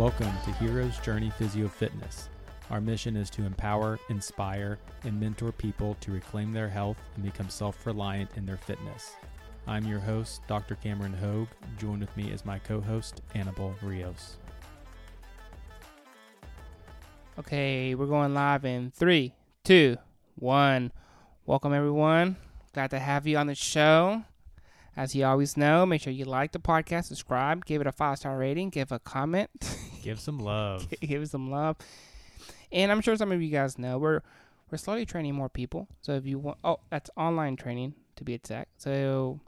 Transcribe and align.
Welcome 0.00 0.32
to 0.46 0.52
Hero's 0.52 0.98
Journey 1.00 1.28
Physio 1.28 1.68
Fitness. 1.68 2.30
Our 2.70 2.80
mission 2.80 3.16
is 3.16 3.28
to 3.28 3.44
empower, 3.44 3.98
inspire, 4.08 4.78
and 5.04 5.20
mentor 5.20 5.52
people 5.52 5.94
to 6.00 6.10
reclaim 6.10 6.52
their 6.52 6.70
health 6.70 6.96
and 7.14 7.22
become 7.22 7.50
self 7.50 7.84
reliant 7.84 8.30
in 8.38 8.46
their 8.46 8.56
fitness. 8.56 9.12
I'm 9.66 9.84
your 9.84 9.98
host, 9.98 10.40
Dr. 10.46 10.76
Cameron 10.76 11.12
Hoge. 11.12 11.50
Join 11.76 12.00
with 12.00 12.16
me 12.16 12.32
as 12.32 12.46
my 12.46 12.58
co 12.60 12.80
host, 12.80 13.20
Annabelle 13.34 13.74
Rios. 13.82 14.38
Okay, 17.38 17.94
we're 17.94 18.06
going 18.06 18.32
live 18.32 18.64
in 18.64 18.92
three, 18.92 19.34
two, 19.64 19.98
one. 20.36 20.92
Welcome, 21.44 21.74
everyone. 21.74 22.36
Glad 22.72 22.88
to 22.92 22.98
have 23.00 23.26
you 23.26 23.36
on 23.36 23.48
the 23.48 23.54
show. 23.54 24.22
As 24.96 25.14
you 25.14 25.24
always 25.24 25.56
know, 25.56 25.86
make 25.86 26.02
sure 26.02 26.12
you 26.12 26.24
like 26.24 26.52
the 26.52 26.58
podcast, 26.58 27.04
subscribe, 27.04 27.64
give 27.64 27.80
it 27.80 27.86
a 27.86 27.92
five 27.92 28.18
star 28.18 28.36
rating, 28.36 28.70
give 28.70 28.90
a 28.90 28.98
comment, 28.98 29.50
Give 30.02 30.20
some 30.20 30.38
love. 30.38 30.88
give 31.00 31.28
some 31.28 31.50
love. 31.50 31.76
And 32.72 32.90
I'm 32.92 33.00
sure 33.00 33.16
some 33.16 33.32
of 33.32 33.42
you 33.42 33.50
guys 33.50 33.78
know 33.78 33.98
we're 33.98 34.20
we're 34.70 34.78
slowly 34.78 35.04
training 35.04 35.34
more 35.34 35.48
people. 35.48 35.88
So 36.00 36.12
if 36.12 36.26
you 36.26 36.38
want, 36.38 36.58
oh, 36.62 36.80
that's 36.90 37.10
online 37.16 37.56
training 37.56 37.94
to 38.16 38.24
be 38.24 38.34
exact. 38.34 38.80
So 38.80 39.40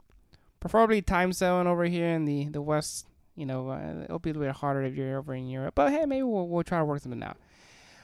preferably 0.59 1.01
time 1.01 1.33
zone 1.33 1.67
over 1.67 1.85
here 1.85 2.09
in 2.09 2.25
the 2.25 2.45
the 2.49 2.61
west. 2.61 3.07
You 3.35 3.47
know, 3.47 3.69
uh, 3.69 4.03
it'll 4.03 4.19
be 4.19 4.29
a 4.29 4.33
little 4.33 4.47
bit 4.47 4.55
harder 4.57 4.83
if 4.83 4.95
you're 4.95 5.17
over 5.17 5.33
in 5.33 5.47
Europe. 5.47 5.73
But 5.75 5.91
hey, 5.91 6.05
maybe 6.05 6.23
we'll 6.23 6.47
we'll 6.47 6.63
try 6.63 6.79
to 6.79 6.85
work 6.85 7.01
something 7.01 7.23
out. 7.23 7.37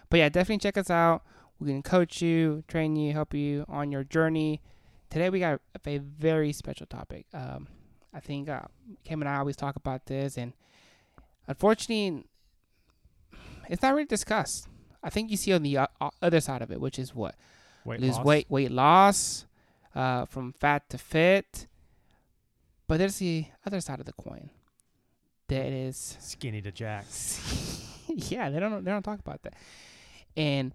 But 0.10 0.18
yeah, 0.18 0.30
definitely 0.30 0.58
check 0.60 0.78
us 0.78 0.90
out. 0.90 1.24
We 1.60 1.68
can 1.68 1.84
coach 1.84 2.22
you, 2.22 2.64
train 2.68 2.96
you, 2.96 3.14
help 3.14 3.34
you 3.34 3.66
on 3.68 3.92
your 3.92 4.04
journey. 4.04 4.62
Today 5.10 5.30
we 5.30 5.40
got 5.40 5.60
a 5.86 5.98
very 5.98 6.54
special 6.54 6.86
topic. 6.86 7.26
Um, 7.34 7.68
I 8.14 8.20
think 8.20 8.50
uh, 8.50 8.62
Kim 9.04 9.22
and 9.22 9.30
I 9.30 9.38
always 9.38 9.56
talk 9.56 9.76
about 9.76 10.06
this, 10.06 10.38
and 10.38 10.54
unfortunately, 11.48 12.26
it's 13.70 13.82
not 13.82 13.94
really 13.94 14.06
discussed. 14.06 14.68
I 15.02 15.10
think 15.10 15.32
you 15.32 15.38
see 15.38 15.54
on 15.54 15.64
the 15.64 15.78
uh, 15.78 15.88
other 16.22 16.42
side 16.42 16.62
of 16.62 16.72
it, 16.72 16.82
which 16.82 17.00
is 17.00 17.16
what 17.16 17.36
Weight 17.86 18.02
lose 18.02 18.18
loss. 18.18 18.26
weight, 18.26 18.46
weight 18.50 18.72
loss, 18.72 19.46
uh, 19.96 20.26
from 20.26 20.52
fat 20.54 20.90
to 20.90 20.98
fit. 20.98 21.68
But 22.88 22.98
there's 22.98 23.18
the 23.20 23.46
other 23.66 23.80
side 23.82 24.00
of 24.00 24.06
the 24.06 24.14
coin. 24.14 24.50
That 25.48 25.68
is 25.68 26.18
Skinny 26.20 26.62
to 26.62 26.72
jack. 26.72 27.06
yeah, 28.08 28.50
they 28.50 28.60
don't 28.60 28.84
they 28.84 28.92
don't 28.92 29.04
talk 29.04 29.20
about 29.20 29.42
that. 29.44 29.54
And 30.36 30.74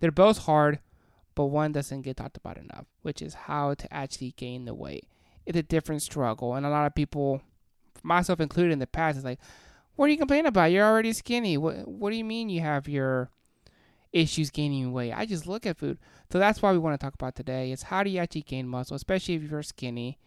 they're 0.00 0.10
both 0.10 0.38
hard, 0.38 0.80
but 1.34 1.46
one 1.46 1.72
doesn't 1.72 2.02
get 2.02 2.16
talked 2.16 2.36
about 2.36 2.58
enough, 2.58 2.86
which 3.02 3.22
is 3.22 3.34
how 3.34 3.74
to 3.74 3.92
actually 3.94 4.32
gain 4.36 4.64
the 4.64 4.74
weight. 4.74 5.06
It's 5.46 5.56
a 5.56 5.62
different 5.62 6.02
struggle, 6.02 6.54
and 6.54 6.66
a 6.66 6.70
lot 6.70 6.86
of 6.86 6.94
people, 6.94 7.40
myself 8.02 8.40
included 8.40 8.72
in 8.72 8.78
the 8.80 8.86
past, 8.86 9.16
is 9.16 9.24
like, 9.24 9.38
"What 9.96 10.06
are 10.06 10.12
you 10.12 10.18
complaining 10.18 10.46
about? 10.46 10.70
You're 10.70 10.86
already 10.86 11.12
skinny. 11.12 11.56
What 11.58 11.88
What 11.88 12.10
do 12.10 12.16
you 12.16 12.24
mean 12.24 12.48
you 12.48 12.60
have 12.60 12.88
your 12.88 13.30
issues 14.12 14.50
gaining 14.50 14.92
weight? 14.92 15.12
I 15.12 15.26
just 15.26 15.46
look 15.46 15.66
at 15.66 15.76
food." 15.76 15.98
So 16.30 16.38
that's 16.38 16.62
why 16.62 16.72
we 16.72 16.78
want 16.78 16.98
to 16.98 17.04
talk 17.04 17.14
about 17.14 17.34
today 17.34 17.72
is 17.72 17.84
how 17.84 18.02
do 18.02 18.10
you 18.10 18.18
actually 18.20 18.42
gain 18.42 18.68
muscle, 18.68 18.96
especially 18.96 19.34
if 19.34 19.50
you're 19.50 19.62
skinny. 19.62 20.18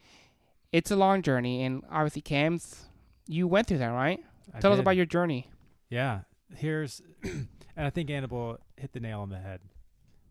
It's 0.71 0.91
a 0.91 0.95
long 0.95 1.21
journey, 1.23 1.63
and 1.63 1.83
obviously, 1.89 2.21
Cam's, 2.21 2.85
you 3.27 3.47
went 3.47 3.67
through 3.67 3.79
that, 3.79 3.87
right? 3.87 4.19
I 4.53 4.59
Tell 4.59 4.71
us 4.71 4.79
about 4.79 4.95
your 4.95 5.07
journey. 5.07 5.49
Yeah, 5.89 6.21
here's, 6.55 7.01
and 7.23 7.47
I 7.75 7.89
think 7.89 8.11
Annabelle 8.11 8.59
hit 8.77 8.93
the 8.93 8.99
nail 8.99 9.21
on 9.21 9.29
the 9.29 9.39
head 9.39 9.61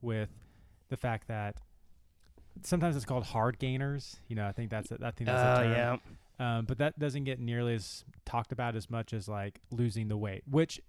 with 0.00 0.28
the 0.90 0.96
fact 0.96 1.26
that 1.26 1.56
sometimes 2.62 2.94
it's 2.96 3.04
called 3.04 3.24
hard 3.24 3.58
gainers. 3.58 4.16
You 4.28 4.36
know, 4.36 4.46
I 4.46 4.52
think 4.52 4.70
that's 4.70 4.90
a, 4.92 4.98
I 5.02 5.10
think 5.10 5.26
that's 5.26 5.42
a 5.42 5.60
Oh 5.60 5.62
term. 5.64 5.72
Um, 6.38 6.66
but 6.66 6.78
that 6.78 6.98
doesn't 6.98 7.24
get 7.24 7.40
nearly 7.40 7.74
as 7.74 8.04
talked 8.24 8.52
about 8.52 8.76
as 8.76 8.88
much 8.90 9.12
as 9.12 9.28
like 9.28 9.60
losing 9.72 10.08
the 10.08 10.16
weight. 10.16 10.42
Which, 10.48 10.80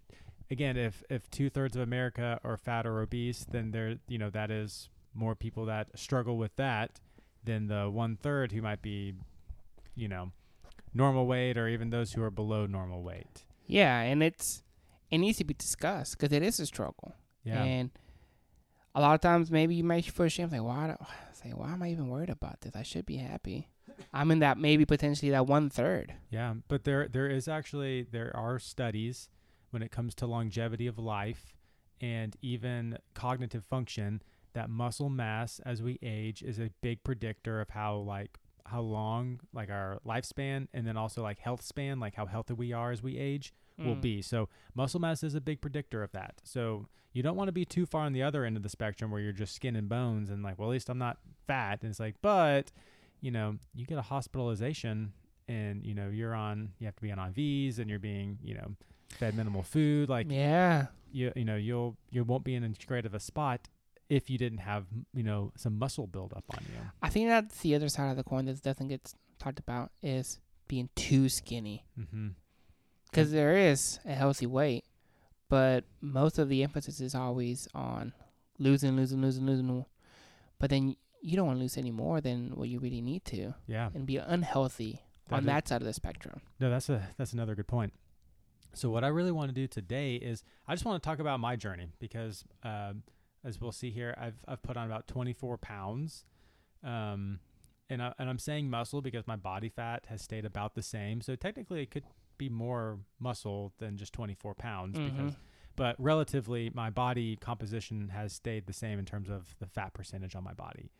again, 0.52 0.78
if 0.78 1.04
if 1.10 1.30
two 1.32 1.50
thirds 1.50 1.76
of 1.76 1.82
America 1.82 2.40
are 2.44 2.58
fat 2.58 2.86
or 2.86 3.02
obese, 3.02 3.46
then 3.50 3.72
there 3.72 3.96
you 4.08 4.18
know 4.18 4.30
that 4.30 4.52
is 4.52 4.90
more 5.14 5.34
people 5.36 5.66
that 5.66 5.88
struggle 5.98 6.38
with 6.38 6.56
that 6.58 7.00
than 7.44 7.68
the 7.68 7.90
one 7.90 8.16
third 8.16 8.52
who 8.52 8.62
might 8.62 8.82
be, 8.82 9.16
you 9.96 10.08
know, 10.08 10.32
normal 10.94 11.26
weight 11.26 11.58
or 11.58 11.68
even 11.68 11.90
those 11.90 12.14
who 12.14 12.22
are 12.22 12.30
below 12.32 12.66
normal 12.68 13.02
weight. 13.02 13.46
Yeah, 13.66 14.00
and 14.02 14.22
it's 14.22 14.62
it 15.10 15.18
needs 15.18 15.40
to 15.40 15.44
be 15.46 15.56
discussed 15.56 16.18
because 16.18 16.32
it 16.32 16.44
is 16.44 16.60
a 16.60 16.66
struggle, 16.68 17.16
Yeah. 17.44 17.64
and 17.64 17.90
a 18.94 19.02
lot 19.02 19.16
of 19.16 19.22
times 19.22 19.50
maybe 19.50 19.74
you 19.74 19.84
might 19.84 20.06
feel 20.06 20.28
ashamed, 20.28 20.52
like 20.52 20.62
why? 20.62 20.88
Do, 20.88 21.06
say 21.34 21.50
why 21.56 21.74
am 21.74 21.82
I 21.82 21.90
even 21.90 22.08
worried 22.10 22.30
about 22.30 22.62
this? 22.62 22.76
I 22.76 22.84
should 22.84 23.08
be 23.08 23.18
happy. 23.18 23.70
I'm 24.14 24.32
in 24.32 24.40
that 24.40 24.58
maybe 24.58 24.86
potentially 24.86 25.32
that 25.32 25.48
one 25.48 25.70
third. 25.70 26.14
Yeah, 26.30 26.56
but 26.68 26.84
there 26.84 27.08
there 27.08 27.28
is 27.28 27.48
actually 27.48 28.04
there 28.04 28.36
are 28.36 28.60
studies 28.60 29.30
when 29.72 29.82
it 29.84 29.92
comes 29.92 30.16
to 30.16 30.26
longevity 30.26 30.88
of 30.88 30.98
life 30.98 31.56
and 32.02 32.36
even 32.42 32.98
cognitive 33.14 33.64
function 33.66 34.22
that 34.54 34.70
muscle 34.70 35.10
mass 35.10 35.60
as 35.66 35.82
we 35.82 36.00
age 36.02 36.42
is 36.42 36.60
a 36.60 36.70
big 36.82 37.04
predictor 37.04 37.62
of 37.62 37.70
how 37.70 37.98
like 37.98 38.38
how 38.66 38.82
long 38.82 39.40
like 39.54 39.70
our 39.70 40.00
lifespan 40.06 40.68
and 40.74 40.86
then 40.88 40.96
also 40.98 41.22
like 41.24 41.40
health 41.40 41.62
span 41.62 42.00
like 42.00 42.16
how 42.16 42.26
healthy 42.26 42.54
we 42.54 42.72
are 42.74 42.92
as 42.92 43.02
we 43.04 43.18
age 43.18 43.54
will 43.78 43.96
Mm. 43.96 44.02
be. 44.02 44.22
So 44.22 44.50
muscle 44.76 45.00
mass 45.00 45.24
is 45.24 45.36
a 45.36 45.42
big 45.42 45.62
predictor 45.62 46.04
of 46.04 46.12
that. 46.12 46.42
So 46.44 46.88
you 47.14 47.24
don't 47.24 47.36
want 47.38 47.48
to 47.48 47.54
be 47.54 47.64
too 47.66 47.86
far 47.86 48.04
on 48.06 48.12
the 48.14 48.22
other 48.24 48.44
end 48.44 48.58
of 48.58 48.64
the 48.64 48.70
spectrum 48.70 49.10
where 49.10 49.22
you're 49.22 49.32
just 49.32 49.56
skin 49.56 49.76
and 49.76 49.88
bones 49.88 50.30
and 50.30 50.44
like, 50.44 50.60
well, 50.60 50.70
at 50.70 50.74
least 50.74 50.90
I'm 50.90 50.98
not 50.98 51.18
fat. 51.48 51.80
And 51.82 51.90
it's 51.92 52.00
like, 52.00 52.16
but 52.22 52.72
you 53.22 53.32
know, 53.32 53.58
you 53.74 53.86
get 53.86 53.98
a 53.98 54.02
hospitalization 54.04 55.14
and 55.48 55.86
you 55.86 55.94
know 55.96 56.10
you're 56.10 56.36
on, 56.36 56.72
you 56.80 56.86
have 56.86 56.96
to 56.96 57.02
be 57.02 57.12
on 57.12 57.18
IVs 57.18 57.80
and 57.80 57.90
you're 57.90 58.00
being, 58.00 58.38
you 58.44 58.56
know, 58.56 58.76
fed 59.10 59.36
minimal 59.36 59.64
food. 59.64 60.10
Like 60.10 60.28
Yeah, 60.30 60.88
you, 61.12 61.32
you 61.36 61.46
know, 61.46 61.56
you'll 61.56 61.98
you 62.12 62.24
won't 62.24 62.44
be 62.44 62.56
in 62.56 62.64
as 62.64 62.78
great 62.86 63.06
of 63.06 63.14
a 63.14 63.20
spot 63.20 63.68
if 64.10 64.30
you 64.30 64.38
didn't 64.38 64.60
have, 64.60 64.86
you 65.14 65.24
know, 65.24 65.52
some 65.56 65.78
muscle 65.78 66.08
build 66.08 66.34
up 66.36 66.44
on 66.52 66.64
you. 66.74 66.80
I 67.02 67.10
think 67.10 67.30
that's 67.30 67.60
the 67.60 67.76
other 67.76 67.90
side 67.90 68.10
of 68.10 68.18
the 68.18 68.24
coin 68.24 68.46
that 68.46 68.62
doesn't 68.64 68.88
get 68.88 69.14
talked 69.38 69.60
about 69.60 69.92
is 70.02 70.40
being 70.68 70.90
too 70.96 71.30
skinny 71.30 71.86
Mm-hmm. 72.00 72.30
because 73.10 73.32
there 73.32 73.56
is 73.56 74.00
a 74.06 74.14
healthy 74.14 74.46
weight, 74.46 74.86
but 75.50 75.84
most 76.02 76.38
of 76.40 76.48
the 76.50 76.64
emphasis 76.64 77.00
is 77.02 77.16
always 77.16 77.68
on 77.74 78.14
losing, 78.60 78.96
losing, 78.96 79.22
losing, 79.22 79.46
losing. 79.46 79.86
But 80.60 80.70
then 80.70 80.96
you 81.22 81.36
don't 81.36 81.46
want 81.48 81.58
to 81.58 81.62
lose 81.62 81.78
any 81.78 81.92
more 81.92 82.22
than 82.22 82.52
what 82.56 82.70
you 82.70 82.80
really 82.80 83.02
need 83.02 83.26
to. 83.26 83.54
Yeah. 83.68 83.90
and 83.94 84.06
be 84.06 84.18
unhealthy 84.18 85.02
That 85.28 85.36
on 85.36 85.40
is- 85.42 85.46
that 85.48 85.68
side 85.68 85.82
of 85.82 85.86
the 85.88 85.94
spectrum. 85.94 86.42
No, 86.60 86.70
that's 86.70 86.90
a 86.90 87.08
that's 87.18 87.34
another 87.34 87.56
good 87.56 87.68
point. 87.68 87.94
So 88.74 88.90
what 88.92 89.04
I 89.04 89.08
really 89.08 89.32
want 89.32 89.50
to 89.50 89.54
do 89.56 89.68
today 89.68 90.16
is 90.16 90.44
I 90.68 90.74
just 90.74 90.86
want 90.86 91.02
to 91.02 91.08
talk 91.08 91.20
about 91.20 91.40
my 91.40 91.56
journey 91.56 91.92
because 92.00 92.44
um, 92.64 93.04
as 93.44 93.60
we'll 93.60 93.72
see 93.72 93.90
here, 93.92 94.14
I've 94.18 94.36
I've 94.48 94.62
put 94.62 94.78
on 94.78 94.86
about 94.86 95.08
24 95.08 95.58
pounds, 95.58 96.26
um, 96.84 97.40
and 97.90 98.02
I, 98.02 98.14
and 98.20 98.30
I'm 98.30 98.40
saying 98.40 98.70
muscle 98.70 99.02
because 99.02 99.26
my 99.28 99.36
body 99.36 99.70
fat 99.70 100.06
has 100.10 100.22
stayed 100.22 100.46
about 100.46 100.76
the 100.76 100.84
same. 100.84 101.22
So 101.22 101.36
technically, 101.36 101.82
it 101.82 101.90
could 101.92 102.04
be 102.38 102.48
more 102.50 103.00
muscle 103.20 103.74
than 103.80 103.98
just 103.98 104.14
24 104.14 104.54
pounds 104.56 104.98
because. 105.00 105.36
But 105.80 105.96
relatively, 105.98 106.70
my 106.74 106.90
body 106.90 107.38
composition 107.38 108.10
has 108.10 108.34
stayed 108.34 108.68
the 108.68 108.74
same 108.74 109.00
in 109.00 109.06
terms 109.06 109.30
of 109.30 109.56
the 109.62 109.66
fat 109.66 109.94
percentage 109.94 110.36
on 110.36 110.44
my 110.44 110.54
body. 110.54 110.92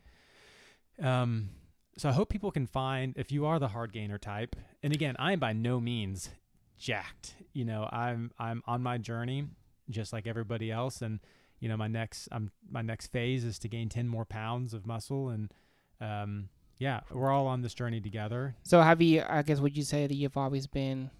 Um, 1.02 1.50
so 1.98 2.08
I 2.08 2.12
hope 2.12 2.30
people 2.30 2.50
can 2.50 2.66
find 2.66 3.12
if 3.18 3.30
you 3.30 3.44
are 3.44 3.58
the 3.58 3.68
hard 3.68 3.92
gainer 3.92 4.16
type. 4.16 4.56
And 4.82 4.94
again, 4.94 5.16
I 5.18 5.34
am 5.34 5.38
by 5.38 5.52
no 5.52 5.80
means 5.80 6.30
jacked. 6.78 7.34
You 7.52 7.66
know, 7.66 7.90
I'm 7.92 8.30
I'm 8.38 8.62
on 8.66 8.82
my 8.82 8.96
journey 8.96 9.48
just 9.90 10.14
like 10.14 10.26
everybody 10.26 10.70
else 10.70 11.02
and 11.02 11.20
you 11.58 11.68
know, 11.68 11.76
my 11.76 11.88
next 11.88 12.30
my 12.70 12.80
next 12.80 13.08
phase 13.08 13.44
is 13.44 13.58
to 13.58 13.68
gain 13.68 13.90
10 13.90 14.08
more 14.08 14.24
pounds 14.24 14.72
of 14.72 14.86
muscle 14.86 15.28
and 15.28 15.52
um 16.00 16.48
yeah, 16.78 17.00
we're 17.12 17.30
all 17.30 17.48
on 17.48 17.60
this 17.60 17.74
journey 17.74 18.00
together. 18.00 18.56
So 18.62 18.80
have 18.80 19.02
you? 19.02 19.22
I 19.28 19.42
guess 19.42 19.60
would 19.60 19.76
you 19.76 19.82
say 19.82 20.06
that 20.06 20.14
you've 20.14 20.38
always 20.38 20.66
been 20.66 21.10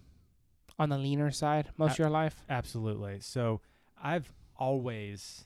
on 0.81 0.89
the 0.89 0.97
leaner 0.97 1.31
side 1.31 1.69
most 1.77 1.91
Uh, 1.91 1.93
of 1.93 1.99
your 1.99 2.09
life? 2.09 2.43
Absolutely. 2.49 3.19
So 3.21 3.61
I've 4.01 4.31
always 4.57 5.45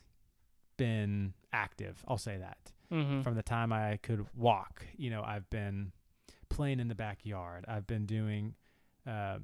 been 0.77 1.33
active. 1.53 2.03
I'll 2.07 2.17
say 2.17 2.37
that. 2.37 2.71
Mm-hmm. 2.91 3.21
From 3.21 3.35
the 3.35 3.43
time 3.43 3.73
I 3.73 3.97
could 3.97 4.25
walk, 4.35 4.85
you 4.95 5.09
know, 5.09 5.23
I've 5.23 5.49
been 5.49 5.91
playing 6.49 6.79
in 6.79 6.87
the 6.87 6.95
backyard. 6.95 7.65
I've 7.67 7.87
been 7.87 8.05
doing 8.05 8.53
uh, 9.07 9.39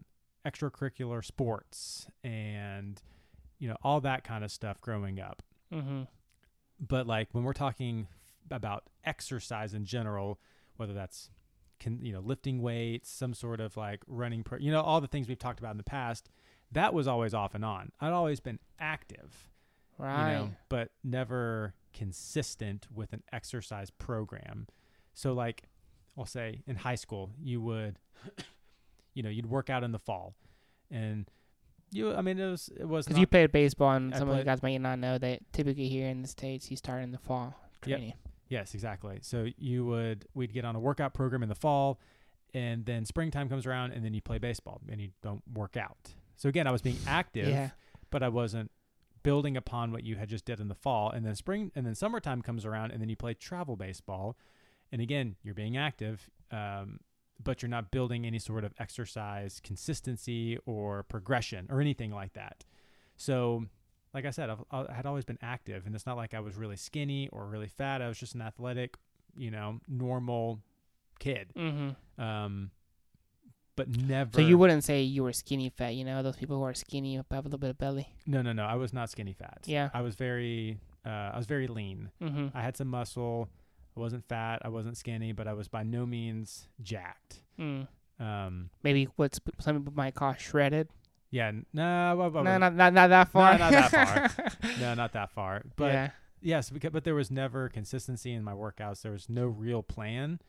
extracurricular 0.46 1.24
sports 1.24 2.08
and 2.24 3.02
you 3.60 3.68
know 3.68 3.78
all 3.84 4.00
that 4.02 4.24
kind 4.24 4.44
of 4.44 4.52
stuff 4.52 4.80
growing 4.82 5.20
up. 5.20 5.42
mm-hmm. 5.74 6.04
But 6.80 7.06
like 7.08 7.30
when 7.34 7.44
we're 7.44 7.54
talking 7.54 8.08
about 8.50 8.84
exercise 9.04 9.74
in 9.74 9.86
general, 9.86 10.40
whether 10.78 10.94
that's 10.94 11.30
can 11.82 12.00
you 12.06 12.14
know 12.14 12.22
lifting 12.22 12.62
weights, 12.62 13.10
some 13.10 13.34
sort 13.34 13.60
of 13.60 13.76
like 13.76 14.02
running, 14.08 14.44
pro- 14.44 14.60
you 14.60 14.72
know, 14.72 14.82
all 14.82 15.02
the 15.02 15.08
things 15.08 15.28
we've 15.28 15.38
talked 15.40 15.60
about 15.60 15.72
in 15.72 15.78
the 15.78 15.84
past, 15.84 16.30
that 16.72 16.94
was 16.94 17.08
always 17.08 17.34
off 17.34 17.56
and 17.56 17.66
on. 17.66 17.92
I'd 18.00 18.14
always 18.14 18.40
been 18.40 18.60
active, 18.80 19.50
Right. 19.98 20.32
you 20.32 20.38
know, 20.38 20.52
but 20.70 20.92
never 21.04 21.74
consistent 21.94 22.88
with 22.94 23.12
an 23.14 23.24
exercise 23.34 23.90
program. 23.90 24.68
So 25.14 25.34
like 25.34 25.64
I'll 26.18 26.26
say 26.26 26.62
in 26.68 26.76
high 26.78 26.96
school, 26.96 27.32
you 27.42 27.60
would 27.62 27.98
you 29.14 29.24
know, 29.24 29.30
you'd 29.30 29.50
work 29.50 29.70
out 29.70 29.84
in 29.84 29.92
the 29.92 30.00
fall 30.00 30.36
and 30.90 31.26
You, 31.92 32.14
I 32.14 32.22
mean, 32.22 32.40
it 32.40 32.50
was 32.50 32.70
it 32.80 32.86
was 32.88 33.06
Because 33.06 33.20
you 33.20 33.28
played 33.28 33.52
baseball, 33.52 33.92
and 33.92 34.14
I 34.14 34.18
some 34.20 34.30
of 34.30 34.36
you 34.38 34.44
played- 34.44 34.46
guys 34.46 34.64
might 34.64 34.78
not 34.78 35.00
know 35.00 35.18
that 35.18 35.40
typically 35.52 35.90
here 35.90 36.08
in 36.08 36.22
the 36.22 36.28
states, 36.28 36.70
you 36.72 36.78
start 36.78 37.04
in 37.04 37.12
the 37.12 37.18
fall 37.18 37.56
Yep. 37.86 38.00
Yes, 38.52 38.76
exactly. 38.76 39.18
So 39.22 39.48
you 39.58 39.84
would 39.86 40.26
we'd 40.36 40.54
get 40.54 40.64
on 40.66 40.76
a 40.76 40.80
workout 40.80 41.16
program 41.16 41.42
in 41.42 41.50
the 41.50 41.56
fall, 41.56 42.00
and 42.54 42.86
then 42.86 43.06
springtime 43.06 43.50
comes 43.50 43.66
around, 43.66 43.94
and 43.94 44.06
then 44.06 44.14
you 44.14 44.22
play 44.22 44.38
baseball, 44.38 44.82
and 44.90 45.02
you 45.02 45.10
don't 45.24 45.42
work 45.52 45.76
out. 45.78 46.12
So 46.36 46.50
again, 46.50 46.68
I 46.68 46.72
was 46.72 46.82
being 46.84 46.98
active, 47.08 47.48
Yeah. 47.48 47.70
but 48.12 48.22
I 48.22 48.30
wasn't 48.30 48.70
building 49.24 49.56
upon 49.56 49.92
what 49.92 50.04
you 50.04 50.16
had 50.16 50.28
just 50.30 50.46
did 50.46 50.60
in 50.60 50.68
the 50.68 50.76
fall. 50.76 51.10
And 51.12 51.24
then 51.26 51.36
spring 51.36 51.72
and 51.76 51.86
then 51.86 51.96
summertime 51.96 52.42
comes 52.42 52.66
around, 52.66 52.92
and 52.92 53.02
then 53.02 53.10
you 53.10 53.16
play 53.16 53.34
travel 53.34 53.76
baseball, 53.76 54.36
and 54.92 55.02
again, 55.02 55.36
you're 55.44 55.56
being 55.56 55.78
active, 55.78 56.30
um, 56.52 57.00
but 57.44 57.62
you're 57.62 57.70
not 57.70 57.90
building 57.92 58.26
any 58.26 58.40
sort 58.40 58.64
of 58.64 58.74
exercise 58.80 59.60
consistency 59.64 60.58
or 60.66 61.04
progression 61.04 61.68
or 61.70 61.80
anything 61.82 62.12
like 62.12 62.34
that. 62.34 62.66
So, 63.16 63.66
like 64.14 64.26
I 64.26 64.32
said, 64.32 64.50
I've, 64.50 64.64
I 64.72 64.94
had 64.94 65.06
always 65.06 65.26
been 65.26 65.40
active, 65.42 65.86
and 65.86 65.96
it's 65.96 66.06
not 66.06 66.18
like 66.18 66.34
I 66.34 66.40
was 66.40 66.56
really 66.56 66.76
skinny 66.76 67.30
or 67.32 67.46
really 67.46 67.68
fat. 67.68 68.02
I 68.02 68.08
was 68.08 68.18
just 68.18 68.36
an 68.36 68.42
athletic, 68.42 68.96
you 69.36 69.52
know, 69.52 69.80
normal 69.88 70.60
kid. 71.20 71.54
Mm-hmm. 71.56 72.22
Um, 72.22 72.72
but 73.76 73.88
never. 73.88 74.32
So 74.34 74.42
you 74.42 74.58
wouldn't 74.58 74.84
say 74.84 75.02
you 75.02 75.24
were 75.24 75.34
skinny 75.34 75.70
fat, 75.70 75.96
you 75.96 76.04
know, 76.04 76.22
those 76.24 76.36
people 76.36 76.58
who 76.58 76.64
are 76.64 76.74
skinny 76.74 77.16
have 77.16 77.26
a 77.32 77.42
little 77.42 77.60
bit 77.60 77.70
of 77.70 77.78
belly. 77.78 78.14
No, 78.26 78.42
no, 78.42 78.52
no. 78.52 78.64
I 78.64 78.76
was 78.76 78.94
not 78.94 79.10
skinny 79.10 79.34
fat. 79.34 79.60
Yeah. 79.66 79.90
I 79.94 80.02
was 80.02 80.16
very, 80.16 80.80
uh, 81.06 81.32
I 81.34 81.38
was 81.38 81.46
very 81.46 81.68
lean. 81.68 82.12
Mm-hmm. 82.22 82.48
I 82.54 82.62
had 82.62 82.76
some 82.76 82.90
muscle. 82.90 83.50
I 83.96 84.00
wasn't 84.00 84.26
fat. 84.28 84.62
I 84.64 84.70
wasn't 84.70 84.98
skinny, 84.98 85.32
but 85.32 85.48
I 85.48 85.54
was 85.54 85.68
by 85.68 85.84
no 85.84 86.06
means 86.06 86.68
jacked. 86.82 87.42
Mm. 87.60 87.88
Um, 88.20 88.70
Maybe 88.84 89.08
what 89.16 89.40
some 89.60 89.80
people 89.80 89.94
might 89.96 90.16
call 90.16 90.34
shredded. 90.34 90.90
Yeah, 91.32 91.52
no, 91.74 92.16
No, 92.16 92.30
no, 92.30 92.58
not, 92.58 92.76
not, 92.76 92.94
not 92.94 93.08
that 93.08 93.30
far. 93.30 93.58
not 93.58 93.72
that 93.72 93.92
far. 93.92 94.70
no, 94.80 94.94
not 94.94 95.14
that 95.14 95.32
far. 95.32 95.64
But 95.78 95.94
yeah. 95.94 96.10
yes, 96.42 96.70
because, 96.70 96.92
but 96.92 97.06
there 97.06 97.16
was 97.16 97.32
never 97.32 97.70
consistency 97.70 98.34
in 98.34 98.44
my 98.44 98.52
workouts. 98.52 99.02
There 99.02 99.14
was 99.14 99.30
no 99.30 99.46
real 99.48 99.82
plan. 99.82 100.42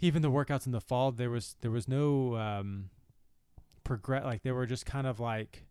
Even 0.00 0.20
the 0.20 0.30
workouts 0.30 0.66
in 0.66 0.72
the 0.72 0.80
fall, 0.80 1.12
there 1.12 1.30
was 1.30 1.56
there 1.62 1.70
was 1.70 1.88
no 1.88 2.36
um, 2.36 2.90
progress. 3.84 4.24
Like 4.24 4.42
they 4.42 4.52
were 4.52 4.66
just 4.66 4.84
kind 4.84 5.06
of 5.06 5.18
like 5.18 5.64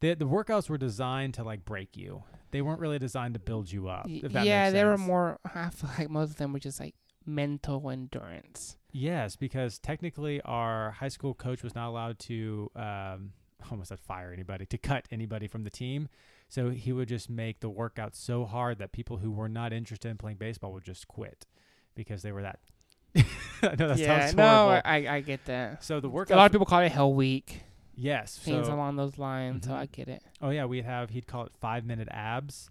the 0.00 0.14
the 0.14 0.26
workouts 0.26 0.68
were 0.68 0.78
designed 0.78 1.34
to 1.34 1.42
like 1.42 1.64
break 1.64 1.96
you. 1.96 2.22
They 2.50 2.62
weren't 2.62 2.80
really 2.80 2.98
designed 2.98 3.34
to 3.34 3.40
build 3.40 3.70
you 3.70 3.88
up. 3.88 4.06
Yeah, 4.08 4.70
they 4.70 4.84
were 4.84 4.96
more. 4.98 5.38
I 5.54 5.70
feel 5.70 5.90
like 5.98 6.08
most 6.08 6.30
of 6.30 6.36
them 6.36 6.52
were 6.52 6.60
just 6.60 6.78
like 6.78 6.94
mental 7.26 7.90
endurance. 7.90 8.76
Yes, 8.92 9.36
because 9.36 9.78
technically 9.78 10.40
our 10.42 10.92
high 10.92 11.08
school 11.08 11.34
coach 11.34 11.62
was 11.62 11.74
not 11.74 11.88
allowed 11.88 12.18
to 12.20 12.70
um 12.76 13.32
almost 13.70 13.88
said 13.90 14.00
fire 14.00 14.32
anybody, 14.32 14.66
to 14.66 14.78
cut 14.78 15.06
anybody 15.10 15.46
from 15.46 15.64
the 15.64 15.70
team. 15.70 16.08
So 16.48 16.70
he 16.70 16.92
would 16.92 17.08
just 17.08 17.28
make 17.28 17.60
the 17.60 17.68
workout 17.68 18.14
so 18.16 18.44
hard 18.46 18.78
that 18.78 18.92
people 18.92 19.18
who 19.18 19.30
were 19.30 19.48
not 19.48 19.72
interested 19.72 20.08
in 20.08 20.16
playing 20.16 20.38
baseball 20.38 20.72
would 20.72 20.84
just 20.84 21.06
quit 21.08 21.46
because 21.94 22.22
they 22.22 22.32
were 22.32 22.42
that 22.42 22.58
I 23.62 23.74
know 23.78 23.88
that 23.88 23.98
yeah, 23.98 24.20
sounds 24.26 24.36
no. 24.36 24.80
I 24.84 25.06
I 25.16 25.20
get 25.20 25.44
that. 25.46 25.82
so 25.82 25.98
the 26.00 26.08
workout. 26.08 26.36
A 26.36 26.38
lot 26.38 26.46
of 26.46 26.52
people 26.52 26.66
call 26.66 26.80
it 26.80 26.92
Hell 26.92 27.12
Week, 27.12 27.62
Yes. 27.96 28.38
things 28.38 28.66
So 28.66 28.74
along 28.74 28.96
those 28.96 29.18
lines. 29.18 29.66
So 29.66 29.72
Mhm. 29.72 29.76
I 29.76 29.86
get 29.86 30.08
it. 30.08 30.22
oh 30.40 30.50
yeah, 30.50 30.64
we'd 30.66 30.84
have 30.84 31.10
he'd 31.10 31.26
call 31.26 31.44
it 31.44 31.52
five 31.60 31.84
minute 31.84 32.08
abs. 32.10 32.70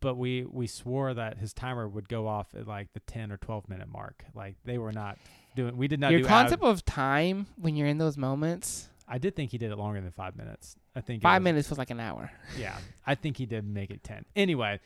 But 0.00 0.16
we, 0.16 0.44
we 0.44 0.66
swore 0.66 1.14
that 1.14 1.38
his 1.38 1.54
timer 1.54 1.88
would 1.88 2.06
go 2.08 2.28
off 2.28 2.54
at 2.54 2.68
like 2.68 2.92
the 2.92 3.00
ten 3.00 3.32
or 3.32 3.38
twelve 3.38 3.66
minute 3.68 3.88
mark. 3.88 4.24
Like 4.34 4.56
they 4.64 4.76
were 4.76 4.92
not 4.92 5.16
doing 5.56 5.76
we 5.76 5.88
did 5.88 5.98
not 6.00 6.10
Your 6.10 6.20
do 6.20 6.26
ab- 6.26 6.28
concept 6.28 6.62
of 6.62 6.84
time 6.84 7.46
when 7.56 7.76
you're 7.76 7.88
in 7.88 7.96
those 7.96 8.18
moments, 8.18 8.89
I 9.12 9.18
did 9.18 9.34
think 9.34 9.50
he 9.50 9.58
did 9.58 9.72
it 9.72 9.76
longer 9.76 10.00
than 10.00 10.12
five 10.12 10.36
minutes. 10.36 10.76
I 10.94 11.00
think 11.00 11.22
five 11.22 11.42
was- 11.42 11.44
minutes 11.44 11.68
feels 11.68 11.78
like 11.78 11.90
an 11.90 12.00
hour. 12.00 12.30
Yeah, 12.58 12.78
I 13.06 13.14
think 13.16 13.36
he 13.36 13.44
did 13.46 13.64
make 13.66 13.90
it 13.90 14.04
10. 14.04 14.24
Anyway, 14.36 14.78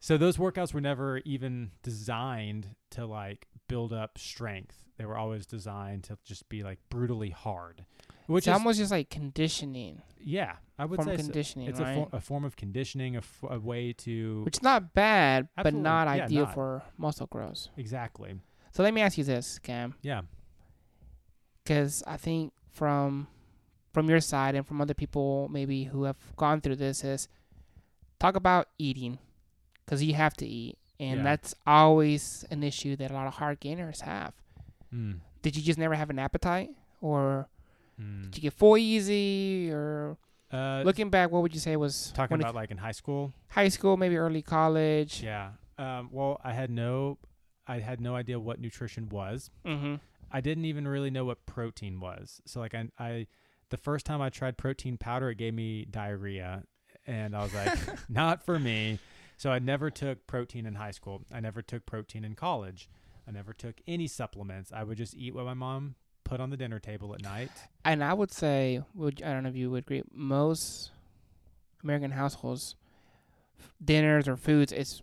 so 0.00 0.18
those 0.18 0.36
workouts 0.36 0.74
were 0.74 0.80
never 0.80 1.18
even 1.18 1.70
designed 1.84 2.74
to 2.90 3.06
like 3.06 3.46
build 3.68 3.92
up 3.92 4.18
strength. 4.18 4.84
They 4.98 5.04
were 5.06 5.16
always 5.16 5.46
designed 5.46 6.04
to 6.04 6.18
just 6.24 6.48
be 6.48 6.62
like 6.62 6.78
brutally 6.90 7.30
hard. 7.30 7.84
Which 8.26 8.42
it's 8.46 8.48
is 8.48 8.52
almost 8.58 8.78
just 8.78 8.90
like 8.92 9.10
conditioning, 9.10 10.00
yeah, 10.20 10.54
I 10.78 10.84
would 10.84 10.96
form 10.96 11.08
say 11.08 11.14
of 11.14 11.20
so. 11.20 11.26
conditioning, 11.26 11.68
it's 11.68 11.80
right? 11.80 11.98
a, 11.98 12.06
for, 12.10 12.16
a 12.16 12.20
form 12.20 12.44
of 12.44 12.54
conditioning, 12.56 13.16
a, 13.16 13.18
f- 13.18 13.44
a 13.48 13.58
way 13.58 13.92
to 13.94 14.42
Which 14.44 14.58
is 14.58 14.62
not 14.62 14.94
bad, 14.94 15.48
but 15.60 15.74
not 15.74 16.06
Yeah, 16.16 16.24
ideal 16.24 16.44
not. 16.46 16.54
for 16.54 16.82
muscle 16.96 17.26
growth. 17.26 17.68
exactly. 17.76 18.34
So 18.72 18.82
let 18.84 18.94
me 18.94 19.00
ask 19.02 19.18
you 19.18 19.24
this, 19.24 19.58
Cam, 19.58 19.94
Yeah. 20.02 20.22
because 21.64 22.02
I 22.06 22.16
think 22.16 22.52
from 22.70 23.26
from 23.92 24.08
your 24.08 24.20
side 24.20 24.54
and 24.54 24.66
from 24.66 24.80
other 24.80 24.94
people 24.94 25.48
maybe 25.50 25.84
who 25.84 26.04
have 26.04 26.16
gone 26.36 26.60
through 26.60 26.76
this 26.76 27.04
is 27.04 27.28
talk 28.18 28.36
about 28.36 28.68
eating, 28.78 29.18
because 29.84 30.02
you 30.02 30.14
have 30.14 30.34
to 30.34 30.46
eat, 30.46 30.78
and 31.00 31.18
Yeah. 31.18 31.24
that's 31.24 31.54
always 31.66 32.44
an 32.50 32.62
issue 32.62 32.96
that 32.96 33.10
a 33.10 33.14
lot 33.14 33.26
of 33.26 33.34
hard 33.34 33.60
gainers 33.60 34.00
have. 34.02 34.32
Mm. 34.94 35.20
Did 35.42 35.56
you 35.56 35.62
just 35.62 35.78
never 35.78 35.94
have 35.94 36.10
an 36.10 36.18
appetite, 36.18 36.70
or 37.00 37.48
Mm. 38.00 38.24
did 38.30 38.36
you 38.36 38.42
get 38.42 38.52
full 38.54 38.76
easy, 38.76 39.70
or 39.70 40.16
Uh, 40.52 40.82
looking 40.84 41.08
back, 41.08 41.30
what 41.30 41.40
would 41.42 41.54
you 41.54 41.60
say 41.60 41.76
was 41.76 42.12
talking 42.12 42.38
about 42.38 42.54
like 42.54 42.70
in 42.70 42.76
high 42.78 42.92
school. 42.92 43.32
high 43.48 43.68
school, 43.68 43.96
maybe 43.96 44.16
early 44.16 44.42
college? 44.42 45.22
Yeah. 45.22 45.52
Um, 45.78 46.10
well, 46.12 46.40
I 46.44 46.52
had 46.52 46.70
no, 46.70 47.18
I 47.66 47.78
had 47.80 48.00
no 48.00 48.14
idea 48.14 48.38
what 48.38 48.60
nutrition 48.60 49.08
was. 49.08 49.50
Mm-hmm. 49.64 49.94
I 50.30 50.40
didn't 50.42 50.64
even 50.66 50.86
really 50.86 51.10
know 51.10 51.24
what 51.24 51.44
protein 51.46 52.00
was. 52.00 52.40
So 52.44 52.60
like 52.60 52.74
I, 52.74 52.88
I 52.98 53.26
the 53.72 53.76
first 53.78 54.06
time 54.06 54.20
I 54.20 54.28
tried 54.30 54.56
protein 54.56 54.96
powder, 54.96 55.30
it 55.30 55.38
gave 55.38 55.54
me 55.54 55.84
diarrhea, 55.90 56.62
and 57.06 57.34
I 57.34 57.42
was 57.42 57.52
like, 57.54 57.76
not 58.08 58.44
for 58.44 58.58
me. 58.58 59.00
So 59.38 59.50
I 59.50 59.58
never 59.58 59.90
took 59.90 60.28
protein 60.28 60.66
in 60.66 60.76
high 60.76 60.92
school. 60.92 61.22
I 61.32 61.40
never 61.40 61.62
took 61.62 61.84
protein 61.86 62.24
in 62.24 62.34
college. 62.34 62.88
I 63.26 63.32
never 63.32 63.52
took 63.52 63.76
any 63.88 64.06
supplements. 64.06 64.70
I 64.72 64.84
would 64.84 64.98
just 64.98 65.16
eat 65.16 65.34
what 65.34 65.46
my 65.46 65.54
mom 65.54 65.96
put 66.22 66.38
on 66.38 66.50
the 66.50 66.56
dinner 66.56 66.78
table 66.78 67.14
at 67.14 67.22
night. 67.22 67.50
And 67.84 68.04
I 68.04 68.14
would 68.14 68.30
say, 68.30 68.82
would 68.94 69.22
I 69.22 69.32
don't 69.32 69.42
know 69.42 69.48
if 69.48 69.56
you 69.56 69.70
would 69.70 69.84
agree, 69.84 70.02
most 70.12 70.90
American 71.82 72.12
households, 72.12 72.76
dinners 73.82 74.28
or 74.28 74.36
foods 74.36 74.70
is 74.70 75.02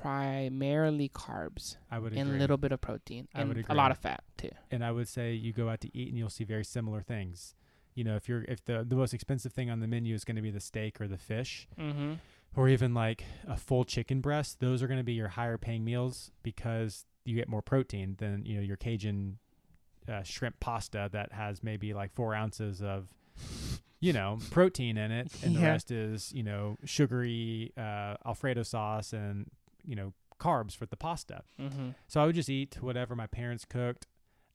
primarily 0.00 1.08
carbs 1.08 1.76
I 1.90 1.98
would 1.98 2.12
and 2.12 2.30
a 2.30 2.32
little 2.34 2.56
bit 2.56 2.72
of 2.72 2.80
protein 2.80 3.28
I 3.34 3.40
and 3.40 3.64
a 3.68 3.74
lot 3.74 3.90
of 3.90 3.98
fat 3.98 4.22
too. 4.36 4.50
and 4.70 4.84
I 4.84 4.92
would 4.92 5.08
say 5.08 5.32
you 5.32 5.52
go 5.52 5.68
out 5.68 5.80
to 5.80 5.96
eat 5.96 6.08
and 6.08 6.18
you'll 6.18 6.30
see 6.30 6.44
very 6.44 6.64
similar 6.64 7.00
things. 7.00 7.54
You 7.96 8.04
know, 8.04 8.14
if 8.14 8.28
you're 8.28 8.44
if 8.44 8.64
the 8.64 8.84
the 8.88 8.94
most 8.94 9.12
expensive 9.12 9.52
thing 9.52 9.68
on 9.70 9.80
the 9.80 9.88
menu 9.88 10.14
is 10.14 10.24
going 10.24 10.36
to 10.36 10.42
be 10.42 10.52
the 10.52 10.60
steak 10.60 11.00
or 11.00 11.08
the 11.08 11.18
fish, 11.18 11.66
Mm-hmm. 11.78 12.12
or 12.54 12.68
even 12.68 12.94
like 12.94 13.24
a 13.48 13.56
full 13.56 13.84
chicken 13.84 14.20
breast, 14.20 14.60
those 14.60 14.82
are 14.82 14.86
going 14.86 15.00
to 15.00 15.04
be 15.04 15.14
your 15.14 15.28
higher 15.28 15.58
paying 15.58 15.84
meals 15.84 16.30
because 16.44 17.04
you 17.24 17.34
get 17.34 17.48
more 17.48 17.62
protein 17.62 18.14
than 18.18 18.44
you 18.46 18.54
know 18.56 18.62
your 18.62 18.76
Cajun 18.76 19.38
uh, 20.08 20.22
shrimp 20.22 20.60
pasta 20.60 21.08
that 21.12 21.32
has 21.32 21.64
maybe 21.64 21.92
like 21.92 22.12
four 22.14 22.34
ounces 22.34 22.80
of 22.82 23.08
you 23.98 24.12
know 24.12 24.38
protein 24.50 24.96
in 24.98 25.10
it, 25.10 25.32
and 25.42 25.56
the 25.56 25.60
rest 25.62 25.90
is 25.90 26.32
you 26.32 26.42
know 26.42 26.76
sugary 26.84 27.72
uh, 27.76 28.14
Alfredo 28.26 28.62
sauce 28.62 29.12
and 29.12 29.50
you 29.84 29.96
know 29.96 30.12
carbs 30.38 30.76
for 30.76 30.84
the 30.86 30.96
pasta. 30.96 31.42
Mm-hmm. 31.58 31.88
So 32.08 32.20
I 32.20 32.26
would 32.26 32.34
just 32.34 32.50
eat 32.50 32.76
whatever 32.82 33.16
my 33.16 33.26
parents 33.26 33.64
cooked. 33.64 34.06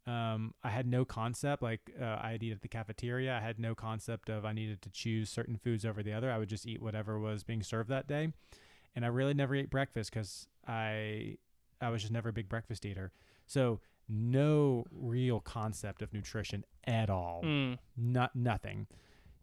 Um, 0.07 0.53
I 0.63 0.69
had 0.69 0.87
no 0.87 1.05
concept 1.05 1.61
like 1.61 1.91
uh, 2.01 2.17
I'd 2.21 2.41
eat 2.41 2.51
at 2.53 2.61
the 2.61 2.67
cafeteria. 2.67 3.37
I 3.37 3.39
had 3.39 3.59
no 3.59 3.75
concept 3.75 4.29
of 4.29 4.45
I 4.45 4.51
needed 4.51 4.81
to 4.81 4.89
choose 4.89 5.29
certain 5.29 5.57
foods 5.57 5.85
over 5.85 6.01
the 6.01 6.11
other. 6.13 6.31
I 6.31 6.37
would 6.39 6.49
just 6.49 6.65
eat 6.65 6.81
whatever 6.81 7.19
was 7.19 7.43
being 7.43 7.61
served 7.61 7.89
that 7.89 8.07
day, 8.07 8.33
and 8.95 9.05
I 9.05 9.09
really 9.09 9.35
never 9.35 9.53
ate 9.55 9.69
breakfast 9.69 10.11
because 10.11 10.47
I 10.67 11.37
I 11.79 11.89
was 11.89 12.01
just 12.01 12.11
never 12.13 12.29
a 12.29 12.33
big 12.33 12.49
breakfast 12.49 12.85
eater. 12.85 13.11
So 13.45 13.79
no 14.09 14.85
real 14.91 15.39
concept 15.39 16.01
of 16.01 16.13
nutrition 16.13 16.65
at 16.85 17.09
all 17.09 17.41
Mm. 17.43 17.77
not 17.95 18.35
nothing, 18.35 18.87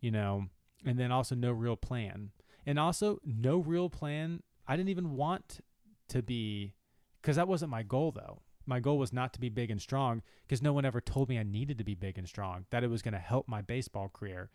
you 0.00 0.10
know, 0.10 0.46
and 0.84 0.98
then 0.98 1.10
also 1.12 1.34
no 1.36 1.52
real 1.52 1.76
plan, 1.76 2.30
and 2.66 2.78
also 2.80 3.20
no 3.24 3.58
real 3.58 3.88
plan. 3.88 4.42
I 4.66 4.76
didn't 4.76 4.90
even 4.90 5.12
want 5.16 5.60
to 6.08 6.20
be, 6.20 6.74
because 7.22 7.36
that 7.36 7.46
wasn't 7.48 7.70
my 7.70 7.82
goal 7.84 8.10
though. 8.12 8.42
My 8.68 8.80
goal 8.80 8.98
was 8.98 9.14
not 9.14 9.32
to 9.32 9.40
be 9.40 9.48
big 9.48 9.70
and 9.70 9.80
strong, 9.80 10.22
because 10.46 10.60
no 10.60 10.74
one 10.74 10.84
ever 10.84 11.00
told 11.00 11.30
me 11.30 11.38
I 11.38 11.42
needed 11.42 11.78
to 11.78 11.84
be 11.84 11.94
big 11.94 12.18
and 12.18 12.28
strong. 12.28 12.66
That 12.70 12.84
it 12.84 12.90
was 12.90 13.00
going 13.00 13.14
to 13.14 13.18
help 13.18 13.48
my 13.48 13.62
baseball 13.62 14.10
career. 14.12 14.50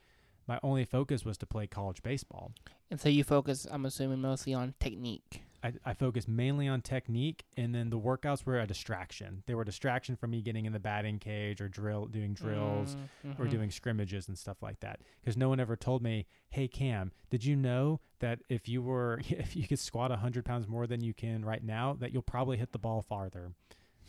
My 0.47 0.59
only 0.61 0.85
focus 0.85 1.25
was 1.25 1.37
to 1.39 1.47
play 1.47 1.65
college 1.65 2.03
baseball. 2.03 2.51
And 2.91 3.01
so 3.01 3.09
you 3.09 3.23
focus, 3.23 3.65
I'm 3.71 3.85
assuming, 3.85 4.21
mostly 4.21 4.53
on 4.53 4.75
technique. 4.79 5.41
I, 5.63 5.73
I 5.85 5.93
focused 5.93 6.27
mainly 6.27 6.67
on 6.67 6.81
technique, 6.81 7.45
and 7.57 7.73
then 7.73 7.89
the 7.89 7.97
workouts 7.97 8.45
were 8.45 8.59
a 8.59 8.67
distraction. 8.67 9.41
They 9.47 9.55
were 9.55 9.61
a 9.63 9.65
distraction 9.65 10.15
from 10.15 10.31
me 10.31 10.41
getting 10.41 10.65
in 10.65 10.73
the 10.73 10.79
batting 10.79 11.17
cage 11.17 11.59
or 11.61 11.67
drill, 11.69 12.05
doing 12.05 12.33
drills, 12.33 12.95
or 13.39 13.45
Mhm. 13.47 13.49
doing 13.49 13.71
scrimmages 13.71 14.27
and 14.27 14.37
stuff 14.37 14.61
like 14.61 14.79
that 14.81 14.99
because 15.21 15.35
no 15.37 15.49
one 15.49 15.59
ever 15.59 15.75
told 15.75 16.03
me 16.03 16.27
hey 16.49 16.67
cam 16.67 17.11
did 17.31 17.43
you 17.43 17.55
know 17.55 17.99
that 18.19 18.39
if 18.47 18.67
you 18.69 18.79
were 18.83 19.19
if 19.29 19.55
you 19.55 19.65
could 19.67 19.79
squat 19.79 20.11
100 20.11 20.45
pounds 20.45 20.67
more 20.67 20.85
than 20.85 21.01
you 21.01 21.13
can 21.15 21.43
right 21.43 21.63
now 21.63 21.95
that 21.99 22.11
you'll 22.13 22.21
probably 22.21 22.57
hit 22.57 22.73
the 22.73 22.77
ball 22.77 23.01
farther 23.01 23.53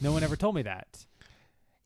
no 0.00 0.12
one 0.12 0.22
ever 0.22 0.36
told 0.36 0.54
me 0.54 0.62
that 0.62 1.06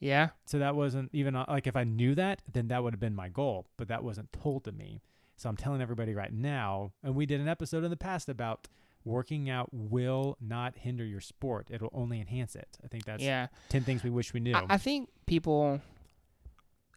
Yeah. 0.00 0.31
so 0.47 0.59
that 0.59 0.75
wasn't 0.75 1.11
even 1.12 1.35
uh, 1.37 1.45
like 1.49 1.67
if 1.67 1.77
i 1.77 1.85
knew 1.85 2.15
that 2.15 2.43
then 2.53 2.69
that 2.69 2.83
would 2.83 2.93
have 2.95 3.00
been 3.00 3.15
my 3.15 3.29
goal 3.29 3.67
but 3.77 3.88
that 3.88 4.03
wasn't 4.05 4.33
told 4.33 4.65
to 4.65 4.73
me 4.73 5.03
So 5.37 5.49
I'm 5.49 5.57
telling 5.57 5.81
everybody 5.81 6.15
right 6.17 6.33
now, 6.33 6.93
and 7.05 7.15
we 7.15 7.25
did 7.25 7.41
an 7.41 7.47
episode 7.49 7.85
in 7.85 7.91
the 7.91 7.97
past 7.97 8.29
about 8.29 8.67
working 9.05 9.49
out 9.49 9.69
will 9.73 10.37
not 10.41 10.75
hinder 10.77 11.05
your 11.05 11.21
sport. 11.21 11.69
It'll 11.71 11.93
only 11.95 12.19
enhance 12.21 12.57
it. 12.57 12.77
I 12.85 12.88
think 12.88 13.05
that's 13.05 13.23
yeah. 13.23 13.47
10 13.69 13.85
things 13.85 14.03
we 14.03 14.11
wish 14.11 14.35
we 14.35 14.41
knew. 14.41 14.53
I, 14.57 14.65
I 14.71 14.79
think 14.79 15.09
people. 15.27 15.81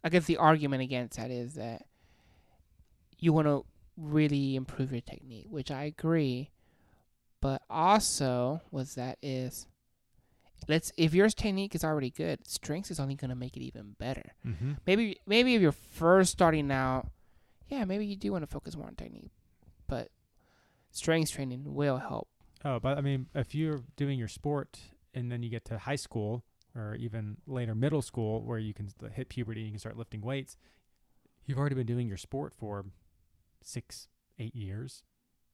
I 0.02 0.08
guess 0.08 0.24
the 0.24 0.38
argument 0.38 0.82
against 0.82 1.18
that 1.18 1.30
is 1.30 1.54
that 1.54 1.86
you 3.20 3.32
want 3.32 3.46
to 3.46 3.64
really 3.96 4.56
improve 4.56 4.90
your 4.90 5.02
technique, 5.02 5.46
which 5.48 5.70
I 5.70 5.84
agree. 5.84 6.50
But 7.40 7.62
also, 7.70 8.60
with 8.72 8.96
that 8.96 9.18
is, 9.22 9.68
let's 10.68 10.92
if 10.96 11.14
your 11.14 11.28
technique 11.28 11.74
is 11.74 11.84
already 11.84 12.10
good, 12.10 12.46
strength 12.46 12.90
is 12.90 13.00
only 13.00 13.14
going 13.14 13.30
to 13.30 13.34
make 13.36 13.56
it 13.56 13.62
even 13.62 13.94
better. 13.98 14.32
mm-hmm. 14.46 14.72
Maybe 14.86 15.18
maybe 15.26 15.54
if 15.54 15.62
you're 15.62 15.72
first 15.72 16.32
starting 16.32 16.70
out, 16.70 17.08
yeah, 17.68 17.84
maybe 17.84 18.06
you 18.06 18.16
do 18.16 18.32
want 18.32 18.42
to 18.42 18.46
focus 18.46 18.76
more 18.76 18.86
on 18.86 18.94
technique, 18.94 19.32
but 19.86 20.10
strength 20.90 21.30
training 21.32 21.74
will 21.74 21.98
help. 21.98 22.28
Oh, 22.64 22.78
but 22.78 22.96
I 22.98 23.00
mean, 23.00 23.26
if 23.34 23.54
you're 23.54 23.80
doing 23.96 24.18
your 24.18 24.28
sport 24.28 24.78
and 25.14 25.30
then 25.32 25.42
you 25.42 25.50
get 25.50 25.64
to 25.66 25.78
high 25.78 25.96
school 25.96 26.44
or 26.76 26.94
even 26.94 27.36
later 27.46 27.74
middle 27.74 28.00
school 28.02 28.42
where 28.42 28.58
you 28.58 28.72
can 28.72 28.88
hit 29.14 29.28
puberty, 29.28 29.60
and 29.60 29.66
you 29.66 29.72
can 29.72 29.78
start 29.80 29.96
lifting 29.98 30.20
weights, 30.22 30.56
you've 31.44 31.58
already 31.58 31.74
been 31.74 31.86
doing 31.86 32.08
your 32.08 32.16
sport 32.16 32.54
for 32.54 32.84
six, 33.62 34.08
eight 34.38 34.54
years, 34.54 35.02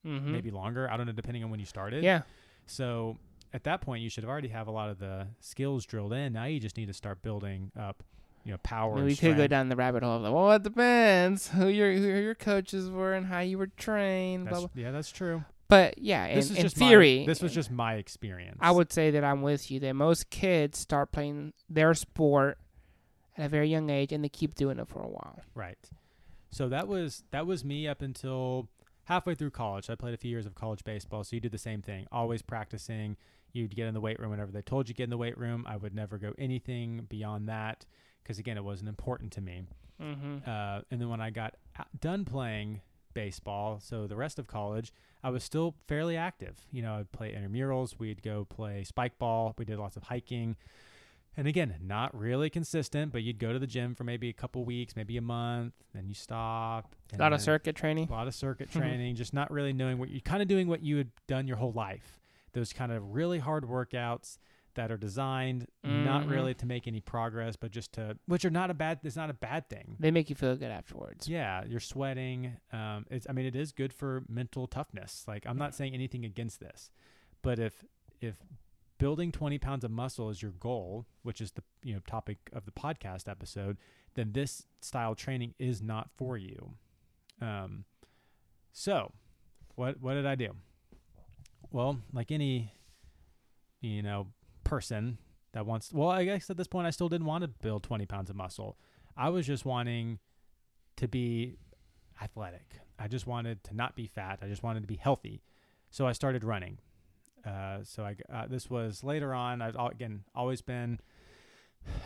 Mm-hmm. 0.07 0.31
maybe 0.31 0.49
longer. 0.49 0.89
I 0.89 0.95
don't 0.95 1.07
know, 1.07 1.11
depending 1.11 1.43
on 1.43 1.49
when 1.49 1.59
you 1.59 1.65
started. 1.65 2.05
Yeah. 2.05 2.21
So 2.65 3.17
at 3.53 3.63
that 3.63 3.81
point, 3.81 4.03
you 4.03 4.09
should 4.09 4.25
already 4.25 4.49
have 4.49 4.67
a 4.67 4.71
lot 4.71 4.89
of 4.89 4.99
the 4.99 5.27
skills 5.39 5.85
drilled 5.85 6.13
in. 6.13 6.33
Now 6.33 6.45
you 6.45 6.59
just 6.59 6.77
need 6.77 6.87
to 6.87 6.93
start 6.93 7.21
building 7.21 7.71
up, 7.79 8.03
you 8.43 8.51
know, 8.51 8.57
power. 8.63 8.97
And 8.97 9.05
we 9.05 9.15
could 9.15 9.37
go 9.37 9.47
down 9.47 9.69
the 9.69 9.75
rabbit 9.75 10.03
hole 10.03 10.17
of 10.17 10.21
like, 10.21 10.33
well, 10.33 10.51
it 10.51 10.63
depends 10.63 11.49
who 11.49 11.67
your 11.67 11.91
who 11.93 12.07
your 12.07 12.35
coaches 12.35 12.89
were 12.89 13.13
and 13.13 13.25
how 13.25 13.39
you 13.39 13.57
were 13.57 13.67
trained. 13.77 14.49
Blah, 14.49 14.61
That's, 14.61 14.73
blah. 14.73 14.83
yeah, 14.83 14.91
that's 14.91 15.11
true. 15.11 15.43
But 15.67 15.99
yeah, 15.99 16.25
in, 16.25 16.35
This 16.35 16.49
is 16.49 16.57
in 16.57 16.63
just 16.63 16.77
theory, 16.77 17.19
My, 17.19 17.25
this 17.27 17.41
was 17.41 17.51
eh, 17.51 17.55
just 17.55 17.71
my 17.71 17.95
experience. 17.95 18.57
I 18.59 18.71
would 18.71 18.91
say 18.91 19.11
that 19.11 19.23
I'm 19.23 19.43
with 19.43 19.69
you. 19.69 19.79
That 19.79 19.93
most 19.93 20.29
kids 20.31 20.79
start 20.79 21.11
playing 21.11 21.53
their 21.69 21.93
sport 21.93 22.57
at 23.37 23.45
a 23.45 23.49
very 23.49 23.69
young 23.69 23.89
age, 23.89 24.11
and 24.11 24.23
they 24.23 24.29
keep 24.29 24.55
doing 24.55 24.79
it 24.79 24.87
for 24.87 25.01
a 25.01 25.07
while. 25.07 25.41
Right. 25.53 25.77
So 26.51 26.69
that 26.69 26.87
was 26.87 27.23
that 27.31 27.45
was 27.45 27.63
me 27.63 27.87
up 27.87 28.01
until 28.01 28.67
halfway 29.05 29.35
through 29.35 29.51
college. 29.51 29.89
I 29.89 29.95
played 29.95 30.13
a 30.13 30.17
few 30.17 30.31
years 30.31 30.47
of 30.47 30.55
college 30.55 30.83
baseball, 30.83 31.23
so 31.23 31.35
you 31.35 31.39
did 31.39 31.51
the 31.51 31.59
same 31.59 31.81
thing, 31.81 32.07
always 32.11 32.41
practicing. 32.41 33.17
You'd 33.53 33.75
get 33.75 33.87
in 33.87 33.93
the 33.93 34.01
weight 34.01 34.19
room 34.19 34.31
whenever 34.31 34.51
they 34.51 34.61
told 34.61 34.87
you 34.87 34.93
to 34.93 34.97
get 34.97 35.03
in 35.05 35.09
the 35.09 35.17
weight 35.17 35.37
room. 35.37 35.65
I 35.67 35.77
would 35.77 35.93
never 35.93 36.17
go 36.17 36.33
anything 36.37 37.05
beyond 37.09 37.49
that 37.49 37.85
because 38.23 38.39
again, 38.39 38.57
it 38.57 38.63
wasn't 38.63 38.89
important 38.89 39.31
to 39.33 39.41
me. 39.41 39.63
Mm-hmm. 40.01 40.49
Uh, 40.49 40.81
and 40.91 41.01
then 41.01 41.09
when 41.09 41.21
I 41.21 41.29
got 41.29 41.55
done 41.99 42.25
playing 42.25 42.81
baseball, 43.13 43.79
so 43.81 44.07
the 44.07 44.15
rest 44.15 44.39
of 44.39 44.47
college, 44.47 44.93
I 45.23 45.29
was 45.29 45.43
still 45.43 45.75
fairly 45.87 46.15
active. 46.15 46.55
You 46.71 46.81
know, 46.81 46.95
I'd 46.95 47.11
play 47.11 47.33
intramurals. 47.33 47.99
We'd 47.99 48.21
go 48.21 48.45
play 48.45 48.83
spike 48.83 49.17
ball. 49.17 49.53
We 49.57 49.65
did 49.65 49.79
lots 49.79 49.97
of 49.97 50.03
hiking. 50.03 50.55
And 51.37 51.47
again, 51.47 51.75
not 51.81 52.17
really 52.17 52.49
consistent, 52.49 53.11
but 53.11 53.23
you'd 53.23 53.39
go 53.39 53.53
to 53.53 53.59
the 53.59 53.67
gym 53.67 53.95
for 53.95 54.03
maybe 54.03 54.29
a 54.29 54.33
couple 54.33 54.65
weeks, 54.65 54.95
maybe 54.95 55.15
a 55.15 55.21
month, 55.21 55.73
then 55.93 56.07
you 56.07 56.13
stop. 56.13 56.95
A 57.13 57.17
lot 57.17 57.33
of 57.33 57.39
circuit 57.39 57.75
training. 57.75 58.09
a 58.09 58.11
lot 58.11 58.27
of 58.27 58.35
circuit 58.35 58.71
training, 58.71 59.15
just 59.15 59.33
not 59.33 59.49
really 59.49 59.71
knowing 59.71 59.99
what 59.99 60.09
you're 60.09 60.19
kind 60.21 60.41
of 60.41 60.47
doing 60.47 60.67
what 60.67 60.83
you 60.83 60.97
had 60.97 61.11
done 61.27 61.47
your 61.47 61.57
whole 61.57 61.71
life. 61.71 62.19
Those 62.53 62.73
kind 62.73 62.91
of 62.91 63.13
really 63.13 63.39
hard 63.39 63.63
workouts 63.63 64.37
that 64.75 64.91
are 64.91 64.97
designed 64.97 65.67
not 65.83 66.23
Mhm. 66.25 66.29
really 66.29 66.53
to 66.53 66.65
make 66.65 66.87
any 66.87 67.01
progress, 67.01 67.55
but 67.55 67.71
just 67.71 67.91
to 67.93 68.17
which 68.27 68.45
are 68.45 68.49
not 68.51 68.69
a 68.69 68.73
bad. 68.73 68.99
It's 69.03 69.15
not 69.15 69.29
a 69.29 69.33
bad 69.33 69.67
thing. 69.69 69.97
They 69.99 70.11
make 70.11 70.29
you 70.29 70.35
feel 70.35 70.55
good 70.55 70.71
afterwards. 70.71 71.27
Yeah, 71.27 71.65
you're 71.65 71.79
sweating. 71.79 72.57
Um, 72.71 73.05
it's 73.09 73.25
I 73.29 73.33
mean 73.33 73.45
it 73.45 73.55
is 73.55 73.71
good 73.71 73.91
for 73.91 74.23
mental 74.29 74.67
toughness. 74.67 75.27
Like 75.27 75.45
I'm 75.45 75.57
not 75.57 75.73
saying 75.75 75.93
anything 75.93 76.23
against 76.23 76.59
this, 76.59 76.91
but 77.41 77.59
if 77.59 77.83
if 78.21 78.37
building 78.99 79.31
20 79.31 79.57
pounds 79.57 79.83
of 79.83 79.91
muscle 79.91 80.29
is 80.29 80.41
your 80.41 80.51
goal, 80.51 81.05
which 81.23 81.41
is 81.41 81.51
the 81.53 81.63
you 81.83 81.93
know 81.93 82.01
topic 82.07 82.37
of 82.53 82.65
the 82.65 82.71
podcast 82.71 83.27
episode, 83.27 83.77
then 84.13 84.31
this 84.33 84.67
style 84.81 85.15
training 85.15 85.55
is 85.57 85.81
not 85.81 86.09
for 86.11 86.37
you. 86.37 86.75
Um, 87.41 87.85
so 88.71 89.11
what 89.75 89.99
what 89.99 90.13
did 90.13 90.25
I 90.25 90.35
do? 90.35 90.55
Well, 91.71 91.99
like 92.13 92.31
any 92.31 92.73
you 93.81 94.01
know 94.01 94.27
person 94.63 95.17
that 95.53 95.65
wants 95.65 95.91
well, 95.93 96.09
I 96.09 96.25
guess 96.25 96.49
at 96.49 96.57
this 96.57 96.67
point 96.67 96.87
I 96.87 96.91
still 96.91 97.09
didn't 97.09 97.27
want 97.27 97.43
to 97.43 97.47
build 97.47 97.83
20 97.83 98.05
pounds 98.05 98.29
of 98.29 98.35
muscle. 98.35 98.77
I 99.17 99.29
was 99.29 99.45
just 99.45 99.65
wanting 99.65 100.19
to 100.97 101.07
be 101.07 101.57
athletic. 102.21 102.79
I 102.97 103.07
just 103.07 103.27
wanted 103.27 103.63
to 103.65 103.75
not 103.75 103.95
be 103.95 104.07
fat. 104.07 104.39
I 104.41 104.47
just 104.47 104.63
wanted 104.63 104.81
to 104.81 104.87
be 104.87 104.95
healthy. 104.95 105.41
So 105.89 106.05
I 106.05 106.11
started 106.11 106.43
running. 106.43 106.79
Uh, 107.45 107.79
so 107.83 108.03
I, 108.03 108.15
uh, 108.31 108.47
this 108.47 108.69
was 108.69 109.03
later 109.03 109.33
on. 109.33 109.61
I've 109.61 109.75
again 109.75 110.23
always 110.35 110.61
been 110.61 110.99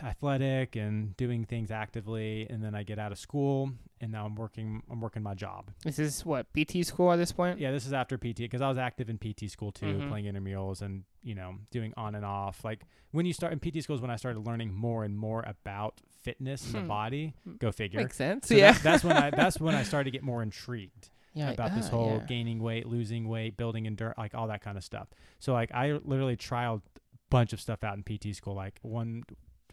athletic 0.04 0.76
and 0.76 1.16
doing 1.18 1.46
things 1.46 1.72
actively, 1.72 2.48
and 2.50 2.64
then 2.64 2.76
I 2.76 2.84
get 2.84 3.00
out 3.00 3.12
of 3.12 3.18
school, 3.18 3.72
and 4.02 4.12
now 4.12 4.26
I'm 4.26 4.36
working. 4.36 4.82
I'm 4.92 5.00
working 5.02 5.24
my 5.24 5.34
job. 5.34 5.72
This 5.84 6.00
is 6.00 6.26
what 6.26 6.48
PT 6.54 6.86
school 6.86 7.12
at 7.12 7.18
this 7.18 7.32
point. 7.32 7.60
Yeah, 7.60 7.72
this 7.72 7.86
is 7.86 7.94
after 7.94 8.18
PT 8.18 8.38
because 8.40 8.62
I 8.62 8.70
was 8.70 8.78
active 8.78 9.10
in 9.10 9.18
PT 9.18 9.50
school 9.50 9.72
too, 9.72 9.86
Mhm. 9.86 10.10
playing 10.10 10.26
intramurals 10.26 10.82
and 10.82 11.04
you 11.22 11.36
know 11.36 11.56
doing 11.72 11.94
on 11.98 12.16
and 12.16 12.26
off. 12.26 12.64
Like 12.64 12.86
when 13.12 13.26
you 13.26 13.34
start 13.34 13.54
in 13.54 13.60
PT 13.60 13.82
school 13.84 13.96
is 13.96 14.02
when 14.02 14.12
I 14.12 14.16
started 14.16 14.46
learning 14.46 14.74
more 14.74 15.04
and 15.04 15.18
more 15.18 15.44
about 15.48 16.02
fitness 16.22 16.66
in 16.68 16.74
the 16.74 16.80
Hmm. 16.82 16.88
body. 16.88 17.34
Go 17.60 17.72
figure. 17.72 18.00
Makes 18.02 18.16
sense. 18.18 18.48
So 18.48 18.56
yeah. 18.56 18.72
that- 18.74 18.84
that's 18.84 19.04
when 19.04 19.18
I 19.18 19.30
that's 19.42 19.60
when 19.60 19.76
I 19.76 19.84
started 19.84 20.06
to 20.06 20.12
get 20.12 20.24
more 20.24 20.42
intrigued 20.44 21.10
yeah, 21.34 21.52
about 21.52 21.74
this 21.76 21.88
ah, 21.88 21.92
whole 21.92 22.18
yeah. 22.18 22.26
gaining 22.28 22.60
weight, 22.62 22.86
losing 22.88 23.28
weight, 23.28 23.58
building 23.58 23.88
endurance, 23.88 24.18
like 24.18 24.36
all 24.36 24.48
that 24.48 24.62
kind 24.62 24.78
of 24.78 24.84
stuff. 24.84 25.08
So 25.40 25.54
like 25.54 25.72
I 25.74 25.94
literally 26.04 26.38
trialed 26.38 26.82
a 26.86 27.00
bunch 27.30 27.54
of 27.54 27.60
stuff 27.62 27.84
out 27.84 27.98
in 27.98 28.04
PT 28.04 28.34
school. 28.36 28.54
Like 28.54 28.80
one 28.84 29.24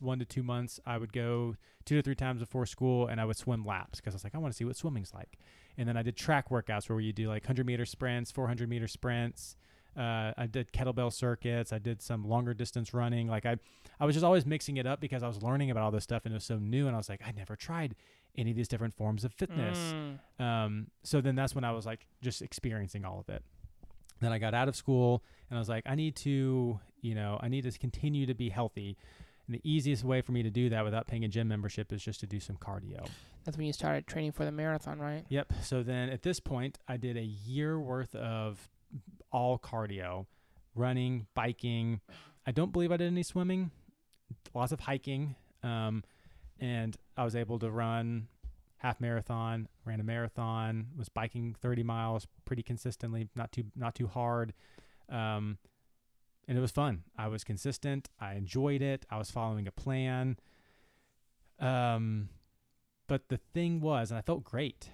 one 0.01 0.19
to 0.19 0.25
two 0.25 0.43
months, 0.43 0.81
I 0.87 0.99
would 0.99 1.13
go 1.13 1.57
two 1.85 1.97
to 1.97 2.03
three 2.03 2.15
times 2.15 2.41
before 2.41 2.67
school, 2.67 3.07
and 3.07 3.21
I 3.21 3.25
would 3.25 3.37
swim 3.37 3.65
laps 3.65 4.01
because 4.01 4.15
I 4.15 4.17
was 4.17 4.25
like, 4.25 4.35
I 4.35 4.39
want 4.39 4.53
to 4.53 4.57
see 4.57 4.65
what 4.65 4.77
swimming's 4.77 5.15
like. 5.15 5.39
And 5.79 5.89
then 5.89 5.97
I 5.97 6.03
did 6.03 6.17
track 6.17 6.51
workouts 6.51 6.89
where 6.89 7.01
you 7.01 7.13
do 7.13 7.29
like 7.29 7.45
100 7.45 7.67
meter 7.67 7.87
sprints, 7.87 8.31
400 8.31 8.69
meter 8.69 8.89
sprints. 8.89 9.57
Uh, 9.97 10.33
I 10.37 10.47
did 10.47 10.73
kettlebell 10.73 11.13
circuits. 11.13 11.73
I 11.73 11.79
did 11.79 12.01
some 12.01 12.25
longer 12.25 12.55
distance 12.55 12.95
running. 12.95 13.29
Like 13.29 13.45
I, 13.45 13.57
I 13.99 14.07
was 14.07 14.15
just 14.15 14.25
always 14.25 14.47
mixing 14.47 14.77
it 14.77 14.87
up 14.87 15.01
because 15.01 15.23
I 15.23 15.27
was 15.27 15.43
learning 15.43 15.71
about 15.71 15.83
all 15.83 15.91
this 15.91 16.05
stuff 16.05 16.23
and 16.25 16.33
it 16.33 16.37
was 16.37 16.45
so 16.45 16.59
new. 16.59 16.87
And 16.87 16.95
I 16.95 16.99
was 16.99 17.09
like, 17.09 17.21
I 17.27 17.33
never 17.33 17.57
tried 17.57 17.97
any 18.37 18.51
of 18.51 18.57
these 18.57 18.69
different 18.69 18.95
forms 18.95 19.25
of 19.25 19.33
fitness. 19.33 19.95
Mm. 20.39 20.45
Um, 20.45 20.87
so 21.03 21.21
then 21.21 21.35
that's 21.35 21.55
when 21.55 21.65
I 21.65 21.73
was 21.73 21.87
like 21.87 22.07
just 22.23 22.41
experiencing 22.41 23.05
all 23.05 23.19
of 23.19 23.29
it. 23.29 23.43
Then 24.21 24.33
I 24.33 24.39
got 24.39 24.55
out 24.55 24.69
of 24.69 24.77
school 24.77 25.25
and 25.49 25.59
I 25.59 25.61
was 25.61 25.69
like, 25.69 25.85
I 25.87 25.95
need 25.95 26.15
to, 26.17 26.79
you 27.01 27.15
know, 27.15 27.39
I 27.41 27.49
need 27.49 27.65
to 27.65 27.79
continue 27.79 28.27
to 28.27 28.35
be 28.35 28.51
healthy. 28.51 28.97
And 29.51 29.59
the 29.59 29.69
easiest 29.69 30.05
way 30.05 30.21
for 30.21 30.31
me 30.31 30.45
to 30.45 30.51
do 30.51 30.69
that 30.69 30.85
without 30.85 31.09
paying 31.09 31.25
a 31.25 31.29
gym 31.29 31.49
membership 31.49 31.93
is 31.93 32.01
just 32.01 32.21
to 32.21 32.27
do 32.29 32.39
some 32.39 32.57
cardio. 32.57 33.05
That's 33.45 33.57
when 33.57 33.67
you 33.67 33.73
started 33.73 34.07
training 34.07 34.31
for 34.31 34.45
the 34.45 34.53
marathon, 34.53 35.01
right? 35.01 35.25
Yep. 35.29 35.53
So 35.65 35.83
then 35.83 36.09
at 36.09 36.23
this 36.23 36.39
point, 36.39 36.79
I 36.87 36.97
did 36.97 37.17
a 37.17 37.25
year 37.25 37.81
worth 37.81 38.15
of 38.15 38.71
all 39.33 39.59
cardio, 39.59 40.27
running, 40.77 41.27
biking. 41.35 42.01
I 42.47 42.53
don't 42.53 42.73
believe 42.73 42.93
I 42.93 42.97
did 42.97 43.09
any 43.09 43.25
swimming, 43.25 43.73
lots 44.55 44.71
of 44.71 44.79
hiking. 44.79 45.35
Um, 45.65 46.05
and 46.61 46.97
I 47.17 47.25
was 47.25 47.35
able 47.35 47.59
to 47.59 47.73
run 47.73 48.29
half 48.77 49.01
marathon, 49.01 49.67
ran 49.85 49.99
a 49.99 50.05
marathon, 50.05 50.87
was 50.97 51.09
biking 51.09 51.57
30 51.61 51.83
miles 51.83 52.25
pretty 52.45 52.63
consistently, 52.63 53.27
not 53.35 53.51
too 53.51 53.65
not 53.75 53.97
too 53.97 54.07
hard. 54.07 54.53
Um, 55.09 55.59
and 56.51 56.59
it 56.59 56.61
was 56.61 56.73
fun. 56.73 57.05
I 57.17 57.29
was 57.29 57.45
consistent. 57.45 58.09
I 58.21 58.35
enjoyed 58.35 58.83
it. 58.83 59.07
I 59.09 59.19
was 59.19 59.31
following 59.31 59.69
a 59.69 59.71
plan. 59.71 60.37
Um, 61.61 62.29
but 63.07 63.29
the 63.29 63.39
thing 63.55 63.81
was, 63.81 64.11
and 64.11 64.19
I 64.19 64.21
felt 64.21 64.43
great. 64.43 64.91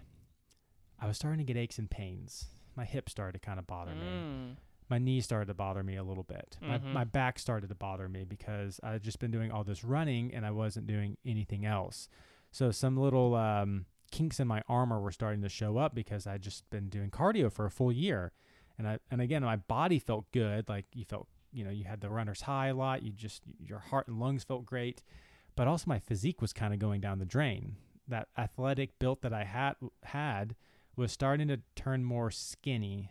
I 1.00 1.06
was 1.06 1.16
starting 1.16 1.38
to 1.38 1.44
get 1.44 1.56
aches 1.58 1.78
and 1.78 1.90
pains. 1.90 2.48
My 2.76 2.84
hips 2.84 3.12
started 3.12 3.40
to 3.40 3.46
kind 3.46 3.58
of 3.58 3.66
bother 3.66 3.92
me. 3.94 4.06
Mm. 4.06 4.56
My 4.90 4.98
knees 4.98 5.24
started 5.24 5.46
to 5.46 5.54
bother 5.54 5.82
me 5.82 5.96
a 5.96 6.04
little 6.04 6.24
bit. 6.24 6.58
Mhm. 6.62 6.68
My, 6.68 6.78
my 6.92 7.04
back 7.04 7.38
started 7.38 7.68
to 7.68 7.74
bother 7.74 8.06
me 8.06 8.24
because 8.24 8.78
I 8.82 8.92
had 8.92 9.02
just 9.02 9.18
been 9.18 9.30
doing 9.30 9.50
all 9.50 9.64
this 9.64 9.82
running 9.82 10.34
and 10.34 10.44
I 10.44 10.50
wasn't 10.50 10.86
doing 10.86 11.16
anything 11.24 11.64
else. 11.64 12.10
So 12.52 12.70
some 12.70 12.98
little 12.98 13.34
um, 13.34 13.86
kinks 14.10 14.40
in 14.40 14.46
my 14.46 14.62
armor 14.68 15.00
were 15.00 15.10
starting 15.10 15.40
to 15.40 15.48
show 15.48 15.78
up 15.78 15.94
because 15.94 16.26
I'd 16.26 16.42
just 16.42 16.68
been 16.68 16.90
doing 16.90 17.10
cardio 17.10 17.50
for 17.50 17.64
a 17.64 17.70
full 17.70 17.92
year. 17.92 18.32
And 18.78 18.86
I 18.86 18.98
and 19.10 19.22
again 19.22 19.42
my 19.42 19.56
body 19.56 19.98
felt 19.98 20.30
good. 20.32 20.68
Like 20.68 20.84
you 20.92 21.06
felt 21.06 21.28
you 21.52 21.64
know, 21.64 21.70
you 21.70 21.84
had 21.84 22.00
the 22.00 22.10
runner's 22.10 22.42
high 22.42 22.68
a 22.68 22.74
lot. 22.74 23.02
You 23.02 23.12
just 23.12 23.42
your 23.58 23.78
heart 23.78 24.08
and 24.08 24.18
lungs 24.18 24.44
felt 24.44 24.66
great. 24.66 25.02
But 25.54 25.68
also 25.68 25.84
my 25.86 25.98
physique 25.98 26.42
was 26.42 26.52
kind 26.52 26.74
of 26.74 26.80
going 26.80 27.00
down 27.00 27.18
the 27.18 27.24
drain. 27.24 27.76
That 28.08 28.28
athletic 28.36 28.98
built 28.98 29.22
that 29.22 29.32
I 29.32 29.44
had 29.44 29.76
had 30.04 30.54
was 30.96 31.12
starting 31.12 31.48
to 31.48 31.60
turn 31.74 32.04
more 32.04 32.30
skinny 32.30 33.10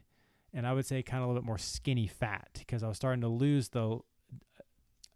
and 0.55 0.65
I 0.65 0.73
would 0.73 0.85
say 0.85 1.03
kind 1.03 1.21
of 1.21 1.25
a 1.25 1.27
little 1.27 1.41
bit 1.41 1.45
more 1.45 1.57
skinny 1.57 2.07
fat 2.07 2.49
because 2.53 2.81
I 2.81 2.87
was 2.87 2.95
starting 2.95 3.21
to 3.21 3.27
lose 3.27 3.69
the 3.69 3.99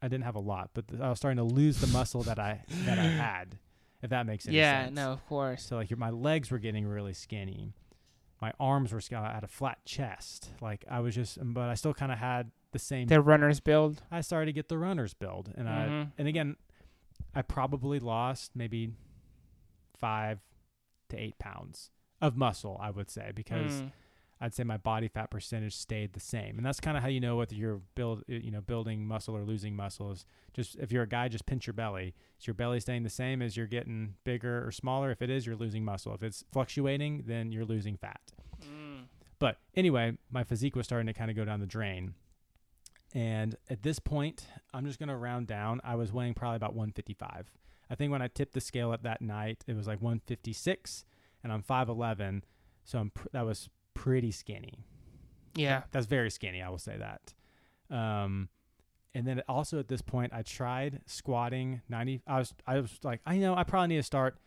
I 0.02 0.08
didn't 0.08 0.26
have 0.26 0.36
a 0.36 0.40
lot, 0.40 0.70
but 0.74 0.86
I 1.02 1.10
was 1.10 1.18
starting 1.18 1.38
to 1.38 1.44
lose 1.44 1.80
the 1.80 1.88
muscle 1.88 2.24
that 2.24 2.38
I 2.38 2.62
that 2.86 3.00
I 3.00 3.04
had. 3.04 3.58
if 4.02 4.10
that 4.10 4.26
makes 4.26 4.48
any 4.48 4.58
yeah, 4.58 4.86
sense. 4.86 4.98
Yeah, 4.98 5.04
no, 5.06 5.12
of 5.14 5.26
course. 5.28 5.64
So 5.64 5.78
like 5.78 5.90
your, 5.90 5.98
my 5.98 6.10
legs 6.10 6.52
were 6.52 6.60
getting 6.60 6.86
really 6.86 7.14
skinny. 7.14 7.74
My 8.42 8.54
arms 8.60 8.92
were. 8.92 9.02
I 9.18 9.34
had 9.34 9.44
a 9.44 9.48
flat 9.48 9.80
chest. 9.86 10.50
Like 10.62 10.84
I 10.90 11.00
was 11.00 11.16
just, 11.16 11.38
but 11.42 11.70
I 11.70 11.74
still 11.76 11.94
kind 11.94 12.12
of 12.12 12.18
had 12.18 12.52
the 12.72 12.80
same. 12.80 13.08
The 13.08 13.22
runner's 13.22 13.60
build. 13.60 14.04
I 14.12 14.22
started 14.22 14.46
to 14.48 14.54
get 14.54 14.70
the 14.70 14.78
runner's 14.78 15.14
build, 15.14 15.52
and 15.56 15.68
I 15.70 15.88
Mhm. 15.88 16.12
and 16.18 16.28
again, 16.28 16.56
I 17.34 17.42
probably 17.42 18.00
lost 18.00 18.56
maybe 18.56 18.94
five 19.98 20.40
to 21.10 21.18
eight 21.18 21.38
pounds 21.40 21.92
of 22.22 22.36
muscle. 22.38 22.78
I 22.82 22.92
would 22.92 23.10
say 23.10 23.32
because 23.34 23.82
Mm. 23.82 23.92
I'd 24.42 24.54
say 24.54 24.64
my 24.64 24.78
body 24.78 25.10
fat 25.10 25.30
percentage 25.32 25.76
stayed 25.76 26.14
the 26.14 26.20
same, 26.22 26.58
and 26.58 26.66
that's 26.66 26.80
kind 26.80 26.96
of 26.96 27.04
how 27.04 27.10
you 27.10 27.20
know 27.20 27.36
whether 27.36 27.56
you're 27.56 27.82
build 27.96 28.20
uh, 28.30 28.34
you 28.34 28.52
know 28.52 28.62
building 28.62 29.06
muscle 29.06 29.36
or 29.36 29.44
losing 29.44 29.76
muscle 29.76 30.12
is 30.12 30.26
just 30.54 30.76
if 30.78 30.92
you're 30.92 31.04
a 31.04 31.08
guy, 31.08 31.28
just 31.28 31.46
pinch 31.46 31.68
your 31.68 31.74
belly. 31.74 32.14
Is 32.40 32.48
your 32.48 32.54
belly 32.54 32.80
staying 32.80 33.04
the 33.04 33.10
same 33.10 33.42
as 33.42 33.58
you're 33.58 33.68
getting 33.68 34.16
bigger 34.24 34.66
or 34.66 34.72
smaller? 34.72 35.12
If 35.12 35.22
it 35.22 35.30
is, 35.30 35.46
you're 35.46 35.58
losing 35.58 35.84
muscle. 35.84 36.14
If 36.14 36.24
it's 36.24 36.46
fluctuating, 36.52 37.24
then 37.28 37.52
you're 37.52 37.66
losing 37.66 37.98
fat. 37.98 38.22
Mm. 38.62 39.08
But 39.40 39.60
anyway, 39.76 40.18
my 40.30 40.44
physique 40.44 40.76
was 40.76 40.86
starting 40.86 41.08
to 41.08 41.14
kind 41.14 41.30
of 41.30 41.36
go 41.36 41.44
down 41.46 41.60
the 41.60 41.66
drain. 41.66 42.14
And 43.14 43.56
at 43.70 43.82
this 43.82 44.00
point, 44.00 44.46
I'm 44.74 44.86
just 44.86 45.00
going 45.00 45.10
to 45.10 45.16
round 45.16 45.48
down. 45.48 45.82
I 45.84 45.96
was 45.96 46.14
weighing 46.14 46.34
probably 46.34 46.58
about 46.58 46.76
155. 46.76 47.52
I 47.90 47.96
think 47.96 48.12
when 48.12 48.22
I 48.22 48.28
tipped 48.28 48.54
the 48.54 48.62
scale 48.62 48.94
at 48.94 49.04
that 49.04 49.22
night, 49.22 49.64
it 49.66 49.76
was 49.76 49.88
like 49.88 50.00
156, 50.00 51.06
and 51.44 51.52
I'm 51.52 51.64
5'11. 51.64 52.44
So 52.84 53.00
I'm 53.00 53.10
pr- 53.10 53.30
that 53.34 53.46
was 53.46 53.70
pretty 53.96 54.32
skinny. 54.32 54.86
Yeah. 55.56 55.84
That's 55.92 56.06
very 56.06 56.30
skinny, 56.30 56.62
I 56.62 56.70
will 56.70 56.78
say 56.78 56.98
that. 56.98 57.34
Um, 57.96 58.50
and 59.16 59.28
then 59.28 59.42
also 59.48 59.80
at 59.80 59.88
this 59.88 60.02
point, 60.02 60.34
I 60.34 60.44
tried 60.44 61.02
squatting 61.08 61.82
90. 61.90 62.22
I 62.28 62.40
was 62.40 62.54
I 62.68 62.80
was 62.80 63.00
like, 63.04 63.22
I 63.26 63.38
know 63.38 63.56
I 63.56 63.64
probably 63.64 63.88
need 63.88 63.98
to 63.98 64.04
start. 64.04 64.38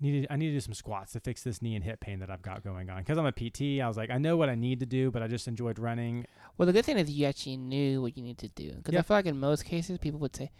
Needed 0.00 0.26
I 0.30 0.36
need 0.36 0.48
to 0.48 0.52
do 0.52 0.60
some 0.60 0.74
squats 0.74 1.12
to 1.12 1.20
fix 1.20 1.42
this 1.42 1.60
knee 1.60 1.74
and 1.74 1.84
hip 1.84 2.00
pain 2.00 2.20
that 2.20 2.30
I've 2.30 2.42
got 2.42 2.62
going 2.62 2.88
on. 2.88 2.98
Because 2.98 3.18
I'm 3.18 3.26
a 3.26 3.32
PT, 3.32 3.82
I 3.82 3.88
was 3.88 3.96
like, 3.96 4.10
I 4.10 4.18
know 4.18 4.36
what 4.36 4.48
I 4.48 4.54
need 4.54 4.80
to 4.80 4.86
do, 4.86 5.10
but 5.10 5.22
I 5.22 5.26
just 5.26 5.48
enjoyed 5.48 5.78
running. 5.78 6.24
Well, 6.56 6.66
the 6.66 6.72
good 6.72 6.84
thing 6.84 6.98
is 6.98 7.10
you 7.10 7.26
actually 7.26 7.56
knew 7.56 8.00
what 8.00 8.16
you 8.16 8.22
need 8.22 8.38
to 8.38 8.48
do. 8.48 8.72
Because. 8.72 8.94
I 8.94 9.02
feel 9.02 9.16
like 9.16 9.26
in 9.26 9.40
most 9.40 9.64
cases, 9.64 9.98
people 9.98 10.20
would 10.20 10.36
say, 10.36 10.52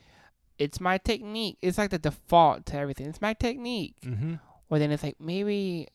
it's 0.59 0.81
my 0.81 0.99
technique. 0.99 1.59
It's 1.63 1.79
like 1.79 1.91
the 1.91 1.99
default 1.99 2.67
to 2.67 2.77
everything. 2.77 3.07
It's 3.07 3.21
my 3.21 3.33
technique. 3.33 3.95
Mm-hmm. 4.05 4.35
Or 4.71 4.79
then 4.81 4.91
it's 4.91 5.05
like, 5.05 5.21
maybe 5.21 5.87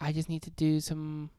I 0.00 0.12
just 0.12 0.28
need 0.28 0.42
to 0.42 0.50
do 0.50 0.80
some 0.80 1.30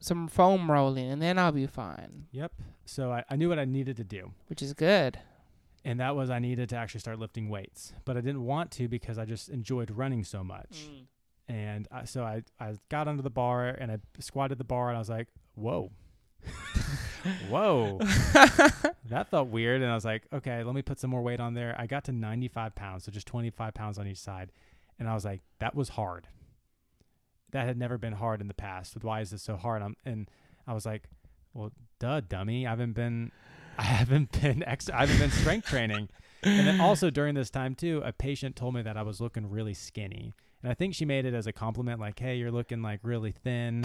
some 0.00 0.28
foam 0.28 0.70
rolling 0.70 1.10
and 1.10 1.22
then 1.22 1.38
I'll 1.38 1.52
be 1.52 1.66
fine, 1.66 2.26
Yep. 2.32 2.52
So 2.84 3.10
I, 3.10 3.24
I 3.30 3.36
knew 3.36 3.48
what 3.48 3.58
I 3.58 3.64
needed 3.64 3.96
to 3.96 4.04
do. 4.04 4.32
which 4.48 4.60
is 4.60 4.74
good. 4.74 5.18
And 5.84 6.00
that 6.00 6.16
was 6.16 6.30
I 6.30 6.38
needed 6.38 6.70
to 6.70 6.76
actually 6.76 7.00
start 7.00 7.18
lifting 7.18 7.48
weights. 7.48 7.92
But 8.04 8.16
I 8.16 8.20
didn't 8.20 8.44
want 8.44 8.70
to 8.72 8.88
because 8.88 9.18
I 9.18 9.24
just 9.24 9.48
enjoyed 9.50 9.90
running 9.90 10.24
so 10.24 10.42
much. 10.42 10.86
Hmm. 10.88 11.52
And 11.54 11.88
I, 11.92 12.04
so 12.04 12.24
I, 12.24 12.42
I 12.58 12.74
got 12.88 13.06
under 13.06 13.22
the 13.22 13.30
bar 13.30 13.68
and 13.68 13.92
I 13.92 13.98
squatted 14.18 14.58
the 14.58 14.64
bar 14.64 14.88
and 14.88 14.96
I 14.96 14.98
was 14.98 15.10
like, 15.10 15.28
whoa. 15.54 15.90
whoa. 17.48 17.98
that 19.08 19.28
felt 19.30 19.48
weird. 19.48 19.82
And 19.82 19.90
I 19.90 19.94
was 19.94 20.06
like, 20.06 20.22
okay, 20.32 20.64
let 20.64 20.74
me 20.74 20.80
put 20.80 20.98
some 20.98 21.10
more 21.10 21.22
weight 21.22 21.40
on 21.40 21.52
there. 21.52 21.74
I 21.78 21.86
got 21.86 22.04
to 22.04 22.12
95 22.12 22.74
pounds, 22.74 23.04
so 23.04 23.12
just 23.12 23.26
25 23.26 23.74
pounds 23.74 23.98
on 23.98 24.06
each 24.06 24.18
side. 24.18 24.52
And 24.98 25.08
I 25.08 25.14
was 25.14 25.24
like, 25.24 25.42
that 25.58 25.74
was 25.74 25.90
hard. 25.90 26.28
That 27.50 27.66
had 27.66 27.76
never 27.76 27.98
been 27.98 28.14
hard 28.14 28.40
in 28.40 28.48
the 28.48 28.54
past. 28.54 28.96
Why 29.02 29.20
is 29.20 29.30
this 29.30 29.42
so 29.42 29.56
hard? 29.56 29.82
I'm, 29.82 29.96
and 30.04 30.30
I 30.66 30.72
was 30.72 30.86
like, 30.86 31.04
well, 31.52 31.72
duh, 31.98 32.20
dummy. 32.20 32.66
I 32.66 32.70
haven't 32.70 32.94
been, 32.94 33.32
I 33.78 33.82
haven't 33.84 34.40
been 34.40 34.62
ex- 34.64 34.90
I 34.90 35.00
haven't 35.00 35.18
been 35.18 35.30
strength 35.30 35.68
training. 35.68 36.08
And 36.42 36.66
then 36.66 36.80
also 36.80 37.08
during 37.10 37.34
this 37.34 37.50
time 37.50 37.74
too, 37.74 38.02
a 38.04 38.12
patient 38.12 38.54
told 38.56 38.74
me 38.74 38.82
that 38.82 38.96
I 38.96 39.02
was 39.02 39.20
looking 39.20 39.48
really 39.48 39.74
skinny. 39.74 40.34
And 40.62 40.70
I 40.70 40.74
think 40.74 40.94
she 40.94 41.04
made 41.04 41.24
it 41.26 41.34
as 41.34 41.46
a 41.46 41.52
compliment, 41.52 42.00
like, 42.00 42.18
"Hey, 42.18 42.36
you're 42.36 42.50
looking 42.50 42.80
like 42.82 43.00
really 43.02 43.32
thin," 43.32 43.84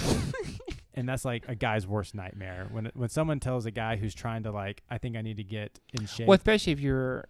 and 0.93 1.07
that's 1.07 1.25
like 1.25 1.43
a 1.47 1.55
guy's 1.55 1.85
worst 1.85 2.15
nightmare. 2.15 2.67
When 2.71 2.89
when 2.93 3.09
someone 3.09 3.39
tells 3.39 3.65
a 3.65 3.71
guy 3.71 3.97
who's 3.97 4.13
trying 4.15 4.43
to 4.43 4.51
like, 4.51 4.83
"I 4.89 4.97
think 4.97 5.17
I 5.17 5.21
need 5.21 5.37
to 5.37 5.43
get 5.43 5.79
in 5.93 6.05
shape," 6.05 6.27
Well, 6.27 6.37
especially 6.37 6.73
if 6.73 6.79
you're 6.79 7.25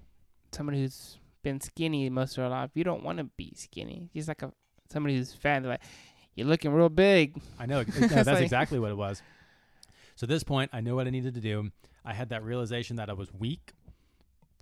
someone 0.51 0.75
who's 0.75 1.17
been 1.41 1.61
skinny 1.61 2.09
most 2.09 2.31
of 2.31 2.43
their 2.43 2.49
life, 2.49 2.71
you 2.75 2.83
don't 2.83 3.03
want 3.03 3.17
to 3.17 3.23
be 3.23 3.53
skinny. 3.55 4.09
Just 4.15 4.27
like 4.27 4.41
a 4.43 4.51
somebody 4.91 5.15
who's 5.15 5.33
fat, 5.33 5.61
they're 5.61 5.71
like, 5.71 5.81
you're 6.35 6.47
looking 6.47 6.71
real 6.71 6.89
big. 6.89 7.39
I 7.59 7.65
know. 7.65 7.81
no, 7.99 8.07
that's 8.07 8.27
like- 8.27 8.43
exactly 8.43 8.79
what 8.79 8.91
it 8.91 8.97
was. 8.97 9.21
So 10.15 10.25
at 10.25 10.29
this 10.29 10.43
point, 10.43 10.69
I 10.73 10.81
knew 10.81 10.95
what 10.95 11.07
I 11.07 11.11
needed 11.11 11.33
to 11.35 11.41
do. 11.41 11.71
I 12.05 12.13
had 12.13 12.29
that 12.29 12.43
realization 12.43 12.95
that 12.97 13.09
I 13.09 13.13
was 13.13 13.33
weak 13.33 13.73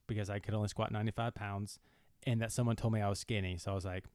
because 0.08 0.30
I 0.30 0.40
could 0.40 0.54
only 0.54 0.68
squat 0.70 0.92
95 0.92 1.34
pounds, 1.36 1.80
and 2.26 2.42
that 2.42 2.52
someone 2.52 2.76
told 2.76 2.94
me 2.94 3.02
I 3.02 3.10
was 3.10 3.20
skinny. 3.20 3.58
So 3.58 3.72
I 3.72 3.76
was 3.76 3.86
like, 3.86 4.06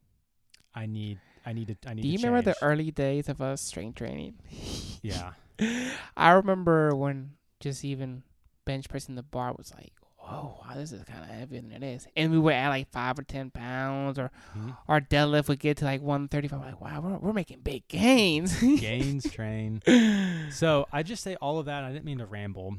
I 0.74 0.86
need, 0.86 1.18
I 1.44 1.52
need 1.52 1.68
to, 1.68 1.88
I 1.88 1.94
need 1.94 2.02
Do 2.02 2.08
you 2.08 2.18
to 2.18 2.26
remember 2.26 2.46
change. 2.50 2.56
the 2.58 2.64
early 2.64 2.90
days 2.90 3.28
of 3.28 3.40
us 3.42 3.60
strength 3.60 3.96
training? 3.96 4.34
yeah. 5.02 5.32
I 6.16 6.30
remember 6.32 6.94
when 6.96 7.32
just 7.60 7.84
even 7.84 8.22
bench 8.64 8.88
pressing 8.88 9.14
the 9.16 9.22
bar 9.22 9.52
was 9.56 9.72
like, 9.74 9.92
whoa, 10.16 10.56
wow, 10.64 10.74
this 10.74 10.92
is 10.92 11.04
kind 11.04 11.22
of 11.24 11.28
heavier 11.28 11.60
than 11.60 11.72
it 11.72 11.82
is. 11.82 12.06
And 12.16 12.30
we 12.32 12.38
were 12.38 12.52
at 12.52 12.68
like 12.68 12.88
five 12.90 13.18
or 13.18 13.22
10 13.22 13.50
pounds, 13.50 14.18
or 14.18 14.30
Mhm. 14.56 14.76
our 14.88 15.00
deadlift 15.00 15.48
would 15.48 15.58
get 15.58 15.76
to 15.78 15.84
like 15.84 16.00
135. 16.00 16.60
Like, 16.60 16.80
wow, 16.80 17.00
we're, 17.00 17.18
we're 17.18 17.32
making 17.32 17.60
big 17.60 17.86
gains. 17.88 18.58
Gains 18.60 19.28
train. 19.30 19.82
So 20.50 20.86
I 20.92 21.02
just 21.02 21.22
say 21.22 21.36
all 21.36 21.58
of 21.58 21.66
that. 21.66 21.84
I 21.84 21.92
didn't 21.92 22.04
mean 22.06 22.18
to 22.18 22.26
ramble, 22.26 22.76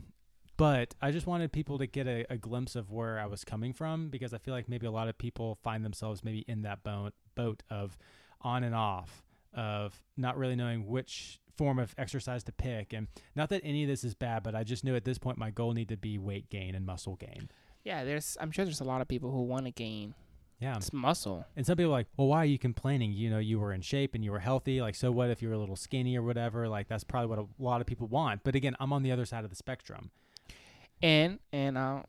but 0.58 0.94
I 1.02 1.12
just 1.12 1.26
wanted 1.26 1.52
people 1.52 1.78
to 1.80 1.88
get 1.88 2.08
a, 2.08 2.26
a 2.32 2.38
glimpse 2.38 2.76
of 2.76 2.92
where 2.92 3.20
I 3.20 3.26
was 3.26 3.44
coming 3.44 3.74
from 3.74 4.10
because 4.10 4.34
I 4.34 4.38
feel 4.38 4.54
like 4.54 4.70
maybe 4.70 4.86
a 4.86 4.92
lot 4.92 5.08
of 5.08 5.18
people 5.18 5.58
find 5.63 5.84
themselves 5.84 6.24
maybe 6.24 6.46
in 6.48 6.62
that 6.63 6.84
boat 6.84 7.13
boat 7.36 7.63
of 7.70 7.98
on 8.42 8.63
and 8.63 8.76
off 8.76 9.24
of 9.54 10.02
not 10.18 10.38
really 10.38 10.56
knowing 10.56 10.86
which 10.88 11.39
form 11.58 11.80
of 11.80 11.94
exercise 11.98 12.44
to 12.44 12.52
pick. 12.52 12.94
And 12.94 13.08
not 13.36 13.50
that 13.50 13.62
any 13.63 13.84
of 13.84 13.89
this 13.89 14.04
is 14.04 14.13
bad 14.16 14.44
but 14.44 14.56
i 14.56 14.63
just 14.63 14.84
knew 14.84 14.96
at 14.96 15.06
this 15.06 15.18
point 15.18 15.38
my 15.38 15.50
goal 15.50 15.74
needed 15.74 15.89
to 15.89 15.98
be 15.98 16.18
weight 16.18 16.50
gain 16.50 16.76
and 16.76 16.86
muscle 16.86 17.16
gain. 17.16 17.50
Yeah, 17.84 18.06
there's. 18.06 18.38
I'm 18.39 18.52
sure 18.52 18.63
there's 18.63 18.80
a 18.80 18.86
lot 18.86 19.02
of 19.02 19.10
people 19.10 19.30
who 19.32 19.42
want 19.42 19.66
to 19.66 19.72
gain 19.72 20.13
yeah. 20.60 20.78
s- 20.78 20.94
muscle. 20.94 21.46
and 21.58 21.66
some 21.66 21.76
people 21.76 21.92
are 21.92 21.98
like 21.98 22.08
well 22.16 22.28
why 22.28 22.38
are 22.38 22.46
you 22.46 22.60
complaining? 22.60 23.12
You 23.12 23.30
know 23.32 23.39
you 23.39 23.60
were 23.60 23.74
in 23.74 23.82
shape 23.82 24.13
and 24.13 24.24
you 24.24 24.32
were 24.32 24.39
healthy. 24.39 24.82
Like 24.82 24.96
so 24.96 25.12
what 25.12 25.32
if 25.32 25.42
you 25.42 25.50
were 25.50 25.56
a 25.56 25.60
little 25.60 25.76
skinny 25.76 26.16
or 26.16 26.22
whatever? 26.22 26.70
Like 26.70 26.88
that's 26.88 27.04
probably 27.04 27.28
what 27.28 27.39
a 27.39 27.46
lot 27.58 27.82
of 27.82 27.88
people 27.88 28.08
want. 28.08 28.44
But 28.44 28.56
again 28.56 28.76
i'm 28.80 28.94
on 28.94 29.02
the 29.02 29.12
other 29.12 29.26
side 29.26 29.44
of 29.44 29.50
the 29.50 29.56
spectrum 29.56 30.12
And 31.04 31.38
and 31.52 31.78
uh, 31.78 31.82
a 32.02 32.06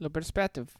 little 0.00 0.10
perspective. 0.12 0.76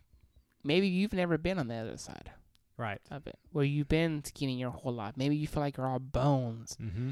Maybe 0.65 0.87
you've 0.89 1.13
never 1.15 1.39
been 1.39 1.59
on 1.59 1.69
the 1.69 1.77
other 1.77 1.97
side 1.97 2.31
right 2.77 3.01
of 3.11 3.27
it, 3.27 3.39
where 3.53 3.65
you've 3.65 3.89
been 3.89 4.23
skinny 4.25 4.59
your 4.59 4.71
whole 4.71 4.93
life. 4.93 5.15
Maybe 5.17 5.37
you 5.37 5.47
feel 5.47 5.63
like 5.63 5.77
you're 5.79 5.87
all 5.87 5.99
bones. 5.99 6.77
mm-hmm 6.81 7.11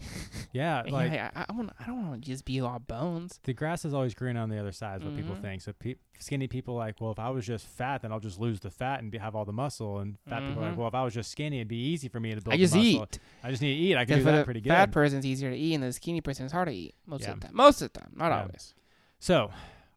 yeah 0.52 0.82
like 0.88 1.10
like, 1.12 1.12
I, 1.12 1.44
I, 1.48 1.52
want, 1.52 1.70
I 1.78 1.84
don't 1.86 2.08
want 2.08 2.22
to 2.24 2.28
just 2.28 2.44
be 2.44 2.60
all 2.60 2.80
bones. 2.80 3.38
the 3.44 3.52
grass 3.52 3.84
is 3.84 3.94
always 3.94 4.14
greener 4.14 4.40
on 4.40 4.48
the 4.48 4.58
other 4.58 4.72
side 4.72 4.98
is 5.00 5.04
what 5.04 5.14
people 5.14 5.36
Mhm. 5.36 5.42
think 5.42 5.62
so 5.62 5.72
pe- 5.74 5.94
skinny 6.18 6.48
people 6.48 6.74
like 6.74 7.00
well 7.00 7.12
if 7.12 7.20
i 7.20 7.30
was 7.30 7.46
just 7.46 7.66
fat 7.68 8.02
then 8.02 8.10
i'll 8.10 8.18
just 8.18 8.40
lose 8.40 8.58
the 8.58 8.70
fat 8.70 9.00
and 9.00 9.12
be, 9.12 9.18
have 9.18 9.36
all 9.36 9.44
the 9.44 9.52
muscle 9.52 9.98
and 10.00 10.16
fat 10.28 10.40
people 10.42 10.64
are 10.64 10.70
like 10.70 10.76
well 10.78 10.88
if 10.88 10.94
i 10.94 11.04
was 11.04 11.14
just 11.14 11.30
skinny 11.30 11.58
it'd 11.58 11.68
be 11.68 11.76
easy 11.76 12.08
for 12.08 12.18
me 12.18 12.34
to 12.34 12.40
build 12.40 12.46
muscle. 12.46 12.52
I 12.52 12.56
the 12.56 12.62
just 12.64 12.74
muscle 12.74 13.02
eat. 13.12 13.18
i 13.44 13.50
just 13.50 13.62
need 13.62 13.74
to 13.74 13.80
eat 13.80 13.96
i 13.96 14.04
can 14.04 14.18
do 14.18 14.24
that 14.24 14.44
pretty 14.44 14.60
fat 14.62 14.90
person's 14.90 15.24
easier 15.24 15.50
to 15.50 15.56
eat, 15.56 15.74
and 15.74 15.84
the 15.84 15.92
skinny 15.92 16.20
person's 16.20 16.50
hard 16.50 16.66
to 16.66 16.74
eat 16.74 16.96
most 17.06 17.22
Yeah. 17.22 17.32
of 17.32 17.40
the 17.40 17.46
time. 17.46 17.56
Most 17.56 17.80
of 17.82 17.92
the 17.92 18.00
time, 18.00 18.10
not 18.16 18.30
Yeah. 18.32 18.40
always. 18.40 18.74
so 19.20 19.50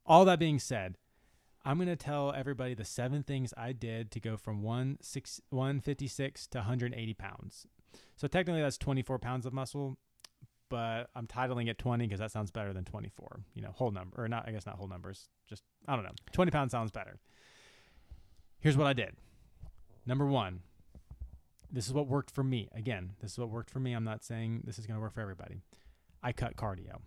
all 0.06 0.26
that 0.26 0.40
being 0.40 0.60
said 0.60 0.98
i'm 1.64 1.78
going 1.78 1.88
to 1.88 1.96
tell 1.96 2.34
everybody 2.34 2.74
the 2.74 2.86
seven 2.86 3.24
things 3.24 3.54
i 3.58 3.72
did 3.72 4.12
to 4.12 4.20
go 4.20 4.38
from 4.38 4.62
1 4.62 4.98
six, 5.02 5.42
156 5.50 6.48
to 6.48 6.60
180 6.60 7.14
pounds. 7.14 7.66
So 8.16 8.28
technically 8.28 8.62
that's 8.62 8.78
24 8.78 9.20
pounds 9.20 9.46
of 9.46 9.54
muscle 9.54 9.98
but 10.70 11.10
i'm 11.16 11.28
titling 11.28 11.70
it 11.70 11.78
20 11.78 12.06
because 12.06 12.20
that 12.20 12.32
sounds 12.32 12.52
better 12.52 12.74
than 12.74 12.84
24 12.84 13.42
you 13.54 13.62
know 13.62 13.72
whole 13.72 13.92
number 13.92 14.24
or 14.24 14.28
not 14.28 14.48
i 14.48 14.52
guess 14.52 14.66
not 14.66 14.76
whole 14.76 14.88
numbers 14.88 15.30
just 15.48 15.64
i 15.88 15.96
don't 15.96 16.04
know. 16.04 16.12
20 16.32 16.52
pounds 16.52 16.72
sounds 16.72 16.92
better. 16.92 17.20
Here's 18.60 18.78
what 18.78 18.88
i 18.88 18.94
did. 18.94 19.16
Number 20.06 20.26
one 20.26 20.62
this 21.72 21.88
is 21.88 21.94
what 21.94 22.08
worked 22.08 22.32
for 22.32 22.44
me. 22.44 22.70
Again 22.74 23.12
this 23.22 23.34
is 23.34 23.38
what 23.38 23.50
worked 23.50 23.70
for 23.70 23.80
me. 23.80 23.94
I'm 23.94 24.04
not 24.04 24.24
saying 24.24 24.64
this 24.66 24.80
is 24.80 24.86
going 24.86 24.96
to 24.98 25.02
work 25.02 25.14
for 25.14 25.22
everybody. 25.22 25.62
I 26.24 26.32
cut 26.32 26.56
cardio 26.56 27.02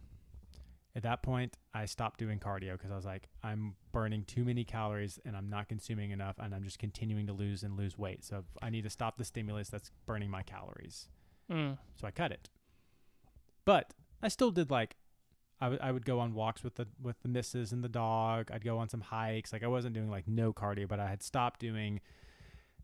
at 0.99 1.03
that 1.05 1.23
point 1.23 1.57
i 1.73 1.87
stopped 1.87 2.19
doing 2.19 2.39
cardio 2.39 2.73
because 2.73 2.91
i 2.91 2.97
was 2.97 3.05
like 3.07 3.29
i'm 3.43 3.75
burning 3.93 4.23
too 4.25 4.45
many 4.45 4.65
calories 4.65 5.19
and 5.25 5.35
i'm 5.37 5.49
not 5.49 5.69
consuming 5.69 6.11
enough 6.11 6.37
and 6.39 6.55
i'm 6.55 6.65
just 6.65 6.79
continuing 6.79 7.27
to 7.27 7.33
lose 7.33 7.63
and 7.63 7.77
lose 7.79 7.97
weight 7.97 8.23
so 8.25 8.45
i 8.61 8.69
need 8.69 8.83
to 8.83 8.91
stop 8.91 9.17
the 9.17 9.25
stimulus 9.25 9.69
that's 9.71 9.91
burning 10.07 10.29
my 10.31 10.43
calories 10.43 11.09
Mm. 11.51 11.79
so 11.99 12.07
I 12.07 12.11
cut 12.11 12.31
it. 12.31 12.51
But 13.65 13.95
I 14.23 14.29
still 14.29 14.51
did 14.51 14.71
like 14.71 14.97
I, 15.61 15.65
w- 15.67 15.81
I 15.83 15.91
would 15.93 16.05
go 16.05 16.21
on 16.21 16.35
walks 16.35 16.63
with 16.63 16.75
the 16.75 16.87
with 17.01 17.17
the 17.23 17.29
missus 17.29 17.73
and 17.73 17.83
the 17.83 17.89
dog. 17.89 18.51
I'd 18.53 18.65
go 18.65 18.77
on 18.79 18.91
some 18.91 19.01
hikes. 19.01 19.51
Like 19.53 19.63
I 19.65 19.67
wasn't 19.67 19.95
doing 19.95 20.11
like 20.11 20.29
no 20.29 20.53
cardio, 20.53 20.87
but 20.87 21.01
I 21.01 21.09
had 21.09 21.23
stopped 21.23 21.59
doing 21.61 22.01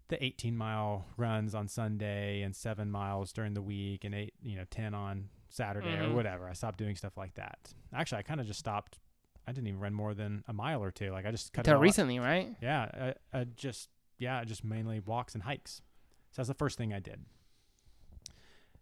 the 0.09 0.23
18 0.25 0.57
mile 0.57 1.05
runs 1.19 1.55
on 1.55 1.69
Sunday 1.69 2.43
and 2.43 2.55
7 2.57 2.91
miles 2.91 3.33
during 3.35 3.55
the 3.55 3.63
week 3.63 4.05
and 4.05 4.15
8, 4.15 4.33
you 4.43 4.57
know, 4.57 4.65
10 4.71 4.95
on 4.95 5.29
Saturday 5.55 5.97
Mhm. 5.97 6.11
or 6.11 6.15
whatever. 6.15 6.49
I 6.49 6.53
stopped 6.53 6.79
doing 6.79 6.97
stuff 6.97 7.17
like 7.17 7.35
that. 7.35 7.73
Actually, 7.93 8.19
I 8.19 8.23
kind 8.23 8.41
of 8.41 8.47
just 8.47 8.59
stopped 8.59 8.99
I 9.47 9.53
didn't 9.53 9.69
even 9.69 9.79
run 9.81 9.93
more 9.93 10.15
than 10.15 10.43
a 10.49 10.55
mile 10.55 10.83
or 10.83 10.91
two. 10.91 11.11
Like 11.11 11.27
I 11.27 11.31
just 11.31 11.53
cut 11.53 11.67
Until 11.67 11.79
recently, 11.81 12.19
right? 12.19 12.57
Yeah, 12.63 13.15
I, 13.33 13.41
I 13.41 13.45
just 13.45 13.91
yeah, 14.19 14.43
just 14.45 14.65
mainly 14.65 15.01
walks 15.01 15.35
and 15.35 15.43
hikes. 15.43 15.83
So 16.31 16.41
that's 16.41 16.49
the 16.49 16.55
first 16.55 16.79
thing 16.79 16.93
I 16.95 16.99
did. 16.99 17.27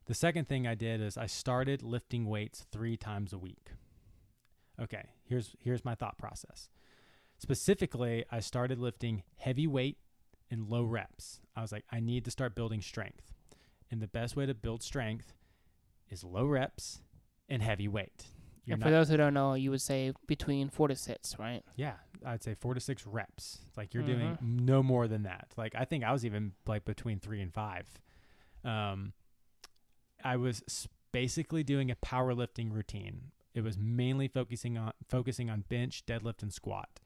The 0.06 0.14
second 0.14 0.46
thing 0.48 0.66
I 0.66 0.74
did 0.74 1.00
is 1.00 1.16
I 1.18 1.26
started 1.26 1.82
lifting 1.82 2.26
weights 2.26 2.64
three 2.70 2.96
times 2.96 3.32
a 3.32 3.38
week. 3.38 3.72
Okay, 4.80 5.10
here's 5.24 5.54
here's 5.58 5.84
my 5.84 5.94
thought 5.94 6.16
process. 6.16 6.70
Specifically, 7.38 8.24
I 8.30 8.40
started 8.40 8.78
lifting 8.78 9.24
heavy 9.36 9.66
weight 9.66 9.98
in 10.48 10.68
low 10.68 10.84
reps. 10.84 11.40
I 11.56 11.60
was 11.62 11.72
like, 11.72 11.84
I 11.90 11.98
need 12.00 12.24
to 12.26 12.30
start 12.30 12.54
building 12.54 12.80
strength. 12.80 13.32
And 13.90 14.00
the 14.00 14.06
best 14.08 14.36
way 14.36 14.46
to 14.46 14.54
build 14.54 14.82
strength 14.82 15.34
is 16.12 16.22
low 16.22 16.46
reps 16.46 17.00
and 17.48 17.62
heavy 17.62 17.88
weight. 17.88 18.26
You're 18.64 18.74
and 18.74 18.82
for 18.82 18.90
not- 18.90 18.98
those 18.98 19.08
who 19.08 19.16
don't 19.16 19.34
know, 19.34 19.54
you 19.54 19.70
would 19.72 19.80
say 19.82 20.12
between 20.28 20.68
four 20.68 20.86
to 20.86 20.94
six, 20.94 21.36
right? 21.38 21.64
yeah, 21.76 21.94
I'd 22.24 22.44
say 22.44 22.54
four 22.54 22.74
to 22.74 22.80
six 22.80 23.04
reps. 23.06 23.58
Like 23.76 23.92
you're 23.94 24.04
doing 24.04 24.38
no 24.40 24.82
more 24.82 25.08
than 25.08 25.24
that. 25.24 25.48
Like 25.56 25.74
I 25.76 25.84
think 25.84 26.04
I 26.04 26.12
was 26.12 26.24
even 26.24 26.52
like 26.66 26.84
between 26.84 27.18
three 27.18 27.40
and 27.40 27.52
five. 27.52 27.88
Um, 28.64 29.12
I 30.22 30.36
was 30.36 30.86
basically 31.10 31.64
doing 31.64 31.90
a 31.90 31.96
powerlifting 31.96 32.72
routine. 32.72 33.32
It 33.54 33.62
was 33.62 33.76
mainly 33.76 34.28
focusing 34.28 34.78
on 34.78 34.92
focusing 35.08 35.50
on 35.50 35.64
bench, 35.68 36.04
deadlift, 36.06 36.42
and 36.42 36.52
squat. 36.52 37.00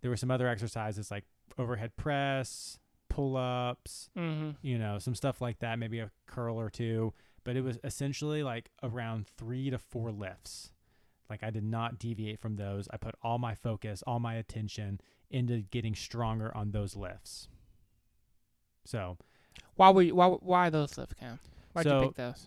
There 0.00 0.10
were 0.10 0.16
some 0.16 0.30
other 0.32 0.48
exercises 0.48 1.10
like 1.10 1.24
overhead 1.58 1.96
press, 1.96 2.78
pull 3.08 3.36
ups, 3.36 4.10
Mm-hmm. 4.18 4.50
you 4.62 4.78
know, 4.78 4.98
some 4.98 5.14
stuff 5.14 5.40
like 5.40 5.60
that, 5.60 5.78
maybe 5.78 6.00
a 6.00 6.10
curl 6.26 6.58
or 6.60 6.68
two. 6.68 7.14
But 7.46 7.56
it 7.56 7.62
was 7.62 7.78
essentially 7.84 8.42
like 8.42 8.70
around 8.82 9.26
three 9.26 9.70
to 9.70 9.78
four 9.78 10.10
lifts. 10.10 10.72
Like 11.30 11.42
I 11.42 11.50
did 11.50 11.64
not 11.64 11.98
deviate 11.98 12.40
from 12.40 12.56
those. 12.56 12.88
I 12.92 12.98
put 12.98 13.14
all 13.22 13.38
my 13.38 13.54
focus, 13.54 14.02
all 14.06 14.20
my 14.20 14.34
attention 14.34 15.00
into 15.30 15.62
getting 15.62 15.94
stronger 15.94 16.54
on 16.56 16.72
those 16.72 16.94
lifts. 16.96 17.48
So 18.84 19.16
Why 19.76 19.90
were 19.90 20.02
you, 20.02 20.14
why 20.14 20.26
why 20.28 20.70
those 20.70 20.98
lift 20.98 21.16
cam? 21.18 21.38
Why'd 21.72 21.84
So- 21.84 22.00
you 22.00 22.06
pick 22.08 22.16
those? 22.16 22.46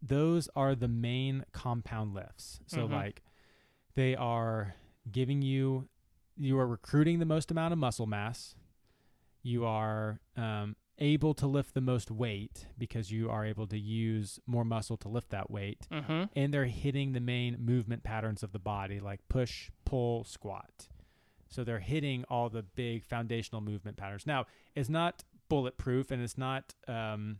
those 0.00 0.48
are 0.54 0.74
the 0.74 0.88
main 0.88 1.44
compound 1.52 2.14
lifts. 2.14 2.60
So 2.66 2.86
Mhm. 2.88 2.92
like 2.92 3.22
they 3.94 4.14
are 4.16 4.74
giving 5.10 5.42
you 5.42 5.88
you 6.40 6.56
are 6.60 6.66
recruiting 6.68 7.18
the 7.18 7.24
most 7.26 7.50
amount 7.50 7.72
of 7.72 7.78
muscle 7.80 8.06
mass. 8.06 8.54
You 9.42 9.64
are 9.64 10.20
um, 10.36 10.76
able 10.98 11.34
to 11.34 11.46
lift 11.46 11.74
the 11.74 11.80
most 11.80 12.10
weight 12.10 12.66
because 12.76 13.10
you 13.10 13.30
are 13.30 13.44
able 13.44 13.66
to 13.66 13.78
use 13.78 14.38
more 14.46 14.64
muscle 14.64 14.96
to 14.98 15.08
lift 15.08 15.30
that 15.30 15.50
weight. 15.50 15.86
Mm-hmm. 15.92 16.24
And 16.34 16.52
they're 16.52 16.66
hitting 16.66 17.12
the 17.12 17.20
main 17.20 17.56
movement 17.58 18.02
patterns 18.02 18.42
of 18.42 18.52
the 18.52 18.58
body, 18.58 19.00
like 19.00 19.20
push, 19.28 19.70
pull, 19.84 20.24
squat. 20.24 20.88
So 21.48 21.64
they're 21.64 21.78
hitting 21.78 22.24
all 22.28 22.48
the 22.48 22.62
big 22.62 23.04
foundational 23.04 23.60
movement 23.60 23.96
patterns. 23.96 24.26
Now, 24.26 24.46
it's 24.74 24.88
not 24.88 25.24
bulletproof 25.48 26.10
and 26.10 26.22
it's 26.22 26.36
not 26.36 26.74
um, 26.86 27.38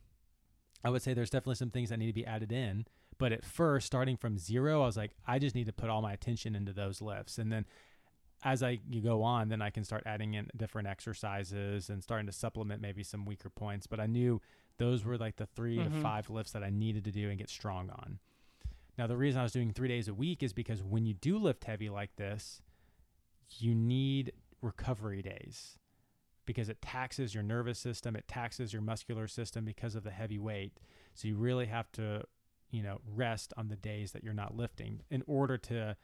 I 0.85 0.91
would 0.91 1.03
say 1.03 1.15
there's 1.15 1.31
definitely 1.31 1.57
some 1.57 1.71
things 1.71 1.91
that 1.91 1.99
need 1.99 2.07
to 2.07 2.13
be 2.13 2.27
added 2.27 2.53
in. 2.53 2.87
But 3.19 3.33
at 3.33 3.45
first, 3.45 3.87
starting 3.87 4.17
from 4.17 4.39
zero, 4.39 4.83
I 4.83 4.87
was 4.87 4.97
like, 4.97 5.11
I 5.27 5.39
just 5.41 5.57
need 5.57 5.67
to 5.67 5.73
put 5.73 5.91
all 5.91 6.03
my 6.03 6.13
attention 6.13 6.55
into 6.55 6.73
those 6.73 7.03
lifts. 7.03 7.39
And 7.39 7.51
then 7.51 7.67
as 8.45 8.63
I 8.63 8.81
you 8.89 9.01
go 9.01 9.23
on, 9.23 9.49
then 9.49 9.61
I 9.63 9.71
can 9.71 9.85
start 9.85 10.05
adding 10.07 10.35
in 10.35 10.49
different 10.57 10.87
exercises 10.89 11.91
and 11.91 12.03
starting 12.03 12.27
to 12.27 12.33
supplement 12.33 12.81
maybe 12.81 13.03
some 13.03 13.25
weaker 13.25 13.51
points. 13.51 13.87
But 13.87 14.01
I 14.01 14.07
knew 14.07 14.41
those 14.79 15.05
were 15.05 15.19
like 15.19 15.37
the 15.37 15.47
3 15.47 15.77
to 15.77 15.91
Mhm. 15.91 16.03
five 16.03 16.31
lifts 16.31 16.53
that 16.53 16.63
I 16.63 16.71
needed 16.71 17.05
to 17.05 17.11
do 17.11 17.29
and 17.29 17.39
get 17.39 17.49
strong 17.51 17.91
on. 17.91 18.21
Now, 18.97 19.07
the 19.07 19.17
reason 19.17 19.41
I 19.41 19.43
was 19.45 19.53
doing 19.53 19.73
three 19.73 19.89
days 19.89 20.09
a 20.09 20.15
week 20.15 20.43
is 20.43 20.53
because 20.53 20.83
when 20.83 21.05
you 21.05 21.15
do 21.15 21.39
lift 21.39 21.65
heavy 21.65 21.89
like 21.89 22.17
this, 22.17 22.63
you 23.59 23.75
need 23.75 24.33
recovery 24.61 25.23
days 25.23 25.79
because 26.47 26.69
it 26.69 26.81
taxes 26.83 27.35
your 27.35 27.43
nervous 27.43 27.79
system, 27.79 28.17
it 28.17 28.27
taxes 28.27 28.73
your 28.73 28.83
muscular 28.83 29.29
system 29.29 29.65
because 29.65 29.95
of 29.95 30.03
the 30.03 30.11
heavy 30.11 30.39
weight. 30.39 30.79
So 31.15 31.29
you 31.29 31.37
really 31.37 31.67
have 31.67 31.91
to, 31.93 32.25
you 32.71 32.83
know, 32.83 33.01
rest 33.07 33.53
on 33.57 33.69
the 33.69 33.77
days 33.77 34.13
that 34.13 34.23
you're 34.25 34.35
not 34.35 34.57
lifting 34.57 35.03
in 35.11 35.23
order 35.27 35.59
to 35.59 35.97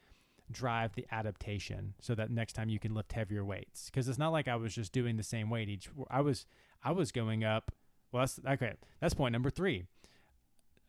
drive 0.50 0.94
the 0.94 1.06
adaptation 1.10 1.94
so 2.00 2.14
that 2.14 2.30
next 2.30 2.52
time 2.52 2.68
you 2.68 2.78
can 2.78 2.94
lift 2.94 3.12
heavier 3.12 3.44
weights. 3.44 3.86
Because 3.86 4.08
it's 4.08 4.18
not 4.18 4.32
like 4.32 4.48
I 4.48 4.56
was 4.56 4.74
just 4.74 4.92
doing 4.92 5.16
the 5.16 5.22
same 5.22 5.50
weight 5.50 5.68
each 5.68 5.88
I 6.10 6.20
was 6.20 6.46
I 6.82 6.92
was 6.92 7.12
going 7.12 7.44
up 7.44 7.72
well 8.12 8.22
that's 8.22 8.40
okay 8.46 8.74
that's 9.00 9.14
point 9.14 9.32
number 9.32 9.50
3 9.50 9.84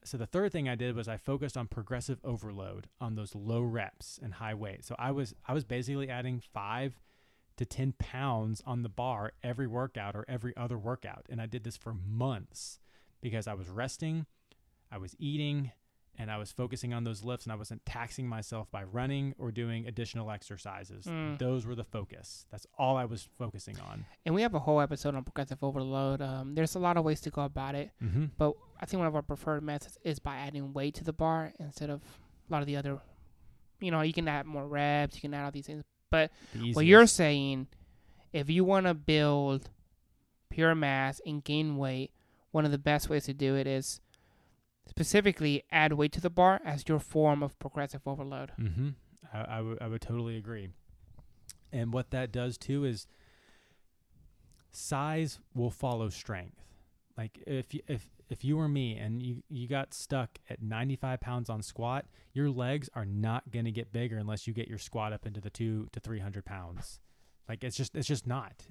so 0.03 0.17
the 0.17 0.27
third 0.27 0.51
thing 0.51 0.69
I 0.69 0.75
did 0.75 0.95
was 0.95 1.07
I 1.07 1.17
focused 1.17 1.57
on 1.57 1.67
progressive 1.67 2.19
overload 2.23 2.87
on 3.01 3.15
those 3.15 3.33
low 3.33 3.61
reps 3.61 4.19
and 4.21 4.35
high 4.35 4.53
weight. 4.53 4.85
So 4.85 4.95
I 4.99 5.11
was 5.11 5.33
I 5.47 5.53
was 5.53 5.63
basically 5.63 6.09
adding 6.09 6.39
5 6.39 6.99
to 7.57 7.65
10 7.65 7.95
pounds 7.97 8.61
on 8.67 8.83
the 8.83 8.89
bar 8.89 9.33
every 9.41 9.65
workout 9.65 10.15
or 10.15 10.25
every 10.27 10.55
other 10.55 10.77
workout. 10.77 11.25
And 11.29 11.41
I 11.41 11.47
did 11.47 11.63
this 11.63 11.77
for 11.77 11.93
months 11.93 12.79
because 13.21 13.47
I 13.47 13.55
was 13.55 13.67
resting 13.67 14.27
I 14.91 14.97
was 14.97 15.15
eating 15.19 15.71
and 16.17 16.31
I 16.31 16.37
was 16.37 16.51
focusing 16.51 16.93
on 16.93 17.03
those 17.03 17.23
lifts 17.23 17.45
and 17.45 17.53
I 17.53 17.55
wasn't 17.55 17.85
taxing 17.85 18.27
myself 18.27 18.71
by 18.71 18.83
running 18.83 19.35
or 19.37 19.51
doing 19.51 19.87
additional 19.87 20.31
exercises. 20.31 21.05
Mm. 21.05 21.37
Those 21.39 21.65
were 21.65 21.75
the 21.75 21.83
focus. 21.83 22.45
That's 22.51 22.65
all 22.77 22.95
I 22.97 23.05
was 23.05 23.27
focusing 23.37 23.77
on. 23.79 24.05
And 24.25 24.33
we 24.33 24.41
have 24.41 24.53
a 24.53 24.59
whole 24.59 24.79
episode 24.81 25.15
on 25.15 25.23
progressive 25.23 25.63
overload. 25.63 26.21
Um, 26.21 26.55
there's 26.55 26.75
a 26.75 26.79
lot 26.79 26.97
of 26.97 27.03
ways 27.03 27.21
to 27.21 27.29
go 27.29 27.41
about 27.41 27.75
it, 27.75 27.91
Mm-hmm. 28.03 28.25
but 28.37 28.53
I 28.79 28.85
think 28.85 28.99
one 28.99 29.07
of 29.07 29.15
our 29.15 29.21
preferred 29.21 29.63
methods 29.63 29.97
is 30.03 30.19
by 30.19 30.35
adding 30.37 30.73
weight 30.73 30.95
to 30.95 31.03
the 31.03 31.13
bar 31.13 31.51
instead 31.59 31.89
of 31.89 32.01
a 32.49 32.53
lot 32.53 32.61
of 32.61 32.67
the 32.67 32.77
other. 32.77 32.99
You 33.81 33.91
know, 33.91 34.01
you 34.01 34.13
can 34.13 34.27
add 34.27 34.45
more 34.45 34.65
reps, 34.67 35.15
you 35.15 35.21
can 35.21 35.33
add 35.33 35.43
all 35.45 35.51
these 35.51 35.67
things. 35.67 35.83
But 36.11 36.31
what 36.73 36.85
you're 36.85 37.07
saying, 37.07 37.67
if 38.31 38.49
you 38.49 38.63
want 38.63 38.85
to 38.85 38.93
build 38.93 39.69
pure 40.49 40.73
mass 40.75 41.19
and 41.25 41.43
gain 41.43 41.75
weight, 41.77 42.11
one 42.51 42.63
of 42.63 42.71
the 42.71 42.77
best 42.77 43.09
ways 43.09 43.25
to 43.25 43.33
do 43.33 43.55
it 43.55 43.67
is 43.67 43.99
specifically 44.87 45.63
add 45.71 45.93
weight 45.93 46.11
to 46.13 46.21
the 46.21 46.29
bar 46.29 46.61
as 46.63 46.83
your 46.87 46.99
form 46.99 47.43
of 47.43 47.57
progressive 47.59 48.01
overload. 48.05 48.51
Mm-hmm. 48.59 48.89
I, 49.33 49.57
I 49.57 49.61
would 49.61 49.87
would 49.87 50.01
totally 50.01 50.37
agree. 50.37 50.69
And 51.71 51.93
what 51.93 52.11
that 52.11 52.31
does 52.31 52.57
too 52.57 52.85
is 52.85 53.07
size 54.71 55.39
will 55.53 55.71
follow 55.71 56.09
strength. 56.09 56.63
Like 57.17 57.41
if 57.47 57.73
you, 57.73 57.81
if 57.87 58.07
if 58.29 58.43
you 58.43 58.57
were 58.57 58.67
me 58.67 58.97
and 58.97 59.21
you 59.21 59.43
you 59.49 59.67
got 59.67 59.93
stuck 59.93 60.39
at 60.49 60.61
95 60.61 61.19
pounds 61.19 61.49
on 61.49 61.61
squat, 61.61 62.05
your 62.33 62.49
legs 62.49 62.89
are 62.93 63.05
not 63.05 63.51
going 63.51 63.65
to 63.65 63.71
get 63.71 63.91
bigger 63.91 64.17
unless 64.17 64.47
you 64.47 64.53
get 64.53 64.67
your 64.67 64.77
squat 64.77 65.13
up 65.13 65.25
into 65.25 65.39
the 65.41 65.49
two 65.49 65.87
to 65.91 65.99
300 65.99 66.45
pounds. 66.45 66.99
Like 67.47 67.63
it's 67.63 67.77
just 67.77 67.95
it's 67.95 68.07
just 68.07 68.27
not. 68.27 68.65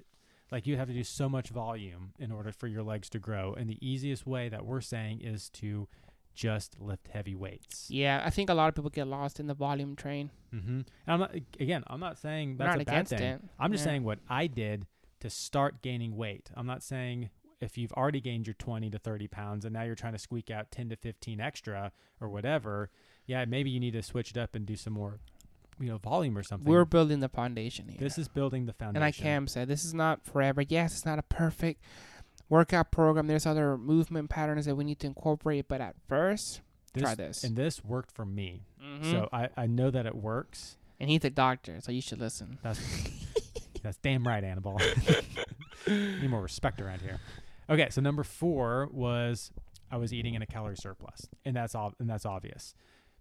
Like 0.54 0.68
you 0.68 0.76
have 0.76 0.86
to 0.86 0.94
do 0.94 1.02
so 1.02 1.28
much 1.28 1.48
volume 1.48 2.12
in 2.20 2.30
order 2.30 2.52
for 2.52 2.68
your 2.68 2.84
legs 2.84 3.10
to 3.10 3.18
grow. 3.18 3.54
And 3.54 3.68
the 3.68 3.76
easiest 3.84 4.24
way 4.24 4.48
that 4.48 4.64
we're 4.64 4.80
saying 4.80 5.20
is 5.20 5.48
to 5.54 5.88
just 6.32 6.80
lift 6.80 7.08
heavy 7.08 7.34
weights. 7.34 7.90
Yeah, 7.90 8.22
I 8.24 8.30
think 8.30 8.50
a 8.50 8.54
lot 8.54 8.68
of 8.68 8.76
people 8.76 8.90
get 8.90 9.08
lost 9.08 9.40
in 9.40 9.48
the 9.48 9.54
volume 9.54 9.96
train. 9.96 10.30
Mm-hmm. 10.54 10.68
And 10.68 10.86
I'm 11.08 11.18
not 11.18 11.34
again. 11.58 11.82
I'm 11.88 11.98
not 11.98 12.18
saying 12.18 12.56
that's 12.56 12.68
not 12.76 12.82
a 12.82 12.84
bad 12.84 13.08
thing. 13.08 13.20
it. 13.20 13.40
I'm 13.58 13.72
just 13.72 13.82
Yeah. 13.82 13.90
saying 13.90 14.04
what 14.04 14.20
I 14.28 14.46
did 14.46 14.86
to 15.20 15.28
start 15.28 15.82
gaining 15.82 16.16
weight. 16.16 16.50
I'm 16.56 16.66
not 16.66 16.84
saying 16.84 17.30
if 17.60 17.76
you've 17.76 17.92
already 17.94 18.20
gained 18.20 18.46
your 18.46 18.54
20 18.54 18.90
to 18.90 18.98
30 18.98 19.26
pounds 19.26 19.64
and 19.64 19.72
now 19.72 19.82
you're 19.82 19.94
trying 19.96 20.12
to 20.12 20.18
squeak 20.20 20.50
out 20.52 20.70
10 20.70 20.90
to 20.90 20.96
15 20.96 21.40
extra 21.40 21.90
or 22.20 22.28
whatever. 22.28 22.90
Yeah, 23.26 23.44
maybe 23.46 23.70
you 23.70 23.80
need 23.80 23.94
to 23.94 24.02
switch 24.02 24.30
it 24.30 24.36
up 24.36 24.54
and 24.54 24.66
do 24.66 24.76
some 24.76 24.92
more, 24.92 25.18
you 25.80 25.88
know, 25.88 25.98
volume 25.98 26.36
or 26.38 26.42
something. 26.42 26.70
We're 26.70 26.84
building 26.84 27.20
the 27.20 27.28
foundation 27.28 27.88
here. 27.88 27.98
this 27.98 28.18
is 28.18 28.28
building 28.28 28.66
the 28.66 28.72
foundation. 28.72 28.96
and 29.02 29.04
like 29.06 29.16
Cam 29.16 29.46
said, 29.48 29.68
this 29.68 29.84
is 29.84 29.94
not 29.94 30.24
forever. 30.24 30.62
Yes, 30.62 30.92
it's 30.92 31.04
not 31.06 31.18
a 31.18 31.22
perfect 31.22 31.80
workout 32.48 32.90
program. 32.90 33.26
There's 33.26 33.46
other 33.46 33.76
movement 33.76 34.30
patterns 34.30 34.66
that 34.66 34.74
we 34.76 34.84
need 34.84 35.00
to 35.00 35.06
incorporate, 35.06 35.66
but 35.68 35.80
at 35.80 35.96
first, 36.08 36.60
try 36.96 37.14
this. 37.14 37.42
And 37.44 37.56
this 37.56 37.82
worked 37.84 38.12
for 38.12 38.24
me. 38.24 38.62
Mhm. 38.82 39.10
So 39.10 39.28
I, 39.32 39.48
I 39.56 39.66
know 39.66 39.90
that 39.90 40.06
it 40.06 40.14
works. 40.14 40.76
and 41.00 41.10
he's 41.10 41.24
a 41.24 41.30
doctor, 41.30 41.80
so 41.80 41.90
you 41.92 42.00
should 42.00 42.20
listen. 42.20 42.58
That's 42.62 42.80
that's 43.82 43.96
damn 43.98 44.26
right, 44.26 44.44
Annabelle. 44.44 44.78
Need 45.88 46.30
more 46.30 46.42
respect 46.42 46.80
around 46.80 47.00
here. 47.02 47.18
Okay, 47.68 47.88
so 47.90 48.00
number 48.00 48.24
four 48.24 48.88
was 48.92 49.50
I 49.90 49.96
was 49.96 50.12
eating 50.12 50.34
in 50.34 50.42
a 50.42 50.46
calorie 50.46 50.76
surplus, 50.76 51.26
and 51.44 51.54
that's 51.56 51.74
all, 51.74 51.94
and 51.98 52.08
that's 52.08 52.24
obvious 52.26 52.74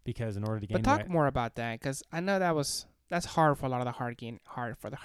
because 0.04 0.38
in 0.38 0.44
order 0.44 0.60
to 0.60 0.68
gain 0.68 0.78
But 0.78 0.84
talk 0.84 1.00
weight, 1.00 1.10
more 1.10 1.28
about 1.28 1.56
that, 1.56 1.80
because 1.80 2.04
I 2.12 2.20
know 2.20 2.40
that 2.40 2.56
was 2.56 2.86
that's 3.10 3.26
hard 3.26 3.58
for 3.58 3.66
a 3.68 3.70
lot 3.70 3.82
of 3.82 3.86
the 3.86 3.92
hard 3.92 4.18
gain, 4.18 4.40
hard 4.46 4.78
for 4.78 4.90
the. 4.90 4.98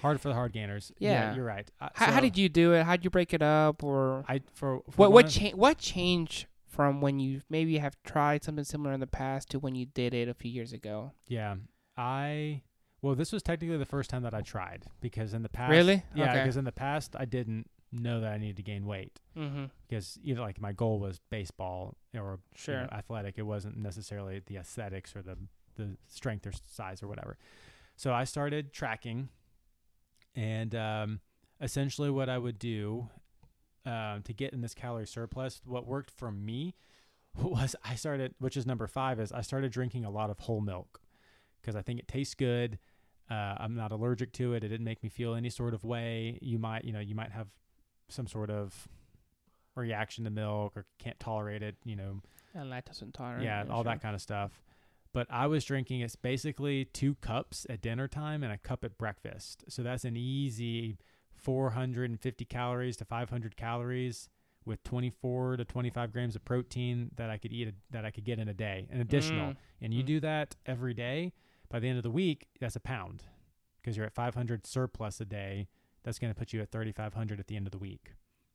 hard 0.00 0.20
for 0.20 0.28
the 0.28 0.34
hard 0.34 0.52
gainers. 0.52 0.90
Yeah. 0.98 1.34
you're 1.34 1.44
right. 1.44 1.70
Uh, 1.80 1.88
how, 1.94 2.12
how 2.12 2.20
did 2.20 2.36
you 2.36 2.48
do 2.48 2.72
it? 2.72 2.84
How 2.84 2.92
would 2.92 3.04
you 3.04 3.10
break 3.10 3.32
it 3.34 3.42
up, 3.42 3.82
or 3.84 4.24
I 4.28 4.40
for, 4.54 4.80
for 4.90 4.96
what 4.96 5.12
what 5.12 5.28
change 5.28 5.54
what 5.54 5.78
changed 5.78 6.46
from 6.66 7.00
when 7.00 7.20
you 7.20 7.42
maybe 7.50 7.78
have 7.78 7.94
tried 8.02 8.42
something 8.42 8.64
similar 8.64 8.92
in 8.94 9.00
the 9.00 9.06
past 9.06 9.50
to 9.50 9.58
when 9.58 9.74
you 9.74 9.86
did 9.86 10.14
it 10.14 10.28
a 10.28 10.34
few 10.34 10.50
years 10.50 10.72
ago? 10.72 11.12
Yeah, 11.28 11.56
I 11.96 12.62
well, 13.02 13.14
this 13.14 13.32
was 13.32 13.42
technically 13.42 13.76
the 13.78 13.84
first 13.84 14.10
time 14.10 14.22
that 14.22 14.32
I 14.34 14.40
tried 14.42 14.84
because 15.00 15.34
in 15.34 15.42
the 15.42 15.48
past, 15.48 15.70
Really? 15.70 16.02
yeah, 16.14 16.30
Okay. 16.30 16.40
because 16.42 16.56
in 16.56 16.64
the 16.64 16.72
past 16.72 17.14
I 17.18 17.24
didn't 17.24 17.68
know 17.92 18.20
that 18.20 18.32
I 18.32 18.38
needed 18.38 18.56
to 18.56 18.62
gain 18.62 18.86
weight 18.86 19.20
Mm-hmm. 19.36 19.64
because 19.88 20.18
you 20.22 20.34
know 20.34 20.42
like 20.42 20.60
my 20.60 20.72
goal 20.72 20.98
was 20.98 21.20
baseball 21.30 21.96
or 22.14 22.20
you 22.20 22.80
know, 22.82 22.88
athletic. 22.92 23.34
It 23.38 23.42
wasn't 23.42 23.76
necessarily 23.76 24.42
the 24.46 24.56
aesthetics 24.56 25.14
or 25.16 25.22
the 25.22 25.36
the 25.76 25.96
strength 26.08 26.46
or 26.46 26.52
size 26.66 27.02
or 27.02 27.08
whatever. 27.08 27.36
So 27.96 28.12
I 28.12 28.24
started 28.24 28.72
tracking, 28.72 29.28
and 30.34 30.74
um, 30.74 31.20
essentially 31.60 32.10
what 32.10 32.28
I 32.28 32.38
would 32.38 32.58
do 32.58 33.08
um, 33.86 34.22
to 34.24 34.32
get 34.32 34.52
in 34.52 34.60
this 34.60 34.74
calorie 34.74 35.06
surplus, 35.06 35.60
what 35.64 35.86
worked 35.86 36.10
for 36.10 36.30
me 36.30 36.74
was 37.36 37.74
I 37.84 37.94
started, 37.94 38.34
which 38.38 38.56
is 38.56 38.66
number 38.66 38.86
five, 38.86 39.18
is 39.20 39.32
I 39.32 39.40
started 39.42 39.72
drinking 39.72 40.04
a 40.04 40.10
lot 40.10 40.30
of 40.30 40.38
whole 40.40 40.60
milk 40.60 41.00
because 41.60 41.76
I 41.76 41.82
think 41.82 41.98
it 42.00 42.08
tastes 42.08 42.34
good. 42.34 42.78
Uh, 43.30 43.54
I'm 43.58 43.74
not 43.74 43.92
allergic 43.92 44.32
to 44.34 44.52
it. 44.54 44.62
It 44.64 44.68
didn't 44.68 44.84
make 44.84 45.02
me 45.02 45.08
feel 45.08 45.34
any 45.34 45.48
sort 45.48 45.72
of 45.74 45.84
way. 45.84 46.38
You 46.42 46.58
might, 46.58 46.84
you 46.84 46.92
know, 46.92 47.00
you 47.00 47.14
might 47.14 47.30
have 47.32 47.48
some 48.12 48.26
sort 48.26 48.50
of 48.50 48.88
reaction 49.74 50.24
to 50.24 50.30
milk 50.30 50.76
or 50.76 50.84
can't 50.98 51.18
tolerate 51.18 51.62
it, 51.62 51.76
you 51.84 51.96
know, 51.96 52.20
And 52.54 52.70
lactose 52.70 53.02
intolerant. 53.02 53.42
yeah, 53.42 53.64
all 53.70 53.82
that 53.84 54.00
kind 54.02 54.14
of 54.14 54.20
stuff. 54.20 54.62
But 55.14 55.26
I 55.30 55.46
was 55.46 55.64
drinking 55.64 56.00
it's 56.00 56.16
basically 56.16 56.84
two 56.86 57.14
cups 57.16 57.66
at 57.68 57.80
dinner 57.82 58.08
time 58.08 58.42
and 58.42 58.52
a 58.52 58.58
cup 58.58 58.84
at 58.84 58.96
breakfast. 58.98 59.64
So 59.68 59.82
that's 59.82 60.04
an 60.04 60.16
easy 60.16 60.96
450 61.34 62.44
calories 62.46 62.96
to 62.98 63.04
500 63.04 63.56
calories 63.56 64.28
with 64.64 64.82
24 64.84 65.56
to 65.56 65.64
25 65.64 66.12
grams 66.12 66.36
of 66.36 66.44
protein 66.44 67.10
that 67.16 67.28
I 67.30 67.36
could 67.36 67.52
eat 67.52 67.68
a, 67.68 67.72
that 67.90 68.04
I 68.04 68.10
could 68.10 68.24
get 68.24 68.38
in 68.38 68.48
a 68.48 68.54
day, 68.54 68.86
an 68.90 69.00
additional. 69.00 69.50
Mm. 69.50 69.56
And 69.82 69.94
you 69.94 70.02
Mm. 70.02 70.06
do 70.06 70.20
that 70.20 70.56
every 70.66 70.94
day. 70.94 71.32
By 71.68 71.80
the 71.80 71.88
end 71.88 71.96
of 71.98 72.04
the 72.04 72.10
week, 72.10 72.46
that's 72.60 72.76
a 72.76 72.80
pound 72.80 73.24
because 73.80 73.96
you're 73.96 74.06
at 74.06 74.12
500 74.12 74.66
surplus 74.66 75.20
a 75.20 75.24
day. 75.24 75.66
That's 76.04 76.18
going 76.18 76.32
to 76.32 76.38
put 76.38 76.52
you 76.52 76.60
at 76.60 76.70
3,500 76.70 77.40
at 77.40 77.46
the 77.46 77.56
end 77.56 77.66
of 77.66 77.72
the 77.72 77.78
week, 77.78 78.14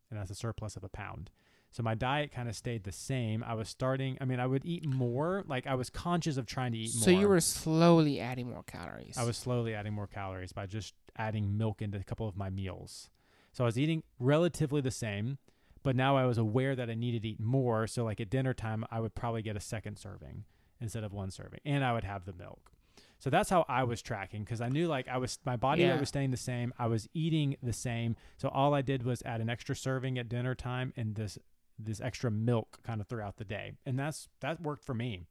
and 0.09 0.19
that's 0.19 0.31
a 0.31 0.35
surplus 0.35 0.75
of 0.75 0.83
a 0.83 0.89
pound. 0.89 1.31
So 1.71 1.83
my 1.83 1.95
diet 1.95 2.31
kind 2.31 2.47
of 2.49 2.55
stayed 2.55 2.83
the 2.83 2.91
same. 2.91 3.43
I 3.43 3.53
was 3.53 3.69
starting. 3.69 4.17
I 4.21 4.25
mean, 4.25 4.39
I 4.39 4.47
would 4.47 4.65
eat 4.65 4.85
more. 4.85 5.43
Like 5.47 5.67
I 5.67 5.75
was 5.75 5.89
conscious 5.89 6.37
of 6.37 6.45
trying 6.45 6.71
to 6.71 6.77
eat 6.77 6.95
more. 6.95 7.03
So 7.03 7.11
you 7.11 7.27
were 7.27 7.41
slowly 7.41 8.19
adding 8.19 8.49
more 8.49 8.63
calories. 8.63 9.17
I 9.17 9.23
was 9.23 9.37
slowly 9.37 9.73
adding 9.73 9.93
more 9.93 10.07
calories 10.07 10.53
by 10.53 10.65
just 10.65 10.93
adding 11.17 11.57
milk 11.57 11.81
into 11.81 11.97
a 11.97 12.03
couple 12.03 12.27
of 12.27 12.37
my 12.37 12.49
meals. 12.49 13.09
So 13.51 13.63
I 13.63 13.67
was 13.67 13.77
eating 13.77 14.03
relatively 14.19 14.81
the 14.81 14.91
same, 14.91 15.39
but 15.83 15.95
now 15.95 16.15
I 16.15 16.25
was 16.25 16.37
aware 16.37 16.75
that 16.75 16.89
I 16.89 16.95
needed 16.95 17.23
to 17.23 17.29
eat 17.29 17.39
more. 17.39 17.85
So 17.87 18.03
like 18.03 18.21
at 18.21 18.29
dinner 18.29 18.53
time, 18.53 18.85
I 18.89 18.99
would 18.99 19.15
probably 19.15 19.41
get 19.41 19.57
a 19.57 19.61
second 19.61 19.97
serving 19.97 20.45
instead 20.79 21.03
of 21.03 21.11
one 21.11 21.31
serving, 21.31 21.59
and 21.65 21.83
I 21.83 21.93
would 21.93 22.03
have 22.03 22.25
the 22.25 22.33
milk. 22.33 22.71
So 23.19 23.29
that's 23.31 23.49
how 23.49 23.65
I 23.67 23.83
was 23.83 24.01
tracking 24.01 24.43
because 24.43 24.61
I 24.61 24.69
knew 24.69 24.87
like 24.87 25.07
I 25.07 25.17
was 25.17 25.39
my 25.45 25.55
body 25.55 25.81
weight 25.83 25.89
Yeah. 25.89 25.99
was 25.99 26.09
staying 26.09 26.31
the 26.31 26.37
same. 26.37 26.73
I 26.77 26.87
was 26.87 27.07
eating 27.13 27.55
the 27.63 27.73
same. 27.73 28.15
So 28.37 28.47
all 28.49 28.73
I 28.75 28.81
did 28.81 29.03
was 29.03 29.23
add 29.23 29.41
an 29.41 29.49
extra 29.49 29.75
serving 29.75 30.17
at 30.19 30.29
dinner 30.29 30.53
time 30.55 30.93
and 30.95 31.15
this 31.15 31.37
this 31.79 31.99
extra 32.01 32.31
milk 32.31 32.79
kind 32.83 33.01
of 33.01 33.07
throughout 33.07 33.37
the 33.37 33.45
day, 33.45 33.73
and 33.85 33.97
that's 33.99 34.27
that 34.41 34.61
worked 34.61 34.83
for 34.83 34.93
me. 34.95 35.23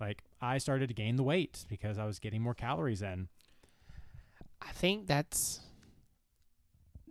Like 0.00 0.22
I 0.40 0.58
started 0.58 0.88
to 0.88 0.94
gain 0.94 1.16
the 1.16 1.24
weight 1.24 1.64
because 1.68 1.98
I 1.98 2.04
was 2.04 2.18
getting 2.20 2.40
more 2.42 2.54
calories 2.54 3.02
in. 3.02 3.28
I 4.62 4.72
think 4.72 5.06
that's 5.06 5.60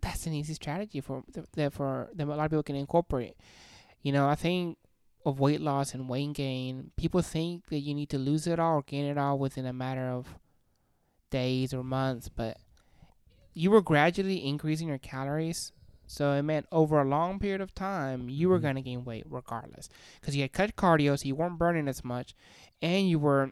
that's 0.01 0.25
an 0.27 0.33
easy 0.33 0.53
strategy 0.53 1.01
for 1.01 1.23
for 1.71 2.09
that 2.15 2.25
a 2.27 2.29
lot 2.29 2.45
of 2.45 2.51
people 2.51 2.63
can 2.63 2.75
incorporate. 2.75 3.35
You 4.03 4.11
know, 4.11 4.27
I 4.27 4.35
think 4.35 4.77
of 5.27 5.39
weight 5.39 5.59
loss 5.61 5.93
and 5.93 6.07
weight 6.09 6.33
gain, 6.33 6.91
people 6.95 7.21
think 7.21 7.67
that 7.69 7.79
you 7.79 7.93
need 7.93 8.09
to 8.09 8.17
lose 8.17 8.47
it 8.47 8.59
all 8.59 8.75
or 8.77 8.81
gain 8.81 9.05
it 9.05 9.17
all 9.17 9.37
within 9.37 9.65
a 9.65 9.73
matter 9.73 10.07
of 10.09 10.35
days 11.29 11.73
or 11.73 11.83
months, 11.83 12.29
but 12.29 12.57
you 13.53 13.69
were 13.69 13.81
gradually 13.81 14.45
increasing 14.45 14.87
your 14.87 14.97
calories. 14.97 15.71
So 16.05 16.31
it 16.31 16.43
meant 16.43 16.67
over 16.71 17.01
a 17.01 17.05
long 17.07 17.37
period 17.39 17.59
of 17.59 17.75
time, 17.75 18.29
you 18.29 18.47
were 18.47 18.59
Mhm. 18.59 18.61
going 18.61 18.75
to 18.75 18.81
gain 18.81 19.03
weight 19.03 19.25
regardless. 19.29 19.89
Because 20.21 20.35
you 20.37 20.41
had 20.43 20.53
cut 20.53 20.77
cardio, 20.77 21.19
so 21.19 21.27
you 21.27 21.35
weren't 21.35 21.57
burning 21.59 21.89
as 21.89 22.03
much, 22.03 22.33
and 22.81 23.09
you 23.09 23.19
were 23.19 23.51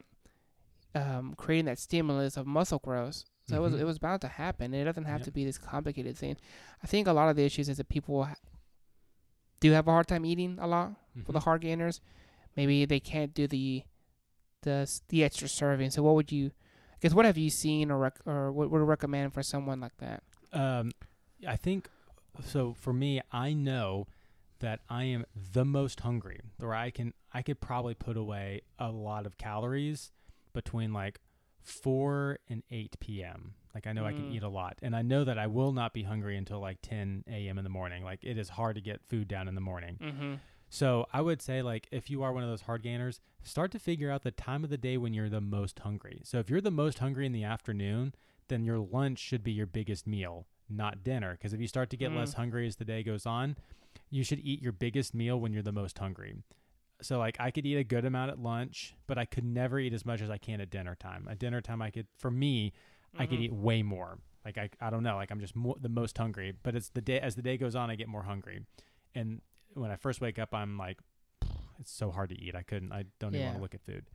um, 0.94 1.34
creating 1.36 1.66
that 1.66 1.78
stimulus 1.78 2.38
of 2.38 2.46
muscle 2.46 2.78
growth. 2.78 3.24
So 3.50 3.56
it 3.56 3.60
was 3.60 3.74
Mhm. 3.74 3.80
it 3.80 3.84
was 3.84 3.98
bound 3.98 4.22
to 4.22 4.28
happen. 4.28 4.72
It 4.72 4.84
doesn't 4.84 5.04
have 5.04 5.20
Yep. 5.20 5.24
to 5.26 5.30
be 5.30 5.44
this 5.44 5.58
complicated 5.58 6.16
thing. 6.16 6.38
I 6.82 6.86
think 6.86 7.06
a 7.06 7.12
lot 7.12 7.28
of 7.28 7.36
the 7.36 7.44
issues 7.44 7.68
is 7.68 7.76
that 7.76 7.90
people 7.90 8.26
do 9.60 9.68
you 9.68 9.74
have 9.74 9.88
a 9.88 9.90
hard 9.90 10.06
time 10.08 10.24
eating 10.26 10.58
a 10.60 10.66
lot 10.66 10.94
for 11.24 11.32
the 11.32 11.38
Mhm. 11.40 11.44
hard 11.44 11.60
gainers. 11.62 12.00
Maybe 12.56 12.84
they 12.84 13.00
can't 13.00 13.32
do 13.34 13.46
the 13.46 13.84
the 14.62 14.88
the 15.08 15.22
extra 15.24 15.48
serving. 15.48 15.90
So 15.90 16.02
what 16.02 16.14
would 16.14 16.32
you? 16.32 16.50
I 16.94 16.98
guess 17.00 17.14
what 17.14 17.24
have 17.26 17.38
you 17.38 17.50
seen 17.50 17.90
or 17.90 17.98
rec- 17.98 18.26
or 18.26 18.50
what 18.52 18.70
would 18.70 18.78
recommend 18.80 19.32
for 19.34 19.42
someone 19.42 19.80
like 19.80 19.96
that? 19.98 20.22
Um, 20.52 20.92
I 21.46 21.56
think 21.56 21.88
so. 22.42 22.72
For 22.72 22.92
me, 22.92 23.20
I 23.30 23.52
know 23.52 24.06
that 24.60 24.80
I 24.88 25.04
am 25.04 25.26
the 25.52 25.64
most 25.64 26.00
hungry, 26.00 26.40
where 26.58 26.74
I 26.74 26.90
can 26.90 27.12
I 27.32 27.42
could 27.42 27.60
probably 27.60 27.94
put 27.94 28.16
away 28.16 28.62
a 28.78 28.90
lot 28.90 29.26
of 29.26 29.36
calories 29.38 30.10
between 30.54 30.92
like 30.92 31.20
four 31.66 32.38
and 32.48 32.62
eight 32.70 32.96
p.m. 33.00 33.54
Like 33.74 33.86
I 33.86 33.92
know 33.92 34.06
I 34.06 34.12
can 34.12 34.24
Mm. 34.26 34.32
eat 34.32 34.42
a 34.42 34.48
lot, 34.48 34.78
and 34.82 34.96
I 34.96 35.02
know 35.02 35.24
that 35.24 35.38
I 35.38 35.46
will 35.48 35.72
not 35.72 35.92
be 35.92 36.04
hungry 36.04 36.36
until 36.38 36.60
like 36.60 36.78
ten 36.80 37.24
a.m. 37.28 37.58
in 37.58 37.64
the 37.64 37.70
morning. 37.70 38.02
Like 38.04 38.24
it 38.24 38.38
is 38.38 38.50
hard 38.50 38.76
to 38.76 38.80
get 38.80 39.02
food 39.08 39.28
down 39.28 39.48
in 39.48 39.54
the 39.54 39.60
morning. 39.60 39.98
Mm-hmm. 40.00 40.34
So 40.70 41.06
I 41.12 41.20
would 41.20 41.42
say 41.42 41.60
like 41.62 41.88
if 41.90 42.08
you 42.08 42.22
are 42.22 42.32
one 42.32 42.42
of 42.42 42.48
those 42.48 42.62
hard 42.62 42.82
gainers, 42.82 43.20
start 43.42 43.70
to 43.72 43.78
figure 43.78 44.10
out 44.10 44.22
the 44.22 44.30
time 44.30 44.64
of 44.64 44.70
the 44.70 44.78
day 44.78 44.96
when 44.96 45.12
you're 45.12 45.28
the 45.28 45.40
most 45.40 45.80
hungry. 45.80 46.22
So 46.24 46.38
if 46.38 46.48
you're 46.48 46.60
the 46.60 46.70
most 46.70 46.98
hungry 47.00 47.26
in 47.26 47.32
the 47.32 47.44
afternoon, 47.44 48.14
then 48.48 48.64
your 48.64 48.78
lunch 48.78 49.18
should 49.18 49.42
be 49.44 49.52
your 49.52 49.66
biggest 49.66 50.06
meal, 50.06 50.46
not 50.70 51.04
dinner. 51.04 51.32
Because 51.32 51.52
if 51.52 51.60
you 51.60 51.68
start 51.68 51.90
to 51.90 51.96
get 51.96 52.12
less 52.12 52.32
Mm. 52.32 52.36
hungry 52.36 52.66
as 52.66 52.76
the 52.76 52.84
day 52.84 53.02
goes 53.02 53.26
on, 53.26 53.56
you 54.10 54.24
should 54.24 54.40
eat 54.40 54.62
your 54.62 54.72
biggest 54.72 55.14
meal 55.14 55.38
when 55.38 55.52
you're 55.52 55.62
the 55.62 55.72
most 55.72 55.98
hungry. 55.98 56.36
So 57.02 57.18
like 57.18 57.36
I 57.38 57.50
could 57.50 57.66
eat 57.66 57.76
a 57.76 57.84
good 57.84 58.04
amount 58.04 58.30
at 58.30 58.38
lunch, 58.38 58.94
but 59.06 59.18
I 59.18 59.24
could 59.24 59.44
never 59.44 59.78
eat 59.78 59.92
as 59.92 60.06
much 60.06 60.20
as 60.22 60.30
I 60.30 60.38
can 60.38 60.60
at 60.60 60.70
dinner 60.70 60.94
time. 60.94 61.28
At 61.30 61.38
dinner 61.38 61.60
time, 61.60 61.82
I 61.82 61.90
could 61.90 62.06
for 62.16 62.30
me, 62.30 62.72
I 63.18 63.26
could 63.26 63.38
Mhm. 63.38 63.42
eat 63.42 63.52
way 63.52 63.82
more. 63.82 64.18
Like 64.44 64.58
I, 64.58 64.70
I 64.80 64.90
don't 64.90 65.02
know, 65.02 65.16
like 65.16 65.30
I'm 65.30 65.40
just 65.40 65.56
more, 65.56 65.76
the 65.80 65.88
most 65.88 66.16
hungry. 66.16 66.52
But 66.62 66.74
it's 66.74 66.88
the 66.90 67.00
day 67.00 67.20
as 67.20 67.34
the 67.34 67.42
day 67.42 67.56
goes 67.56 67.74
on, 67.74 67.90
I 67.90 67.96
get 67.96 68.08
more 68.08 68.22
hungry. 68.22 68.64
And 69.14 69.40
when 69.74 69.90
I 69.90 69.96
first 69.96 70.20
wake 70.20 70.38
up, 70.38 70.54
I'm 70.54 70.78
like, 70.78 70.98
it's 71.78 71.92
so 71.92 72.10
hard 72.10 72.30
to 72.30 72.40
eat. 72.40 72.54
I 72.54 72.62
couldn't. 72.62 72.92
I 72.92 73.04
don't 73.18 73.34
even 73.34 73.44
want 73.46 73.56
to 73.58 73.62
look 73.62 73.74
at 73.74 73.82
food. 73.82 74.06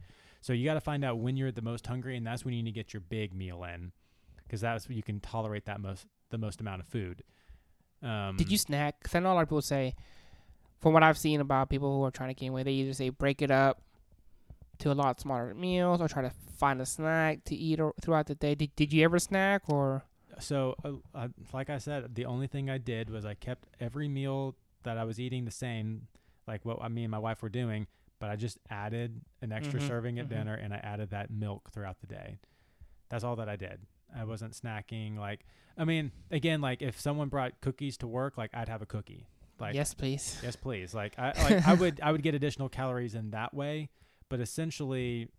So 0.41 0.53
you 0.53 0.65
got 0.65 0.73
to 0.73 0.81
find 0.81 1.05
out 1.05 1.19
when 1.19 1.37
you're 1.37 1.51
the 1.51 1.61
most 1.61 1.85
hungry, 1.85 2.17
and 2.17 2.25
that's 2.25 2.43
when 2.43 2.53
you 2.55 2.63
need 2.63 2.71
to 2.71 2.75
get 2.75 2.93
your 2.93 3.01
big 3.01 3.33
meal 3.35 3.63
in, 3.63 3.91
because 4.43 4.61
that's 4.61 4.87
when 4.87 4.97
you 4.97 5.03
can 5.03 5.19
tolerate 5.19 5.65
that 5.65 5.79
most 5.79 6.07
the 6.31 6.39
most 6.39 6.61
amount 6.61 6.81
of 6.81 6.87
food. 6.87 7.23
Um, 8.01 8.37
Did 8.37 8.51
you 8.51 8.57
snack? 8.57 8.95
Because 8.99 9.13
I 9.13 9.19
know 9.19 9.33
a 9.33 9.35
lot 9.35 9.41
of 9.43 9.49
people 9.49 9.61
say, 9.61 9.93
from 10.81 10.93
what 10.93 11.03
I've 11.03 11.17
seen 11.17 11.39
about 11.41 11.69
people 11.69 11.95
who 11.97 12.03
are 12.03 12.11
trying 12.11 12.29
to 12.29 12.39
gain 12.39 12.53
weight, 12.53 12.63
they 12.63 12.71
either 12.71 12.93
say 12.93 13.09
break 13.09 13.41
it 13.41 13.51
up 13.51 13.81
to 14.79 14.91
a 14.91 14.93
lot 14.93 15.19
smaller 15.19 15.53
meals 15.53 16.01
or 16.01 16.07
try 16.07 16.23
to 16.23 16.31
find 16.57 16.81
a 16.81 16.85
snack 16.85 17.43
to 17.45 17.55
eat 17.55 17.79
or 17.79 17.93
throughout 18.01 18.25
the 18.25 18.35
day. 18.35 18.55
Did, 18.55 18.75
did 18.75 18.91
you 18.91 19.03
ever 19.03 19.19
snack 19.19 19.63
or? 19.67 20.03
So, 20.39 20.75
uh, 20.83 20.93
uh, 21.13 21.27
like 21.53 21.69
I 21.69 21.77
said, 21.77 22.15
the 22.15 22.25
only 22.25 22.47
thing 22.47 22.69
I 22.69 22.79
did 22.79 23.09
was 23.09 23.25
I 23.25 23.35
kept 23.35 23.67
every 23.79 24.07
meal 24.07 24.55
that 24.83 24.97
I 24.97 25.03
was 25.03 25.19
eating 25.19 25.45
the 25.45 25.51
same, 25.51 26.07
like 26.47 26.65
what 26.65 26.81
I 26.81 26.87
me 26.87 27.03
and 27.03 27.11
my 27.11 27.19
wife 27.19 27.43
were 27.43 27.49
doing, 27.49 27.85
but 28.19 28.31
I 28.31 28.35
just 28.35 28.57
added 28.71 29.21
an 29.43 29.51
extra 29.51 29.79
Mhm, 29.79 29.87
serving 29.87 30.19
at 30.19 30.25
mhm. 30.25 30.29
dinner 30.29 30.55
and 30.55 30.73
I 30.73 30.77
added 30.77 31.11
that 31.11 31.29
milk 31.29 31.69
throughout 31.71 31.99
the 31.99 32.07
day. 32.07 32.39
That's 33.09 33.23
all 33.23 33.35
that 33.35 33.49
I 33.49 33.55
did. 33.55 33.81
I 34.15 34.23
wasn't 34.23 34.53
snacking. 34.53 35.17
Like, 35.17 35.45
I 35.77 35.85
mean, 35.85 36.11
again, 36.31 36.59
like 36.59 36.81
if 36.81 36.99
someone 36.99 37.29
brought 37.29 37.61
cookies 37.61 37.97
to 37.97 38.07
work, 38.07 38.37
like 38.37 38.49
I'd 38.53 38.69
have 38.69 38.81
a 38.81 38.85
cookie. 38.87 39.27
Like, 39.61 39.75
yes, 39.75 39.93
please. 39.93 40.39
yes, 40.43 40.55
please. 40.65 40.93
Like, 40.93 41.17
I 41.17 41.27
like 41.43 41.67
I 41.67 41.73
would 41.73 41.99
I 42.01 42.11
would 42.11 42.23
get 42.23 42.35
additional 42.35 42.67
calories 42.69 43.15
in 43.15 43.31
that 43.31 43.53
way, 43.53 43.89
but 44.29 44.39
essentially, 44.39 45.29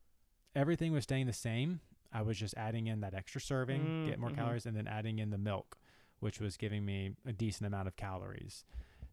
everything 0.55 0.93
was 0.93 1.03
staying 1.05 1.27
the 1.27 1.33
same. 1.33 1.81
I 2.13 2.23
was 2.23 2.37
just 2.39 2.55
adding 2.57 2.87
in 2.87 3.01
that 3.01 3.15
extra 3.15 3.41
serving, 3.41 3.81
Mm, 3.83 4.07
get 4.07 4.19
more 4.19 4.31
mhm. 4.31 4.37
calories, 4.37 4.67
and 4.67 4.77
then 4.77 4.87
adding 4.87 5.19
in 5.19 5.31
the 5.31 5.39
milk, 5.39 5.77
which 6.21 6.41
was 6.41 6.57
giving 6.57 6.85
me 6.85 7.13
a 7.27 7.33
decent 7.33 7.67
amount 7.67 7.89
of 7.89 7.97
calories. 7.97 8.65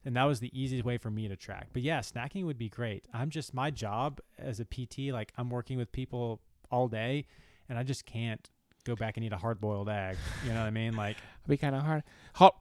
And 0.06 0.16
that 0.16 0.24
was 0.26 0.40
the 0.40 0.52
easiest 0.60 0.86
way 0.86 0.98
for 0.98 1.10
me 1.12 1.28
to 1.28 1.36
track. 1.36 1.68
But 1.74 1.82
yeah, 1.82 2.00
snacking 2.00 2.46
would 2.46 2.58
be 2.58 2.70
great. 2.70 3.06
I'm 3.14 3.30
just 3.30 3.54
my 3.54 3.70
job 3.72 4.20
as 4.38 4.60
a 4.60 4.66
PT, 4.66 5.12
like 5.12 5.34
I'm 5.38 5.50
working 5.50 5.78
with 5.78 5.92
people 5.92 6.40
all 6.72 6.88
day, 6.88 7.26
and 7.68 7.78
I 7.78 7.84
just 7.84 8.06
can't 8.06 8.50
go 8.86 8.96
back 8.96 9.18
and 9.18 9.26
eat 9.26 9.34
a 9.34 9.38
hard 9.38 9.60
boiled 9.60 9.90
egg. 9.90 10.16
You 10.46 10.52
know 10.54 10.60
what 10.62 10.68
I 10.68 10.72
mean? 10.72 10.96
Like, 10.96 11.18
It'd 11.18 11.48
be 11.50 11.58
kind 11.58 11.76
of 11.76 11.84
hard. 11.84 12.04
Hold, 12.36 12.54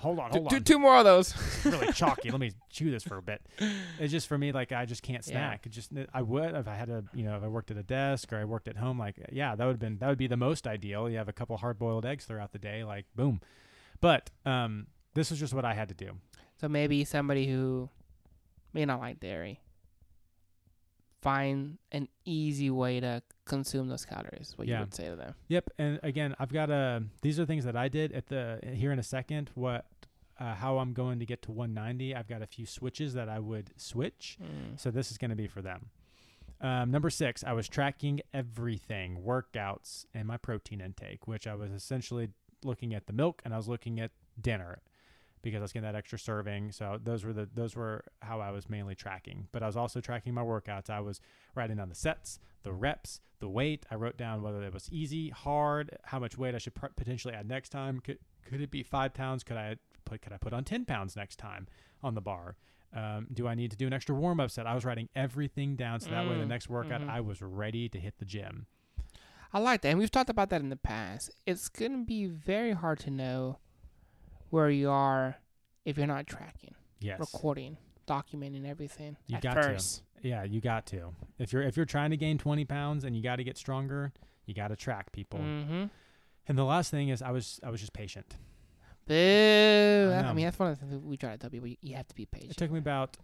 hold 0.00 0.18
on, 0.18 0.30
hold 0.30 0.48
do 0.48 0.56
on. 0.56 0.64
two 0.64 0.78
more 0.78 0.96
of 0.98 1.04
those. 1.04 1.34
Really 1.64 1.92
chalky. 1.92 2.30
Let 2.30 2.40
me 2.40 2.52
chew 2.70 2.90
this 2.90 3.02
for 3.04 3.16
a 3.16 3.22
bit. 3.22 3.40
It's 3.98 4.10
just 4.10 4.26
for 4.28 4.36
me, 4.38 4.50
like 4.52 4.72
I 4.72 4.84
just 4.86 5.02
can't 5.02 5.24
Yeah. 5.26 5.32
snack. 5.32 5.66
It 5.66 5.72
just 5.72 5.90
I 6.12 6.22
would 6.22 6.54
if 6.54 6.66
I 6.66 6.74
had 6.74 6.88
a 6.88 7.04
you 7.14 7.24
know 7.24 7.36
if 7.36 7.42
I 7.42 7.48
worked 7.48 7.70
at 7.70 7.76
a 7.76 7.82
desk 7.82 8.32
or 8.32 8.38
I 8.38 8.44
worked 8.44 8.68
at 8.68 8.76
home. 8.76 8.98
Like 8.98 9.16
yeah, 9.32 9.54
that 9.54 9.64
would 9.64 9.72
have 9.72 9.78
been 9.80 9.98
that 9.98 10.08
would 10.08 10.18
be 10.18 10.26
the 10.26 10.36
most 10.36 10.66
ideal. 10.66 11.08
You 11.08 11.18
have 11.18 11.28
a 11.28 11.32
couple 11.32 11.56
hard 11.58 11.78
boiled 11.78 12.04
eggs 12.06 12.24
throughout 12.24 12.52
the 12.52 12.58
day, 12.58 12.82
like 12.84 13.06
boom. 13.14 13.40
But 14.00 14.30
um, 14.46 14.86
this 15.14 15.30
was 15.30 15.38
just 15.38 15.52
what 15.54 15.64
I 15.64 15.74
had 15.74 15.88
to 15.88 15.94
do. 15.94 16.12
So 16.60 16.68
maybe 16.68 17.04
somebody 17.04 17.46
who 17.48 17.88
may 18.72 18.84
not 18.84 19.00
like 19.00 19.20
dairy 19.20 19.60
find 21.20 21.78
an 21.92 22.08
easy 22.24 22.70
way 22.70 23.00
to 23.00 23.22
consume 23.44 23.88
those 23.88 24.04
calories. 24.04 24.54
What 24.56 24.68
Yeah. 24.68 24.78
you 24.78 24.84
would 24.84 24.94
say 24.94 25.08
to 25.08 25.16
them. 25.16 25.34
Yep, 25.48 25.70
and 25.78 26.00
again, 26.02 26.34
I've 26.38 26.52
got 26.52 26.70
a. 26.70 27.02
These 27.22 27.38
are 27.40 27.46
things 27.46 27.64
that 27.64 27.76
I 27.76 27.88
did 27.88 28.12
at 28.12 28.26
the 28.28 28.60
here 28.74 28.92
in 28.92 28.98
a 28.98 29.02
second. 29.02 29.50
What, 29.54 29.86
uh, 30.38 30.54
how 30.54 30.78
I'm 30.78 30.92
going 30.92 31.18
to 31.18 31.26
get 31.26 31.42
to 31.42 31.52
190. 31.52 32.14
I've 32.14 32.28
got 32.28 32.42
a 32.42 32.46
few 32.46 32.64
switches 32.66 33.14
that 33.14 33.28
I 33.28 33.38
would 33.38 33.70
switch. 33.76 34.38
Mm. 34.42 34.78
So 34.80 34.90
this 34.90 35.10
is 35.10 35.18
going 35.18 35.30
to 35.30 35.36
be 35.36 35.46
for 35.46 35.60
them. 35.62 35.90
Um, 36.62 36.90
number 36.90 37.08
six, 37.10 37.42
I 37.42 37.52
was 37.54 37.68
tracking 37.68 38.20
everything, 38.34 39.22
workouts, 39.22 40.04
and 40.12 40.26
my 40.28 40.36
protein 40.36 40.80
intake, 40.82 41.26
which 41.26 41.46
I 41.46 41.54
was 41.54 41.70
essentially 41.70 42.28
looking 42.62 42.94
at 42.94 43.06
the 43.06 43.14
milk 43.14 43.40
and 43.44 43.54
I 43.54 43.56
was 43.56 43.66
looking 43.68 43.98
at 43.98 44.10
dinner 44.38 44.80
because 45.42 45.58
I 45.58 45.62
was 45.62 45.72
getting 45.72 45.86
that 45.90 45.94
extra 45.96 46.18
serving. 46.18 46.72
So 46.72 46.98
those 47.02 47.24
were 47.24 47.32
the 47.32 47.48
those 47.52 47.74
were 47.76 48.04
how 48.22 48.40
I 48.40 48.50
was 48.50 48.68
mainly 48.68 48.94
tracking. 48.94 49.48
But 49.52 49.62
I 49.62 49.66
was 49.66 49.76
also 49.76 50.00
tracking 50.00 50.34
my 50.34 50.42
workouts. 50.42 50.90
I 50.90 51.00
was 51.00 51.20
writing 51.54 51.76
down 51.76 51.88
the 51.88 51.94
sets, 51.94 52.38
the 52.62 52.72
reps, 52.72 53.20
the 53.40 53.48
weight. 53.48 53.86
I 53.90 53.94
wrote 53.94 54.16
down 54.16 54.42
whether 54.42 54.62
it 54.62 54.72
was 54.74 54.88
easy, 54.92 55.30
hard, 55.30 55.96
how 56.04 56.18
much 56.18 56.36
weight 56.38 56.54
I 56.54 56.58
should 56.58 56.74
pr- 56.74 56.86
potentially 56.96 57.34
add 57.34 57.48
next 57.48 57.70
time. 57.70 58.00
Could 58.00 58.18
could 58.44 58.60
it 58.60 58.70
be 58.70 58.82
five 58.82 59.14
pounds? 59.14 59.42
Could 59.44 59.56
I 59.56 59.76
put 60.04 60.22
could 60.22 60.32
I 60.32 60.36
put 60.38 60.52
on 60.52 60.64
ten 60.64 60.84
pounds 60.84 61.16
next 61.16 61.36
time 61.38 61.66
on 62.02 62.14
the 62.14 62.20
bar? 62.20 62.56
Um, 62.92 63.28
do 63.32 63.46
I 63.46 63.54
need 63.54 63.70
to 63.70 63.76
do 63.76 63.86
an 63.86 63.92
extra 63.92 64.14
warm 64.16 64.40
up 64.40 64.50
set? 64.50 64.66
I 64.66 64.74
was 64.74 64.84
writing 64.84 65.08
everything 65.14 65.76
down 65.76 66.00
so 66.00 66.10
that 66.10 66.26
way 66.28 66.36
the 66.36 66.44
Mm, 66.44 66.48
next 66.48 66.68
workout 66.68 67.02
mhm. 67.02 67.08
I 67.08 67.20
was 67.20 67.40
ready 67.40 67.88
to 67.88 68.00
hit 68.00 68.18
the 68.18 68.24
gym. 68.24 68.66
I 69.52 69.58
like 69.60 69.82
that, 69.82 69.90
and 69.90 69.98
we've 69.98 70.10
talked 70.10 70.30
about 70.30 70.50
that 70.50 70.60
in 70.60 70.70
the 70.70 70.76
past. 70.76 71.30
It's 71.46 71.68
gonna 71.68 72.04
be 72.04 72.26
very 72.26 72.72
hard 72.72 72.98
to 73.00 73.10
know 73.10 73.58
where 74.50 74.70
you 74.70 74.90
are 74.90 75.36
if 75.84 75.96
you're 75.96 76.06
not 76.06 76.26
tracking, 76.26 76.74
Yes. 77.00 77.18
recording, 77.18 77.78
documenting 78.06 78.66
everything 78.66 79.16
You 79.26 79.36
at 79.36 79.42
got 79.42 79.54
to. 79.54 79.80
Yeah, 80.22 80.44
you 80.44 80.60
got 80.60 80.86
to. 80.86 81.14
If 81.38 81.52
you're 81.52 81.62
if 81.62 81.76
you're 81.76 81.86
trying 81.86 82.10
to 82.10 82.16
gain 82.16 82.36
20 82.36 82.64
pounds 82.66 83.04
and 83.04 83.16
you 83.16 83.22
got 83.22 83.36
to 83.36 83.44
get 83.44 83.56
stronger, 83.56 84.12
you 84.44 84.54
got 84.54 84.68
to 84.68 84.76
track 84.76 85.12
people. 85.12 85.38
Mm-hmm. 85.40 85.84
And 86.46 86.58
the 86.58 86.64
last 86.64 86.90
thing 86.90 87.08
is 87.08 87.22
I 87.22 87.30
was 87.30 87.60
I 87.64 87.70
was 87.70 87.80
just 87.80 87.92
patient. 87.92 88.36
Boo! 89.06 89.14
I, 90.14 90.22
know. 90.22 90.34
mean, 90.34 90.44
that's 90.44 90.58
one 90.58 90.70
of 90.70 90.78
the 90.78 90.86
things 90.86 91.02
we 91.02 91.16
try 91.16 91.32
to 91.32 91.38
tell 91.38 91.50
people. 91.50 91.68
You, 91.80 91.96
have 91.96 92.06
to 92.08 92.14
be 92.14 92.26
patient. 92.26 92.52
It 92.52 92.56
took 92.56 92.70
me 92.70 92.78
about 92.78 93.16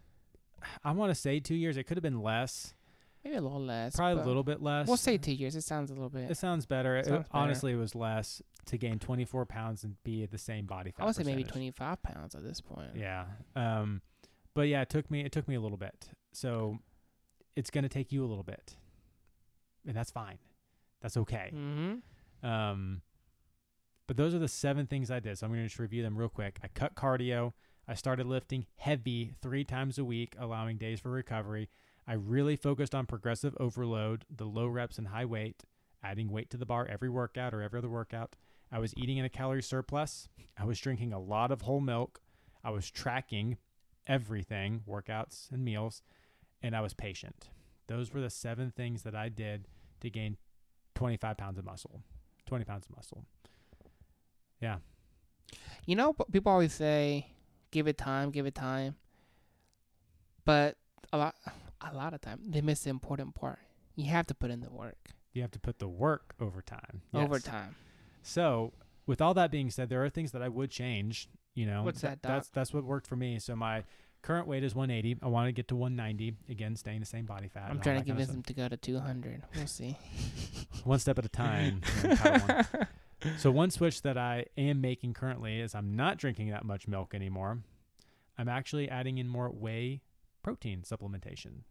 I 0.83 0.93
want 0.93 1.11
to 1.11 1.15
say 1.15 1.39
2 1.39 1.55
years. 1.55 1.77
It 1.77 1.85
could 1.85 1.97
have 1.97 2.03
been 2.03 2.23
less. 2.23 2.75
Maybe 3.27 3.39
a 3.39 3.43
little 3.43 3.61
less. 3.61 3.97
Probably 3.97 4.23
a 4.23 4.27
little 4.27 4.45
bit 4.45 4.63
less. 4.63 4.87
We'll 4.87 4.97
say 4.97 5.19
two 5.19 5.33
years. 5.33 5.57
It 5.57 5.63
sounds 5.63 5.91
a 5.91 5.95
little 5.95 6.11
bit. 6.11 6.31
It 6.31 6.37
sounds 6.37 6.65
better. 6.65 6.97
It- 6.97 7.07
Sounds 7.07 7.27
better. 7.29 7.29
honestly, 7.33 7.73
it 7.73 7.77
was 7.77 7.97
less 7.97 8.41
to 8.67 8.79
gain 8.79 9.01
24 9.01 9.47
pounds 9.47 9.83
and 9.83 9.97
be 10.05 10.23
at 10.23 10.31
the 10.31 10.39
same 10.39 10.65
body 10.67 10.93
fat. 10.93 11.03
I 11.03 11.07
would 11.07 11.17
say 11.17 11.25
maybe 11.25 11.43
25 11.43 12.03
pounds 12.05 12.37
at 12.37 12.45
this 12.45 12.61
point. 12.61 12.91
Yeah. 12.95 13.25
Um, 13.57 14.01
but 14.55 14.69
yeah, 14.69 14.83
it 14.83 14.91
took 14.91 15.11
me 15.11 15.23
it 15.25 15.33
took 15.33 15.49
me 15.49 15.57
a 15.57 15.61
little 15.61 15.77
bit. 15.77 16.09
So 16.33 16.79
it's 17.57 17.71
gonna 17.71 17.89
take 17.89 18.13
you 18.13 18.25
a 18.25 18.29
little 18.29 18.45
bit, 18.45 18.77
and 19.87 19.97
that's 19.97 20.13
fine. 20.13 20.39
That's 21.03 21.17
okay. 21.17 21.51
Mm-hmm. 21.53 22.47
Um, 22.47 23.03
but 24.07 24.17
those 24.17 24.35
are 24.35 24.39
the 24.39 24.49
seven 24.49 24.87
things 24.87 25.11
I 25.11 25.19
did. 25.19 25.37
So 25.37 25.47
I'm 25.47 25.53
gonna 25.53 25.65
just 25.65 25.81
review 25.81 26.03
them 26.05 26.17
real 26.17 26.29
quick. 26.29 26.61
I 26.63 26.69
cut 26.69 26.95
cardio. 26.95 27.55
I 27.89 27.95
started 27.95 28.27
lifting 28.27 28.67
heavy 28.77 29.33
three 29.43 29.65
times 29.65 29.99
a 29.99 30.05
week, 30.05 30.35
allowing 30.39 30.77
days 30.77 31.01
for 31.01 31.11
recovery. 31.11 31.69
I 32.07 32.15
really 32.15 32.57
focused 32.57 32.95
on 32.95 33.07
progressive 33.07 33.57
overload, 33.59 34.25
the 34.35 34.45
low 34.45 34.67
reps 34.67 34.99
and 34.99 35.09
high 35.09 35.25
weight, 35.25 35.65
adding 36.03 36.31
weight 36.31 36.51
to 36.51 36.57
the 36.57 36.67
bar 36.67 36.87
every 36.89 37.09
workout 37.09 37.53
or 37.53 37.63
every 37.63 37.79
other 37.79 37.89
workout. 37.89 38.37
I 38.71 38.79
was 38.79 38.95
eating 38.97 39.17
in 39.17 39.25
a 39.25 39.31
calorie 39.31 39.63
surplus. 39.63 40.29
I 40.59 40.65
was 40.65 40.79
drinking 40.79 41.13
a 41.13 41.19
lot 41.19 41.51
of 41.51 41.63
whole 41.63 41.81
milk. 41.81 42.21
I 42.63 42.71
was 42.71 42.91
tracking 42.91 43.59
everything, 44.07 44.83
workouts 44.89 45.51
and 45.51 45.65
meals, 45.65 46.03
and 46.63 46.77
I 46.77 46.81
was 46.81 46.95
patient. 46.95 47.49
Those 47.89 48.13
were 48.13 48.21
the 48.21 48.31
seven 48.31 48.71
things 48.71 49.03
that 49.03 49.15
I 49.15 49.29
did 49.29 49.67
to 50.01 50.11
gain 50.11 50.37
25 50.95 51.37
pounds 51.37 51.59
of 51.59 51.65
muscle. 51.65 52.03
20 52.47 52.65
pounds 52.65 52.87
of 52.87 52.97
muscle. 52.97 53.25
Yeah. 54.61 54.79
You 55.87 55.97
know, 55.97 56.15
people 56.33 56.51
always 56.51 56.73
say, 56.73 57.31
"Give 57.71 57.87
it 57.87 57.99
time, 57.99 58.31
give 58.31 58.47
it 58.47 58.55
time," 58.55 58.97
but 60.45 60.77
a 61.13 61.19
lot, 61.19 61.37
a 61.93 61.97
lot 61.97 62.15
of 62.15 62.21
time 62.21 62.41
they 62.47 62.61
miss 62.61 62.81
the 62.81 62.91
important 62.91 63.35
part. 63.35 63.59
You 63.95 64.07
have 64.07 64.27
to 64.27 64.35
put 64.35 64.51
in 64.51 64.61
the 64.61 64.71
work 64.71 65.11
You 65.33 65.43
have 65.43 65.51
to 65.53 65.59
put 65.59 65.79
the 65.79 65.89
work 65.89 66.35
over 66.41 66.61
time. 66.63 67.03
Yes. 67.13 67.25
over 67.25 67.39
time. 67.41 67.77
So, 68.23 68.73
with 69.07 69.21
all 69.21 69.35
that 69.35 69.51
being 69.51 69.71
said, 69.71 69.89
there 69.89 70.05
are 70.05 70.09
things 70.09 70.33
that 70.33 70.43
I 70.43 70.49
would 70.49 70.71
change. 70.71 71.29
You 71.55 71.65
know, 71.67 71.85
What's 71.85 72.03
that, 72.03 72.21
Doc? 72.21 72.33
That's 72.33 72.49
that's 72.51 72.75
what 72.75 72.85
worked 72.85 73.07
for 73.07 73.17
me. 73.17 73.39
So 73.39 73.57
my 73.57 73.85
current 74.23 74.47
weight 74.49 74.65
is 74.65 74.75
180. 74.75 75.21
I 75.23 75.29
want 75.29 75.47
to 75.49 75.53
get 75.53 75.69
to 75.69 75.77
190. 75.77 76.37
Again, 76.51 76.77
staying 76.77 77.01
the 77.01 77.07
same 77.07 77.25
body 77.25 77.49
fat. 77.49 77.71
I'm 77.71 77.81
trying 77.81 77.81
to 77.81 77.85
that 77.85 77.87
kind 77.87 78.01
of 78.01 78.07
convince 78.07 78.31
them 78.31 78.43
to 78.43 78.53
go 78.53 78.69
to 78.69 78.77
200. 78.77 79.43
We'll 79.55 79.67
see. 79.67 79.97
one 80.85 80.99
step 80.99 81.19
at 81.19 81.25
a 81.25 81.29
time. 81.29 81.83
you 82.03 82.09
know, 82.09 82.15
Padawan. 82.17 82.89
so 83.39 83.51
one 83.51 83.71
switch 83.71 84.03
that 84.03 84.19
I 84.19 84.47
am 84.59 84.81
making 84.81 85.15
currently 85.15 85.61
is 85.61 85.75
I'm 85.75 85.95
not 85.97 86.19
drinking 86.19 86.51
that 86.51 86.65
much 86.65 86.89
milk 86.89 87.15
anymore. 87.15 87.61
I'm 88.37 88.49
actually 88.49 88.89
adding 88.91 89.19
in 89.19 89.29
more 89.29 89.49
whey 89.49 90.03
protein 90.43 90.83
supplementation. 90.83 91.63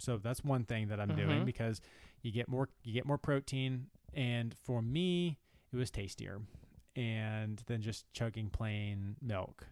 So 0.00 0.16
that's 0.18 0.42
one 0.44 0.64
thing 0.64 0.88
that 0.88 0.98
I'm 1.00 1.14
doing 1.14 1.42
Mhm. 1.42 1.44
because 1.44 1.80
you 2.22 2.32
get 2.32 2.48
more 2.48 2.68
you 2.84 2.92
get 2.92 3.06
more 3.06 3.18
protein 3.18 3.86
and 4.14 4.54
for 4.54 4.82
me 4.82 5.38
it 5.72 5.76
was 5.76 5.90
tastier 5.90 6.40
and 6.96 7.58
than 7.66 7.80
just 7.82 8.10
chugging 8.12 8.50
plain 8.50 9.16
milk. 9.22 9.66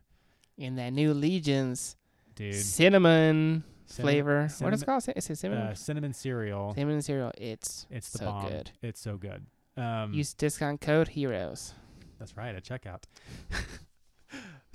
In 0.57 0.77
that 0.77 0.93
new 0.93 1.13
Legion's 1.15 1.97
Dude, 2.35 2.55
cinnamon, 2.55 3.65
Cinnamon- 3.87 4.05
flavor. 4.13 4.49
what 4.61 4.73
is 4.75 4.83
it 4.83 4.87
called? 4.87 5.05
Is 5.17 5.29
it 5.31 5.37
cinnamon? 5.37 5.67
uh, 5.69 5.75
cinnamon 5.75 6.13
cereal. 6.13 6.73
cinnamon 6.75 7.03
cereal. 7.03 7.33
It's 7.37 7.87
It's 7.91 8.11
the 8.11 8.19
so 8.19 8.25
bomb. 8.27 8.49
good. 8.49 8.71
It's 8.83 9.01
so 9.01 9.17
good. 9.17 9.47
Um, 9.77 10.13
Use 10.13 10.35
discount 10.35 10.81
code 10.81 11.09
Heroes. 11.09 11.75
That's 12.19 12.37
right, 12.37 12.55
at 12.55 12.65
checkout. 12.65 13.05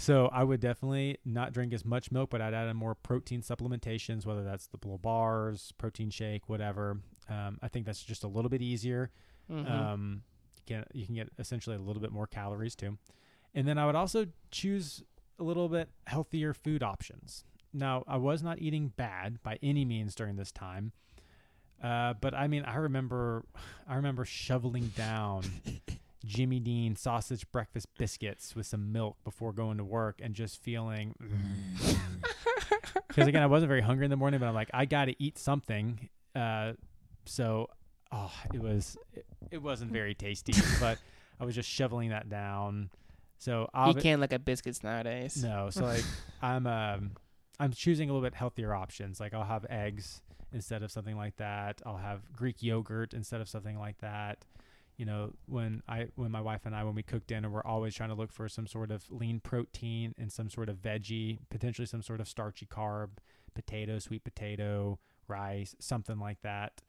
so 0.03 0.27
I 0.33 0.43
would 0.43 0.59
definitely 0.59 1.17
not 1.23 1.53
drink 1.53 1.71
as 1.71 1.85
much 1.85 2.11
milk, 2.11 2.29
but 2.29 2.41
I'd 2.41 2.53
add 2.53 2.67
in 2.67 2.75
more 2.75 2.93
protein 2.93 3.41
supplementations, 3.41 4.25
whether 4.25 4.43
that's 4.43 4.67
the 4.67 4.77
little 4.83 4.97
bars, 4.97 5.71
protein 5.77 6.09
shake, 6.09 6.49
whatever. 6.49 6.97
Um, 7.29 7.57
I 7.61 7.69
think 7.69 7.85
that's 7.85 8.03
just 8.03 8.25
a 8.25 8.27
little 8.27 8.49
bit 8.49 8.61
easier. 8.61 9.11
Mhm. 9.49 9.71
Um, 9.71 10.23
you, 10.57 10.75
can, 10.75 10.85
you 10.93 11.05
can 11.05 11.15
get 11.15 11.29
essentially 11.39 11.77
a 11.77 11.79
little 11.79 12.01
bit 12.01 12.11
more 12.11 12.27
calories 12.27 12.75
too. 12.75 12.97
And 13.53 13.65
then 13.65 13.77
I 13.77 13.85
would 13.85 13.95
also 13.95 14.27
choose 14.51 15.01
a 15.39 15.43
little 15.43 15.69
bit 15.69 15.87
healthier 16.05 16.53
food 16.53 16.83
options. 16.83 17.45
Now, 17.73 18.03
I 18.05 18.17
was 18.17 18.43
not 18.43 18.59
eating 18.59 18.89
bad 18.89 19.41
by 19.41 19.57
any 19.63 19.85
means 19.85 20.15
during 20.15 20.35
this 20.35 20.51
time. 20.51 20.91
Uh, 21.81 22.13
but 22.19 22.33
I 22.33 22.47
mean, 22.47 22.63
I 22.65 22.75
remember, 22.75 23.45
I 23.87 23.95
remember 23.95 24.25
shoveling 24.25 24.91
down 24.97 25.43
Jimmy 26.25 26.59
Dean 26.59 26.95
sausage 26.95 27.49
breakfast 27.51 27.87
biscuits 27.97 28.55
with 28.55 28.65
some 28.65 28.91
milk 28.91 29.17
before 29.23 29.51
going 29.53 29.77
to 29.77 29.83
work, 29.83 30.19
and 30.21 30.33
just 30.33 30.61
feeling. 30.61 31.15
Because 33.07 33.27
again, 33.27 33.43
I 33.43 33.47
wasn't 33.47 33.67
very 33.69 33.81
hungry 33.81 34.05
in 34.05 34.09
the 34.09 34.17
morning, 34.17 34.39
but 34.39 34.47
I'm 34.47 34.55
like, 34.55 34.71
I 34.73 34.85
got 34.85 35.05
to 35.05 35.15
eat 35.23 35.37
something. 35.37 36.09
Uh, 36.35 36.73
so, 37.25 37.67
oh, 38.11 38.31
it 38.51 38.59
was, 38.59 38.97
it, 39.13 39.25
it 39.51 39.61
wasn't 39.61 39.91
very 39.99 40.15
tasty, 40.15 40.53
but 40.79 40.97
I 41.39 41.45
was 41.45 41.53
just 41.53 41.69
shoveling 41.69 42.09
that 42.09 42.27
down. 42.29 42.89
So 43.37 43.61
you 43.61 43.67
I'll 43.73 43.93
can't 43.93 44.19
look 44.19 44.33
at 44.33 44.45
biscuits 44.45 44.83
nowadays. 44.83 45.43
no, 45.43 45.69
so 45.69 45.83
like 45.83 46.03
I'm 46.41 46.65
um 46.65 47.11
I'm 47.59 47.71
choosing 47.73 48.09
a 48.09 48.13
little 48.13 48.25
bit 48.25 48.33
healthier 48.35 48.73
options. 48.73 49.19
Like 49.19 49.33
I'll 49.33 49.43
have 49.43 49.65
eggs 49.69 50.21
instead 50.53 50.81
of 50.81 50.91
something 50.91 51.17
like 51.17 51.35
that. 51.37 51.81
I'll 51.85 51.97
have 51.97 52.21
Greek 52.33 52.63
yogurt 52.63 53.13
instead 53.13 53.41
of 53.41 53.49
something 53.49 53.77
like 53.77 53.97
that. 53.99 54.45
You 54.97 55.05
know, 55.05 55.33
when 55.47 55.81
I 55.87 56.07
when 56.15 56.31
my 56.31 56.41
wife 56.41 56.61
and 56.65 56.75
I 56.75 56.83
when 56.83 56.95
we 56.95 57.03
cook 57.03 57.25
dinner, 57.27 57.49
we're 57.49 57.63
always 57.63 57.95
trying 57.95 58.09
to 58.09 58.15
look 58.15 58.31
for 58.31 58.47
some 58.47 58.67
sort 58.67 58.91
of 58.91 59.03
lean 59.09 59.39
protein 59.39 60.13
and 60.17 60.31
some 60.31 60.49
sort 60.49 60.69
of 60.69 60.77
veggie, 60.77 61.39
potentially 61.49 61.85
some 61.85 62.01
sort 62.01 62.21
of 62.21 62.27
starchy 62.27 62.65
carb, 62.65 63.09
potato, 63.55 63.99
sweet 63.99 64.23
potato, 64.23 64.99
rice, 65.27 65.75
something 65.79 66.19
like 66.19 66.41
that. 66.41 66.81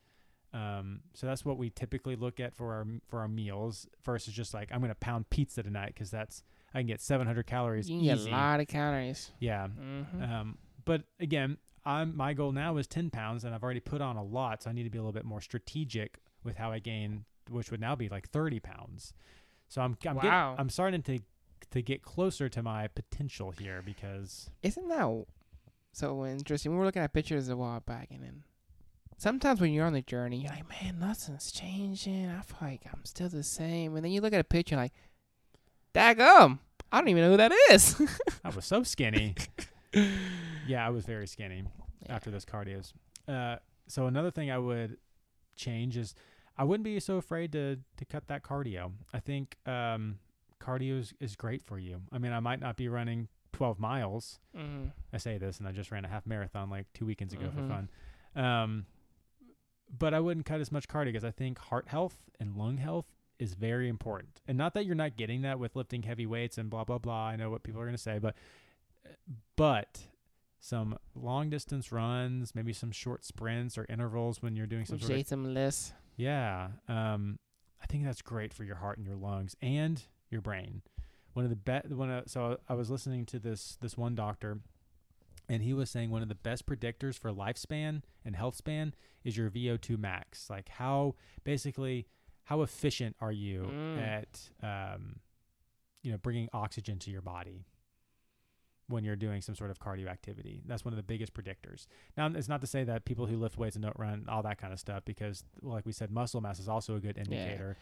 Um, 0.52 1.00
so 1.14 1.26
that's 1.26 1.44
what 1.44 1.58
we 1.58 1.70
typically 1.70 2.14
look 2.14 2.38
at 2.38 2.54
for 2.54 2.74
our 2.74 2.86
for 3.08 3.20
our 3.20 3.28
meals 3.28 3.88
versus 4.04 4.32
just 4.32 4.54
like 4.54 4.70
I'm 4.70 4.80
gonna 4.80 4.94
pound 4.94 5.30
pizza 5.30 5.62
tonight 5.62 5.92
because 5.94 6.10
that's 6.10 6.42
I 6.74 6.78
can 6.80 6.86
get 6.86 7.00
700 7.00 7.46
calories 7.46 7.88
You 7.88 8.02
get 8.02 8.18
a 8.18 8.30
lot 8.30 8.60
of 8.60 8.68
calories. 8.68 9.30
Yeah. 9.38 9.68
Mm-hmm. 9.68 10.22
Um, 10.22 10.58
but 10.84 11.02
again, 11.20 11.58
I'm 11.84 12.16
my 12.16 12.34
goal 12.34 12.52
now 12.52 12.76
is 12.76 12.86
10 12.86 13.10
pounds, 13.10 13.44
and 13.44 13.54
I've 13.54 13.62
already 13.62 13.80
put 13.80 14.00
on 14.00 14.16
a 14.16 14.22
lot, 14.22 14.62
so 14.62 14.70
I 14.70 14.72
need 14.72 14.84
to 14.84 14.90
be 14.90 14.98
a 14.98 15.00
little 15.00 15.12
bit 15.12 15.24
more 15.24 15.40
strategic 15.40 16.18
with 16.42 16.56
how 16.56 16.72
I 16.72 16.78
gain, 16.78 17.24
which 17.50 17.70
would 17.70 17.80
now 17.80 17.94
be 17.94 18.08
like 18.08 18.28
30 18.28 18.60
pounds. 18.60 19.12
So 19.68 19.80
I'm 19.82 19.96
I'm 20.06 20.14
getting- 20.16 20.30
I'm 20.30 20.68
starting 20.70 21.02
to 21.02 21.20
to 21.70 21.82
get 21.82 22.02
closer 22.02 22.48
to 22.48 22.62
my 22.62 22.86
potential 22.88 23.50
here 23.50 23.82
because 23.84 24.50
Isn't 24.62 24.88
that 24.88 25.24
so 25.92 26.26
interesting? 26.26 26.72
We 26.72 26.78
were 26.78 26.84
looking 26.84 27.02
at 27.02 27.12
pictures 27.12 27.48
a 27.48 27.56
while 27.56 27.80
back, 27.80 28.08
and 28.10 28.22
then 28.22 28.44
sometimes 29.16 29.60
when 29.60 29.72
you're 29.72 29.86
on 29.86 29.92
the 29.94 30.02
journey, 30.02 30.38
you're 30.42 30.50
like, 30.50 30.68
man, 30.82 30.98
nothing's 31.00 31.50
changing. 31.50 32.28
I 32.28 32.42
feel 32.42 32.58
like 32.60 32.82
I'm 32.92 33.04
still 33.04 33.28
the 33.28 33.42
same. 33.42 33.96
And 33.96 34.04
then 34.04 34.12
you 34.12 34.20
look 34.20 34.32
at 34.34 34.40
a 34.40 34.44
picture, 34.44 34.76
like, 34.76 34.92
daggum, 35.94 36.58
I 36.92 36.98
don't 36.98 37.08
even 37.08 37.22
know 37.22 37.30
who 37.30 37.36
that 37.38 37.52
is. 37.70 38.00
I 38.44 38.50
was 38.50 38.64
so 38.64 38.82
skinny. 38.82 39.34
yeah, 40.66 40.86
I 40.86 40.90
was 40.90 41.04
very 41.04 41.26
skinny 41.26 41.64
after 42.08 42.30
those 42.30 42.44
cardios. 42.44 42.92
Uh, 43.26 43.56
so 43.88 44.06
another 44.06 44.30
thing 44.30 44.50
I 44.50 44.58
would 44.58 44.98
change 45.56 45.96
is 45.96 46.14
I 46.56 46.64
wouldn't 46.64 46.84
be 46.84 46.98
so 47.00 47.16
afraid 47.16 47.52
to 47.52 47.78
to 47.96 48.04
cut 48.04 48.26
that 48.28 48.42
cardio. 48.42 48.92
I 49.12 49.20
think 49.20 49.56
um, 49.66 50.18
cardio 50.60 50.98
is, 51.00 51.12
is 51.20 51.36
great 51.36 51.62
for 51.62 51.78
you. 51.78 52.02
I 52.12 52.18
mean, 52.18 52.32
I 52.32 52.40
might 52.40 52.60
not 52.60 52.76
be 52.76 52.88
running 52.88 53.28
12 53.52 53.78
miles. 53.78 54.38
Mm-hmm. 54.56 54.88
I 55.12 55.18
say 55.18 55.38
this, 55.38 55.58
and 55.58 55.66
I 55.68 55.72
just 55.72 55.90
ran 55.90 56.04
a 56.04 56.08
half 56.08 56.26
marathon 56.26 56.70
like 56.70 56.86
two 56.94 57.06
weekends 57.06 57.32
ago 57.34 57.46
Mhm. 57.46 57.54
for 57.54 57.68
fun. 57.68 57.88
Um, 58.36 58.86
but 59.96 60.14
I 60.14 60.20
wouldn't 60.20 60.46
cut 60.46 60.60
as 60.60 60.72
much 60.72 60.88
cardio 60.88 61.06
because 61.06 61.24
I 61.24 61.30
think 61.30 61.58
heart 61.58 61.88
health 61.88 62.16
and 62.40 62.56
lung 62.56 62.78
health 62.78 63.06
is 63.38 63.54
very 63.54 63.88
important. 63.88 64.40
And 64.48 64.56
not 64.58 64.74
that 64.74 64.86
you're 64.86 64.94
not 64.94 65.16
getting 65.16 65.42
that 65.42 65.58
with 65.58 65.76
lifting 65.76 66.02
heavy 66.04 66.26
weights 66.26 66.56
and 66.58 66.70
blah 66.70 66.84
blah 66.84 66.98
blah. 66.98 67.26
I 67.28 67.36
know 67.36 67.50
what 67.50 67.62
people 67.62 67.80
are 67.80 67.84
going 67.84 67.96
to 67.96 68.02
say, 68.02 68.18
but 68.18 68.34
but 69.56 70.00
some 70.60 70.96
long 71.14 71.50
distance 71.50 71.92
runs, 71.92 72.54
maybe 72.54 72.72
some 72.72 72.90
short 72.90 73.24
sprints 73.24 73.76
or 73.76 73.84
intervals 73.88 74.40
when 74.42 74.56
you're 74.56 74.66
doing 74.66 74.84
some 74.86 74.98
sort 74.98 75.10
of 75.10 75.16
Jason 75.18 75.52
Liss. 75.54 75.92
Yeah. 76.16 76.68
Um, 76.88 77.38
I 77.82 77.86
think 77.86 78.04
that's 78.04 78.22
great 78.22 78.54
for 78.54 78.64
your 78.64 78.76
heart 78.76 78.98
and 78.98 79.06
your 79.06 79.16
lungs 79.16 79.54
and 79.60 80.02
your 80.30 80.40
brain. 80.40 80.82
One 81.34 81.44
of 81.44 81.50
the 81.50 81.56
best. 81.56 81.88
One 81.90 82.10
of, 82.10 82.28
so 82.28 82.58
I 82.68 82.74
was 82.74 82.90
listening 82.90 83.26
to 83.26 83.38
this 83.38 83.76
this 83.80 83.96
one 83.96 84.14
doctor, 84.14 84.58
and 85.48 85.62
he 85.62 85.74
was 85.74 85.90
saying 85.90 86.10
one 86.10 86.22
of 86.22 86.28
the 86.28 86.34
best 86.34 86.64
predictors 86.66 87.18
for 87.18 87.30
lifespan 87.32 88.02
and 88.24 88.36
health 88.36 88.54
span 88.56 88.94
is 89.24 89.36
your 89.36 89.50
VO2 89.50 89.98
max. 89.98 90.48
Like 90.48 90.68
how 90.68 91.14
basically 91.42 92.06
how 92.44 92.62
efficient 92.62 93.16
are 93.20 93.32
you 93.32 93.62
Mm. 93.70 93.98
at 94.00 94.50
um, 94.62 95.16
you 96.02 96.12
know 96.12 96.18
bringing 96.18 96.48
oxygen 96.52 96.98
to 97.00 97.10
your 97.10 97.22
body 97.22 97.64
when 98.88 99.02
you're 99.04 99.16
doing 99.16 99.40
some 99.40 99.54
sort 99.54 99.70
of 99.70 99.78
cardio 99.78 100.08
activity. 100.08 100.60
That's 100.66 100.84
one 100.84 100.92
of 100.92 100.96
the 100.96 101.02
biggest 101.02 101.32
predictors. 101.34 101.86
Now, 102.16 102.26
it's 102.26 102.48
not 102.48 102.60
to 102.60 102.66
say 102.66 102.84
that 102.84 103.04
people 103.04 103.26
who 103.26 103.36
lift 103.36 103.56
weights 103.56 103.76
and 103.76 103.82
don't 103.84 103.98
run 103.98 104.26
all 104.28 104.42
that 104.42 104.58
kind 104.58 104.72
of 104.72 104.78
stuff, 104.78 105.04
because, 105.04 105.42
like 105.62 105.86
we 105.86 105.92
said, 105.92 106.10
muscle 106.10 106.40
mass 106.40 106.58
is 106.58 106.68
also 106.68 106.94
a 106.96 107.00
good 107.00 107.16
indicator. 107.16 107.76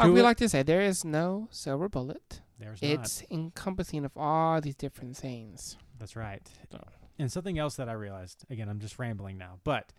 Who- 0.00 0.12
we 0.14 0.22
like 0.22 0.38
to 0.38 0.48
say, 0.48 0.62
there 0.62 0.80
is 0.80 1.04
no 1.04 1.48
silver 1.50 1.88
bullet. 1.88 2.40
There's 2.58 2.80
not. 2.80 2.90
It's 2.90 3.22
encompassing 3.30 4.04
of 4.06 4.12
all 4.16 4.60
these 4.60 4.74
different 4.76 5.16
things. 5.16 5.76
That's 5.98 6.16
right. 6.16 6.48
So. 6.70 6.82
And 7.18 7.30
something 7.30 7.58
else 7.58 7.76
that 7.76 7.88
I 7.90 7.92
realized, 7.92 8.44
again, 8.48 8.68
I'm 8.70 8.80
just 8.80 8.98
rambling 8.98 9.36
now, 9.36 9.58
but 9.64 9.92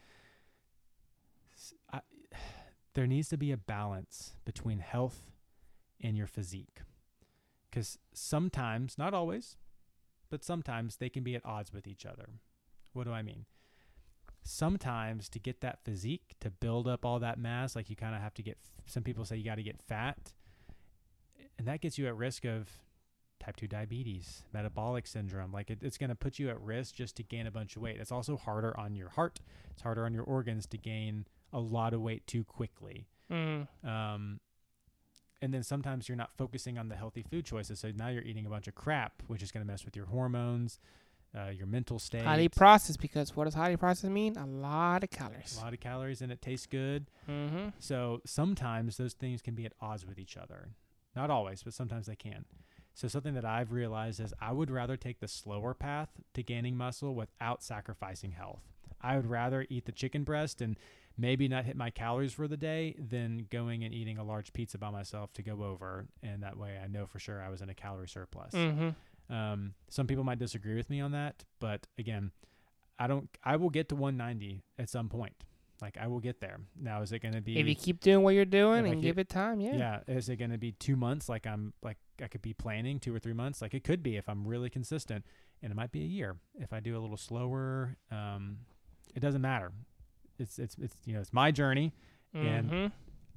I, 1.92 2.02
there 2.96 3.06
needs 3.06 3.30
to 3.30 3.38
be 3.38 3.52
a 3.52 3.58
balance 3.58 4.34
between 4.46 4.80
health 4.80 5.32
and 6.02 6.18
your 6.18 6.28
physique. 6.28 6.80
Because 7.70 7.98
sometimes, 8.14 8.98
not 8.98 9.14
always, 9.14 9.58
but 10.34 10.44
sometimes 10.44 10.96
they 10.96 11.10
can 11.10 11.22
be 11.22 11.36
at 11.36 11.46
odds 11.46 11.72
with 11.72 11.86
each 11.86 12.08
other. 12.08 12.28
What 12.94 13.04
do 13.04 13.14
I 13.14 13.22
mean? 13.22 13.46
Sometimes 14.42 15.30
to 15.30 15.38
get 15.38 15.62
that 15.62 15.84
physique, 15.84 16.34
to 16.40 16.50
build 16.50 16.88
up 16.88 17.06
all 17.06 17.20
that 17.20 17.38
mass, 17.38 17.76
like 17.76 17.88
you 17.88 17.96
kind 17.96 18.16
of 18.16 18.22
have 18.24 18.34
to 18.34 18.42
get, 18.42 18.58
some 18.88 19.04
people 19.04 19.26
say 19.26 19.38
you 19.38 19.46
got 19.46 19.58
to 19.58 19.64
get 19.64 19.80
fat, 19.80 20.34
and 21.60 21.68
that 21.68 21.82
gets 21.82 22.00
you 22.00 22.08
at 22.08 22.18
risk 22.18 22.46
of 22.46 22.68
type 23.40 23.58
2 23.58 23.68
diabetes, 23.68 24.42
metabolic 24.52 25.06
syndrome. 25.06 25.52
Like 25.52 25.70
it, 25.70 25.78
it's 25.84 26.00
going 26.00 26.10
to 26.10 26.16
put 26.16 26.40
you 26.40 26.50
at 26.50 26.60
risk 26.60 26.96
just 26.96 27.16
to 27.18 27.24
gain 27.24 27.46
a 27.46 27.52
bunch 27.52 27.76
of 27.76 27.84
weight. 27.84 27.98
It's 28.00 28.12
also 28.12 28.36
harder 28.36 28.76
on 28.76 28.96
your 28.96 29.10
heart. 29.10 29.40
It's 29.70 29.84
harder 29.84 30.04
on 30.04 30.16
your 30.16 30.24
organs 30.24 30.66
to 30.66 30.80
gain 30.80 31.28
a 31.54 31.60
lot 31.60 31.94
of 31.94 32.02
weight 32.02 32.26
too 32.26 32.44
quickly. 32.44 33.06
Mm. 33.32 33.68
Um, 33.84 34.40
and 35.44 35.54
then 35.54 35.62
sometimes 35.62 36.08
you're 36.08 36.16
not 36.16 36.32
focusing 36.38 36.78
on 36.78 36.88
the 36.88 36.96
healthy 36.96 37.22
food 37.22 37.44
choices. 37.44 37.78
So 37.82 37.92
now 37.94 38.08
you're 38.08 38.24
eating 38.24 38.46
a 38.46 38.50
bunch 38.50 38.70
of 38.70 38.76
crap, 38.76 39.22
which 39.28 39.44
is 39.44 39.52
going 39.52 39.64
to 39.66 39.70
mess 39.70 39.84
with 39.84 39.94
your 39.94 40.06
hormones, 40.06 40.80
uh, 41.38 41.50
your 41.50 41.68
mental 41.68 42.00
state. 42.00 42.22
Highly 42.22 42.48
processed 42.48 43.02
because 43.02 43.36
what 43.36 43.44
does 43.44 43.54
highly 43.54 43.76
processed 43.76 44.14
mean? 44.14 44.38
A 44.38 44.46
lot 44.46 45.04
of 45.04 45.10
calories. 45.10 45.58
a 45.60 45.66
lot 45.66 45.74
of 45.74 45.82
calories 45.82 46.22
and 46.22 46.32
it 46.32 46.42
tastes 46.42 46.66
good. 46.66 47.12
Mm-hmm. 47.30 47.70
So 47.80 48.22
sometimes 48.26 48.96
those 48.96 49.12
things 49.12 49.42
can 49.42 49.54
be 49.54 49.66
at 49.66 49.74
odds 49.82 50.06
with 50.06 50.18
each 50.18 50.38
other. 50.38 50.70
Not 51.14 51.30
always, 51.30 51.62
but 51.62 51.74
sometimes 51.74 52.08
they 52.08 52.16
can. 52.16 52.46
So 52.94 53.10
something 53.10 53.34
that 53.34 53.44
I've 53.44 53.74
realized 53.74 54.22
is 54.22 54.34
I 54.40 54.54
would 54.54 54.72
rather 54.72 54.96
take 54.96 55.20
the 55.20 55.28
slower 55.28 55.74
path 55.74 56.10
to 56.36 56.42
gaining 56.42 56.78
muscle 56.78 57.16
without 57.16 57.62
sacrificing 57.62 58.32
health. 58.32 58.62
I 59.02 59.18
would 59.18 59.30
rather 59.30 59.66
eat 59.70 59.86
the 59.86 59.92
chicken 59.92 60.24
breast 60.24 60.62
and 60.62 60.78
maybe 61.18 61.48
not 61.48 61.66
hit 61.66 61.76
my 61.76 61.90
calories 61.90 62.34
for 62.34 62.48
the 62.48 62.58
day 62.58 62.96
than 62.98 63.48
going 63.52 63.84
and 63.84 63.94
eating 63.94 64.18
a 64.18 64.24
large 64.24 64.52
pizza 64.54 64.78
by 64.78 64.90
myself 64.90 65.32
to 65.34 65.44
go 65.44 65.64
over 65.64 66.08
and 66.24 66.42
that 66.44 66.58
way 66.58 66.80
I 66.84 66.88
know 66.88 67.06
for 67.06 67.20
sure 67.20 67.42
I 67.42 67.50
was 67.50 67.62
in 67.62 67.70
a 67.70 67.76
calorie 67.76 68.08
surplus. 68.08 68.54
Mm-hmm. 68.54 69.34
Um, 69.34 69.74
some 69.90 70.08
people 70.08 70.24
might 70.24 70.40
disagree 70.40 70.76
with 70.76 70.90
me 70.90 71.02
on 71.02 71.12
that, 71.12 71.44
but 71.60 71.88
again, 71.98 72.32
I 73.00 73.08
don't. 73.08 73.30
I 73.44 73.56
will 73.56 73.70
get 73.70 73.90
to 73.90 73.96
190 73.96 74.64
at 74.78 74.90
some 74.90 75.10
point. 75.10 75.34
Like 75.82 75.98
I 76.00 76.08
will 76.08 76.20
get 76.20 76.40
there. 76.40 76.60
Now, 76.80 77.02
is 77.02 77.12
it 77.12 77.20
going 77.20 77.34
to 77.34 77.42
be? 77.42 77.60
If 77.60 77.68
you 77.68 77.76
keep 77.76 78.00
doing 78.00 78.24
what 78.24 78.36
you're 78.36 78.46
doing 78.46 78.86
and 78.86 78.96
keep- 78.96 79.02
give 79.02 79.18
it 79.18 79.30
time, 79.30 79.60
yeah. 79.60 79.76
yeah. 79.76 80.00
Is 80.08 80.30
it 80.30 80.38
going 80.38 80.52
to 80.52 80.58
be 80.58 80.74
two 80.74 80.96
months? 80.96 81.28
Like 81.28 81.48
I'm 81.48 81.74
like 81.82 81.98
I 82.22 82.28
could 82.28 82.42
be 82.42 82.54
planning 82.54 83.00
two 83.00 83.14
or 83.14 83.20
three 83.20 83.34
months. 83.34 83.62
Like 83.62 83.74
it 83.74 83.84
could 83.84 84.04
be 84.04 84.16
if 84.16 84.30
I'm 84.30 84.48
really 84.48 84.70
consistent, 84.70 85.26
and 85.62 85.72
it 85.72 85.76
might 85.76 85.92
be 85.92 86.02
a 86.02 86.08
year 86.08 86.38
if 86.60 86.72
I 86.72 86.80
do 86.80 86.98
a 86.98 87.00
little 87.00 87.18
slower. 87.18 87.98
Um, 88.12 88.60
it 89.16 89.20
doesn't 89.20 89.42
matter. 89.42 89.72
It's 90.40 90.60
it's 90.60 90.76
it's 90.82 90.96
you 91.06 91.14
know 91.14 91.22
it's 91.22 91.34
my 91.34 91.52
journey. 91.52 91.94
and- 92.34 92.70
Mm-hmm. 92.70 92.88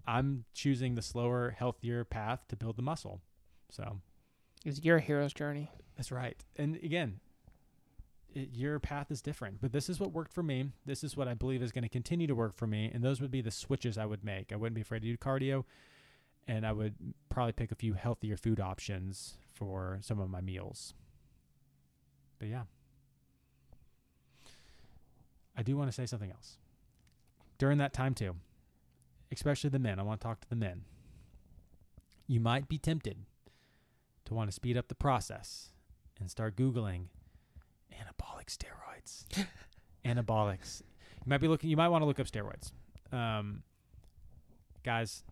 I'm 0.08 0.44
choosing 0.54 0.94
the 0.94 1.02
slower, 1.02 1.50
healthier 1.58 2.04
path 2.04 2.46
to 2.48 2.56
build 2.56 2.76
the 2.76 2.82
muscle. 2.82 3.20
So 3.70 4.00
It's 4.64 4.80
your 4.84 5.00
hero's 5.00 5.32
journey. 5.34 5.68
That's 5.96 6.12
right. 6.12 6.36
And 6.54 6.76
again, 6.76 7.18
it, 8.32 8.50
your 8.52 8.78
path 8.78 9.10
is 9.10 9.20
different, 9.20 9.60
but 9.60 9.72
this 9.72 9.88
is 9.88 9.98
what 9.98 10.12
worked 10.12 10.32
for 10.32 10.44
me. 10.44 10.70
This 10.84 11.02
is 11.02 11.16
what 11.16 11.26
I 11.26 11.34
believe 11.34 11.60
is 11.60 11.72
going 11.72 11.82
to 11.82 11.88
continue 11.88 12.28
to 12.28 12.36
work 12.36 12.54
for 12.54 12.68
me. 12.68 12.88
And 12.94 13.02
those 13.02 13.20
would 13.20 13.32
be 13.32 13.40
the 13.40 13.50
switches 13.50 13.98
I 13.98 14.06
would 14.06 14.22
make. 14.22 14.52
I 14.52 14.56
wouldn't 14.56 14.76
be 14.76 14.80
afraid 14.82 15.02
to 15.02 15.08
do 15.08 15.16
cardio, 15.16 15.64
and 16.46 16.64
I 16.64 16.70
would 16.70 16.94
probably 17.28 17.52
pick 17.52 17.72
a 17.72 17.76
few 17.76 17.94
healthier 17.94 18.36
food 18.36 18.60
options 18.60 19.34
for 19.54 19.98
some 20.02 20.20
of 20.20 20.30
my 20.30 20.40
meals. 20.40 20.94
But 22.38 22.46
yeah, 22.46 22.62
I 25.56 25.62
do 25.64 25.76
want 25.76 25.88
to 25.90 25.92
say 25.92 26.06
something 26.06 26.30
else. 26.30 26.58
During 27.58 27.78
that 27.78 27.92
time, 27.92 28.14
too, 28.14 28.36
especially 29.32 29.70
the 29.70 29.78
men, 29.78 29.98
I 29.98 30.02
want 30.02 30.20
to 30.20 30.26
talk 30.26 30.40
to 30.40 30.48
the 30.48 30.56
men. 30.56 30.84
You 32.26 32.40
might 32.40 32.68
be 32.68 32.78
tempted 32.78 33.18
to 34.24 34.34
want 34.34 34.50
to 34.50 34.54
speed 34.54 34.76
up 34.76 34.88
the 34.88 34.94
process 34.94 35.70
and 36.20 36.30
start 36.30 36.56
Googling 36.56 37.06
anabolic 37.92 38.46
steroids. 38.46 39.24
Anabolics. 40.04 40.82
You 41.24 41.30
might 41.30 41.40
be 41.40 41.48
looking. 41.48 41.70
You 41.70 41.76
might 41.76 41.88
want 41.88 42.02
to 42.02 42.06
look 42.06 42.20
up 42.20 42.26
steroids. 42.26 42.72
Um, 43.12 43.62
guys, 44.84 45.22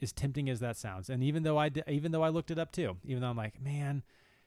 as 0.00 0.12
tempting 0.12 0.48
as 0.48 0.60
that 0.60 0.76
sounds, 0.76 1.10
and 1.10 1.22
even 1.22 1.42
though 1.42 1.58
I 1.58 1.70
even 1.88 2.12
though 2.12 2.22
I 2.22 2.28
looked 2.28 2.50
it 2.50 2.58
up 2.58 2.72
too, 2.72 2.96
even 3.04 3.20
though 3.20 3.28
I'm 3.28 3.36
like, 3.36 3.60
man, 3.60 4.02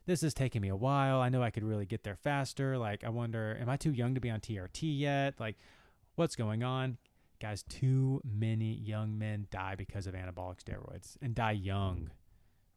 this 0.08 0.24
is 0.24 0.34
taking 0.34 0.62
me 0.62 0.70
a 0.70 0.76
while. 0.76 1.20
I 1.20 1.30
know 1.30 1.44
I 1.44 1.52
could 1.52 1.64
really 1.64 1.86
get 1.86 2.04
there 2.04 2.16
faster. 2.16 2.78
Like, 2.78 3.04
I 3.04 3.10
wonder, 3.10 3.58
am 3.62 3.70
I 3.70 3.78
too 3.78 3.92
young 3.92 4.16
to 4.16 4.22
be 4.22 4.30
on 4.30 4.40
TRT 4.40 4.98
yet? 4.98 5.36
Like, 5.40 5.58
what's 6.18 6.36
going 6.36 6.64
on? 6.64 6.98
Guys, 7.40 7.64
too 7.64 8.22
many 8.26 8.74
young 8.74 9.18
men 9.18 9.48
die 9.52 9.76
because 9.76 10.08
of 10.08 10.14
anabolic 10.16 10.58
steroids 10.64 11.16
and 11.22 11.34
die 11.36 11.52
young. 11.52 12.10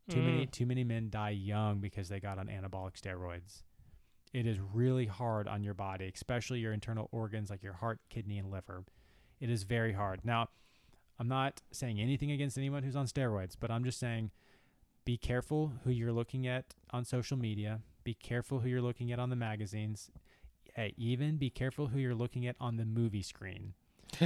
Too 0.09 0.21
many 0.23 0.47
Mm. 0.47 0.51
too 0.51 0.67
many 0.67 0.85
men 0.85 1.09
die 1.11 1.31
young 1.31 1.81
because 1.81 2.09
they 2.09 2.21
got 2.21 2.39
on 2.39 2.49
anabolic 2.49 2.95
steroids. 3.01 3.63
It 4.33 4.47
is 4.47 4.61
really 4.61 5.07
hard 5.07 5.49
on 5.49 5.63
your 5.65 5.75
body, 5.75 6.11
especially 6.15 6.61
your 6.61 6.73
internal 6.73 7.09
organs 7.11 7.51
like 7.51 7.63
your 7.63 7.73
heart, 7.75 8.01
kidney, 8.11 8.39
and 8.39 8.51
liver. 8.51 8.85
It 9.41 9.51
is 9.51 9.63
very 9.65 9.93
hard. 9.95 10.25
Now, 10.25 10.49
I'm 11.19 11.29
not 11.29 11.63
saying 11.73 11.99
anything 12.01 12.31
against 12.31 12.57
anyone 12.59 12.83
who's 12.83 12.97
on 12.97 13.07
steroids, 13.07 13.57
but 13.59 13.71
I'm 13.71 13.85
just 13.85 13.99
saying 13.99 14.31
be 15.05 15.17
careful 15.17 15.73
who 15.85 15.91
you're 15.91 16.13
looking 16.13 16.47
at 16.47 16.75
on 16.91 17.05
social 17.05 17.37
media. 17.37 17.81
Be 18.05 18.15
careful 18.15 18.61
who 18.61 18.69
you're 18.69 18.83
looking 18.83 19.11
at 19.13 19.19
on 19.19 19.31
the 19.31 19.37
magazines. 19.37 20.11
Hey, 20.75 20.95
even 20.97 21.37
be 21.37 21.51
careful 21.51 21.89
who 21.89 21.99
you're 21.99 22.15
looking 22.15 22.47
at 22.47 22.57
on 22.61 22.77
the 22.77 22.85
movie 22.85 23.23
screen 23.23 23.75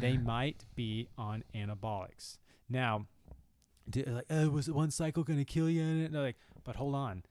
they 0.00 0.16
might 0.16 0.64
be 0.74 1.08
on 1.16 1.44
anabolics. 1.54 2.38
Now, 2.68 3.06
do, 3.88 4.02
like, 4.06 4.26
oh, 4.30 4.48
was 4.50 4.70
one 4.70 4.90
cycle 4.90 5.22
going 5.24 5.38
to 5.38 5.44
kill 5.44 5.68
you? 5.70 5.82
And 5.82 6.14
they're 6.14 6.22
like, 6.22 6.36
but 6.64 6.76
hold 6.76 6.94
on, 6.94 7.22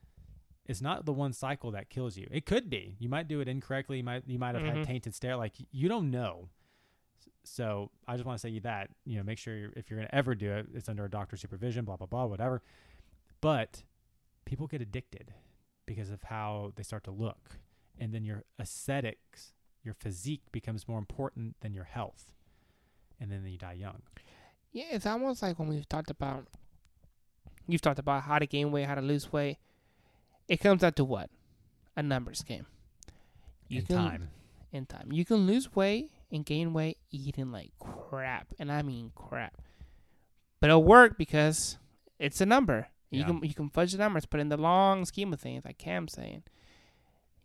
it's 0.65 0.81
not 0.81 1.05
the 1.05 1.13
one 1.13 1.33
cycle 1.33 1.71
that 1.71 1.89
kills 1.89 2.17
you. 2.17 2.27
It 2.31 2.45
could 2.45 2.69
be. 2.69 2.95
You 2.99 3.09
might 3.09 3.27
do 3.27 3.39
it 3.41 3.47
incorrectly. 3.47 3.97
You 3.97 4.03
might 4.03 4.23
you 4.27 4.39
might 4.39 4.55
have 4.55 4.63
Mhm. 4.63 4.77
had 4.77 4.83
tainted 4.83 5.13
steroid. 5.13 5.37
Like 5.39 5.53
you 5.71 5.87
don't 5.89 6.09
know. 6.11 6.49
So 7.43 7.91
I 8.07 8.15
just 8.15 8.25
want 8.25 8.37
to 8.39 8.41
say 8.41 8.59
that 8.59 8.91
you 9.05 9.17
know 9.17 9.23
make 9.23 9.37
sure 9.39 9.55
you're, 9.55 9.73
if 9.75 9.89
you're 9.89 9.97
going 9.99 10.07
to 10.09 10.15
ever 10.15 10.35
do 10.35 10.51
it, 10.51 10.67
it's 10.73 10.87
under 10.89 11.05
a 11.05 11.09
doctor's 11.09 11.41
supervision. 11.41 11.85
Blah 11.85 11.97
blah 11.97 12.07
blah, 12.07 12.25
whatever. 12.25 12.61
But 13.41 13.83
people 14.45 14.67
get 14.67 14.81
addicted 14.81 15.33
because 15.85 16.09
of 16.11 16.23
how 16.23 16.71
they 16.75 16.83
start 16.83 17.03
to 17.05 17.11
look, 17.11 17.57
and 17.99 18.13
then 18.13 18.23
your 18.25 18.43
aesthetics, 18.59 19.53
your 19.83 19.93
physique 19.93 20.41
becomes 20.51 20.87
more 20.87 20.99
important 20.99 21.55
than 21.61 21.73
your 21.73 21.83
health, 21.85 22.31
and 23.19 23.31
then 23.31 23.45
you 23.45 23.57
die 23.57 23.73
young. 23.73 24.01
Yeah, 24.71 24.85
it's 24.91 25.05
almost 25.05 25.41
like 25.41 25.57
when 25.59 25.67
we've 25.67 25.87
talked 25.89 26.09
about, 26.11 26.45
you've 27.67 27.81
talked 27.81 27.99
about 27.99 28.23
how 28.23 28.39
to 28.39 28.45
gain 28.47 28.71
weight, 28.71 28.85
how 28.87 28.95
to 28.95 29.01
lose 29.01 29.31
weight. 29.31 29.57
It 30.47 30.57
comes 30.57 30.81
down 30.81 30.93
to 30.93 31.03
what? 31.03 31.29
A 31.95 32.03
numbers 32.03 32.41
game. 32.41 32.65
You 33.67 33.79
in 33.81 33.85
can- 33.85 33.95
time. 33.97 34.29
In 34.71 34.85
time, 34.85 35.11
you 35.11 35.25
can 35.25 35.47
lose 35.47 35.75
weight 35.75 36.11
and 36.31 36.45
gain 36.45 36.73
weight 36.73 36.99
eating 37.09 37.51
like 37.51 37.71
crap, 37.79 38.53
and 38.59 38.71
I 38.71 38.83
mean 38.83 39.11
crap. 39.15 39.59
But 40.59 40.69
it'll 40.69 40.83
work 40.83 41.17
because 41.17 41.79
it's 42.19 42.39
a 42.39 42.45
number. 42.45 42.87
You 43.09 43.21
Yeah. 43.21 43.25
can 43.25 43.43
you 43.43 43.55
can 43.55 43.69
fudge 43.71 43.93
the 43.93 43.97
numbers, 43.97 44.27
but 44.27 44.39
in 44.39 44.49
the 44.49 44.57
long 44.57 45.05
scheme 45.05 45.33
of 45.33 45.39
things, 45.39 45.65
like 45.65 45.79
Cam's 45.79 46.13
saying, 46.13 46.43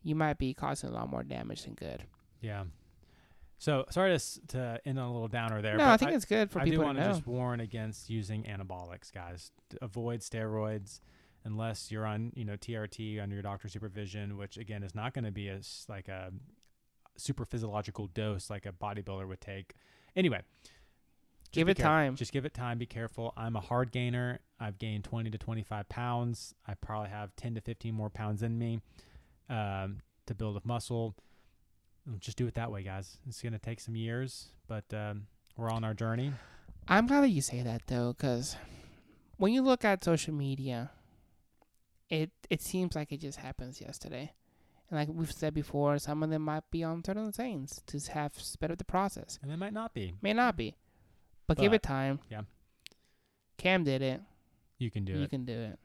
you 0.05 0.15
might 0.15 0.39
be 0.39 0.55
causing 0.55 0.91
a 0.91 0.93
lot 0.93 1.11
more 1.11 1.25
damage 1.25 1.65
than 1.65 1.75
good. 1.75 2.05
Yeah. 2.41 2.65
So 3.59 3.87
sorry 3.91 4.17
to, 4.17 4.47
to 4.49 4.81
end 4.85 4.99
on 4.99 5.07
a 5.09 5.13
little 5.13 5.29
downer 5.29 5.63
there. 5.63 5.77
no, 5.77 5.85
but 5.85 5.91
I 5.91 5.97
think 5.97 6.13
it's 6.13 6.25
good 6.27 6.51
for 6.51 6.61
I 6.61 6.65
do 6.65 6.73
people 6.73 6.83
to 6.83 6.87
want 6.87 6.99
know. 6.99 7.05
to 7.07 7.13
just 7.15 7.27
warn 7.27 7.61
against 7.61 8.11
using 8.11 8.43
anabolics, 8.45 9.13
guys. 9.13 9.51
Avoid 9.81 10.21
steroids 10.21 11.01
unless 11.45 11.91
you're 11.91 12.07
on, 12.07 12.33
you 12.35 12.45
know, 12.45 12.57
TRT 12.57 13.23
under 13.23 13.35
your 13.35 13.43
doctor's 13.43 13.73
supervision, 13.73 14.37
which 14.37 14.57
again 14.59 14.83
is 14.83 14.95
not 14.95 15.15
going 15.15 15.25
to 15.25 15.31
be 15.33 15.49
as 15.49 15.87
like 15.89 16.09
a 16.09 16.31
super 17.17 17.45
physiological 17.45 18.09
dose 18.09 18.51
like 18.51 18.67
a 18.67 18.73
bodybuilder 18.73 19.27
would 19.27 19.41
take. 19.41 19.73
Anyway, 20.17 20.43
Give 21.53 21.69
it 21.69 21.77
careful. 21.77 21.91
time. 21.91 22.17
Just 22.17 22.33
give 22.33 22.45
it 22.45 22.53
time. 22.53 22.79
Be 22.79 22.87
careful. 22.87 23.33
I'm 23.37 23.55
a 23.55 23.61
hard 23.61 23.93
gainer. 23.93 24.41
I've 24.59 24.79
gained 24.79 25.05
20 25.05 25.31
to 25.31 25.39
25 25.39 25.89
pounds. 25.89 26.55
I 26.67 26.75
probably 26.75 27.11
have 27.11 27.35
10 27.37 27.55
to 27.55 27.61
15 27.61 27.95
more 27.95 28.11
pounds 28.11 28.43
in 28.43 28.59
me 28.59 28.81
um, 29.49 30.01
to 30.27 30.35
build 30.35 30.57
up 30.57 30.65
muscle. 30.65 31.15
Just 32.19 32.37
do 32.37 32.47
it 32.47 32.55
that 32.55 32.71
way, 32.71 32.83
guys. 32.83 33.17
It's 33.27 33.41
going 33.41 33.53
to 33.55 33.59
take 33.59 33.81
some 33.81 33.97
years, 33.97 34.49
but 34.69 34.85
um, 34.93 35.27
we're 35.57 35.71
on 35.71 35.85
our 35.85 35.95
journey. 35.95 36.33
I'm 36.87 37.07
glad 37.07 37.23
that 37.23 37.31
you 37.31 37.41
say 37.41 37.63
that 37.63 37.83
though, 37.87 38.13
because 38.13 38.57
when 39.39 39.53
you 39.53 39.63
look 39.63 39.85
at 39.85 40.05
social 40.05 40.35
media, 40.35 40.91
it 42.11 42.31
it 42.51 42.61
seems 42.61 42.95
like 42.95 43.11
it 43.11 43.21
just 43.21 43.39
happens 43.39 43.81
yesterday. 43.81 44.33
And 44.91 44.99
like 44.99 45.09
we've 45.09 45.33
said 45.33 45.55
before, 45.55 45.99
some 45.99 46.23
of 46.23 46.29
them 46.29 46.43
might 46.43 46.71
be 46.71 46.85
on 46.85 47.03
certain 47.03 47.33
things 47.33 47.81
to 47.87 47.99
have 48.13 48.33
sped 48.39 48.71
up 48.71 48.79
the 48.79 48.85
process. 48.85 49.39
And 49.41 49.51
they 49.51 49.57
might 49.57 49.73
not 49.73 49.95
be. 49.95 50.13
May 50.21 50.35
not 50.35 50.57
be, 50.59 50.77
but, 51.47 51.57
give 51.57 51.73
it 51.73 51.83
time. 51.83 52.21
yeah. 52.31 52.43
Cam 53.57 53.85
did 53.85 54.03
it. 54.03 54.21
You 54.79 54.91
can 54.91 55.05
do 55.05 55.13
you 55.13 55.19
it. 55.19 55.23
You 55.23 55.29
can 55.29 55.45
do 55.47 55.59
it. 55.59 55.79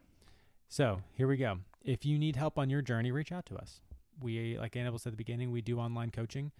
So 0.67 1.01
here 1.13 1.27
we 1.27 1.37
go. 1.37 1.59
If 1.83 2.05
you 2.05 2.17
need 2.19 2.35
help 2.35 2.57
on 2.57 2.69
your 2.69 2.81
journey, 2.81 3.11
reach 3.11 3.31
out 3.31 3.45
to 3.47 3.55
us. 3.55 3.81
We, 4.21 4.57
like 4.59 4.75
Annabelle 4.75 4.99
said 4.99 5.09
at 5.09 5.13
the 5.13 5.17
beginning, 5.17 5.51
we 5.51 5.61
do 5.61 5.79
online 5.79 6.11
coaching. 6.11 6.51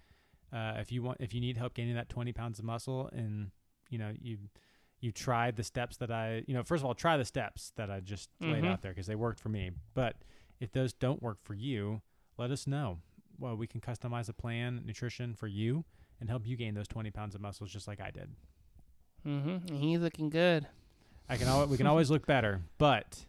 Uh, 0.52 0.74
if 0.78 0.90
you 0.90 1.02
want, 1.02 1.18
if 1.20 1.34
you 1.34 1.40
need 1.40 1.56
help 1.56 1.74
gaining 1.74 1.94
that 1.94 2.08
20 2.08 2.32
pounds 2.32 2.58
of 2.58 2.64
muscle, 2.64 3.08
and 3.12 3.50
you 3.90 3.98
know 3.98 4.12
you 4.20 4.38
you 5.00 5.12
tried 5.12 5.56
the 5.56 5.62
steps 5.64 5.96
that 5.98 6.10
I, 6.10 6.42
you 6.46 6.54
know, 6.54 6.62
first 6.62 6.80
of 6.82 6.86
all, 6.86 6.94
try 6.94 7.16
the 7.16 7.24
steps 7.24 7.72
that 7.76 7.90
I 7.90 8.00
just 8.00 8.28
laid 8.40 8.64
Mhm. 8.64 8.68
out 8.68 8.82
there 8.82 8.90
because 8.92 9.06
they 9.06 9.14
worked 9.14 9.40
for 9.40 9.48
me. 9.48 9.70
But 9.94 10.16
if 10.58 10.72
those 10.72 10.92
don't 10.92 11.22
work 11.22 11.38
for 11.42 11.54
you, 11.54 12.02
let 12.36 12.50
us 12.50 12.66
know. 12.66 12.98
Well, 13.38 13.56
we 13.56 13.66
can 13.66 13.80
customize 13.80 14.28
a 14.28 14.34
plan, 14.34 14.82
nutrition 14.84 15.34
for 15.34 15.46
you, 15.46 15.84
and 16.20 16.28
help 16.28 16.46
you 16.46 16.54
gain 16.56 16.74
those 16.74 16.86
20 16.88 17.10
pounds 17.10 17.34
of 17.34 17.40
muscles 17.40 17.70
just 17.70 17.88
like 17.88 17.98
I 18.00 18.10
did. 18.10 18.34
Mm-hmm. 19.26 19.74
He's 19.76 20.00
looking 20.00 20.28
good. 20.28 20.66
I 21.28 21.36
can 21.38 21.48
always, 21.48 21.70
we 21.70 21.76
can 21.78 21.86
always 21.86 22.10
look 22.10 22.26
better, 22.26 22.60
but 22.76 23.24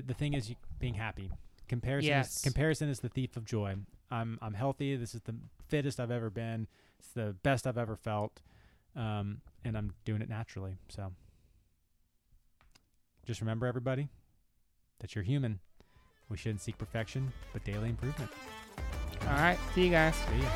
the 0.00 0.14
thing 0.14 0.34
is 0.34 0.48
you, 0.50 0.56
being 0.78 0.94
happy. 0.94 1.30
Comparison 1.68 2.08
Yes. 2.08 2.36
is, 2.36 2.42
comparison 2.42 2.88
is 2.88 3.00
the 3.00 3.08
thief 3.08 3.36
of 3.36 3.44
joy. 3.44 3.74
I'm 4.10 4.38
I'm 4.42 4.54
healthy. 4.54 4.96
This 4.96 5.14
is 5.14 5.22
the 5.22 5.34
fittest 5.68 6.00
I've 6.00 6.10
ever 6.10 6.30
been. 6.30 6.66
It's 6.98 7.08
the 7.08 7.34
best 7.42 7.66
I've 7.66 7.78
ever 7.78 7.96
felt, 7.96 8.40
um, 8.94 9.40
and 9.64 9.76
I'm 9.76 9.92
doing 10.04 10.22
it 10.22 10.28
naturally. 10.28 10.76
So 10.88 11.12
just 13.26 13.40
remember, 13.40 13.66
everybody, 13.66 14.08
that 15.00 15.14
you're 15.14 15.24
human. 15.24 15.60
We 16.28 16.36
shouldn't 16.36 16.60
seek 16.60 16.78
perfection, 16.78 17.32
but 17.52 17.64
daily 17.64 17.90
improvement. 17.90 18.30
All 19.22 19.28
right. 19.34 19.58
See 19.74 19.84
you 19.84 19.90
guys. 19.90 20.14
See 20.14 20.38
ya. 20.42 20.48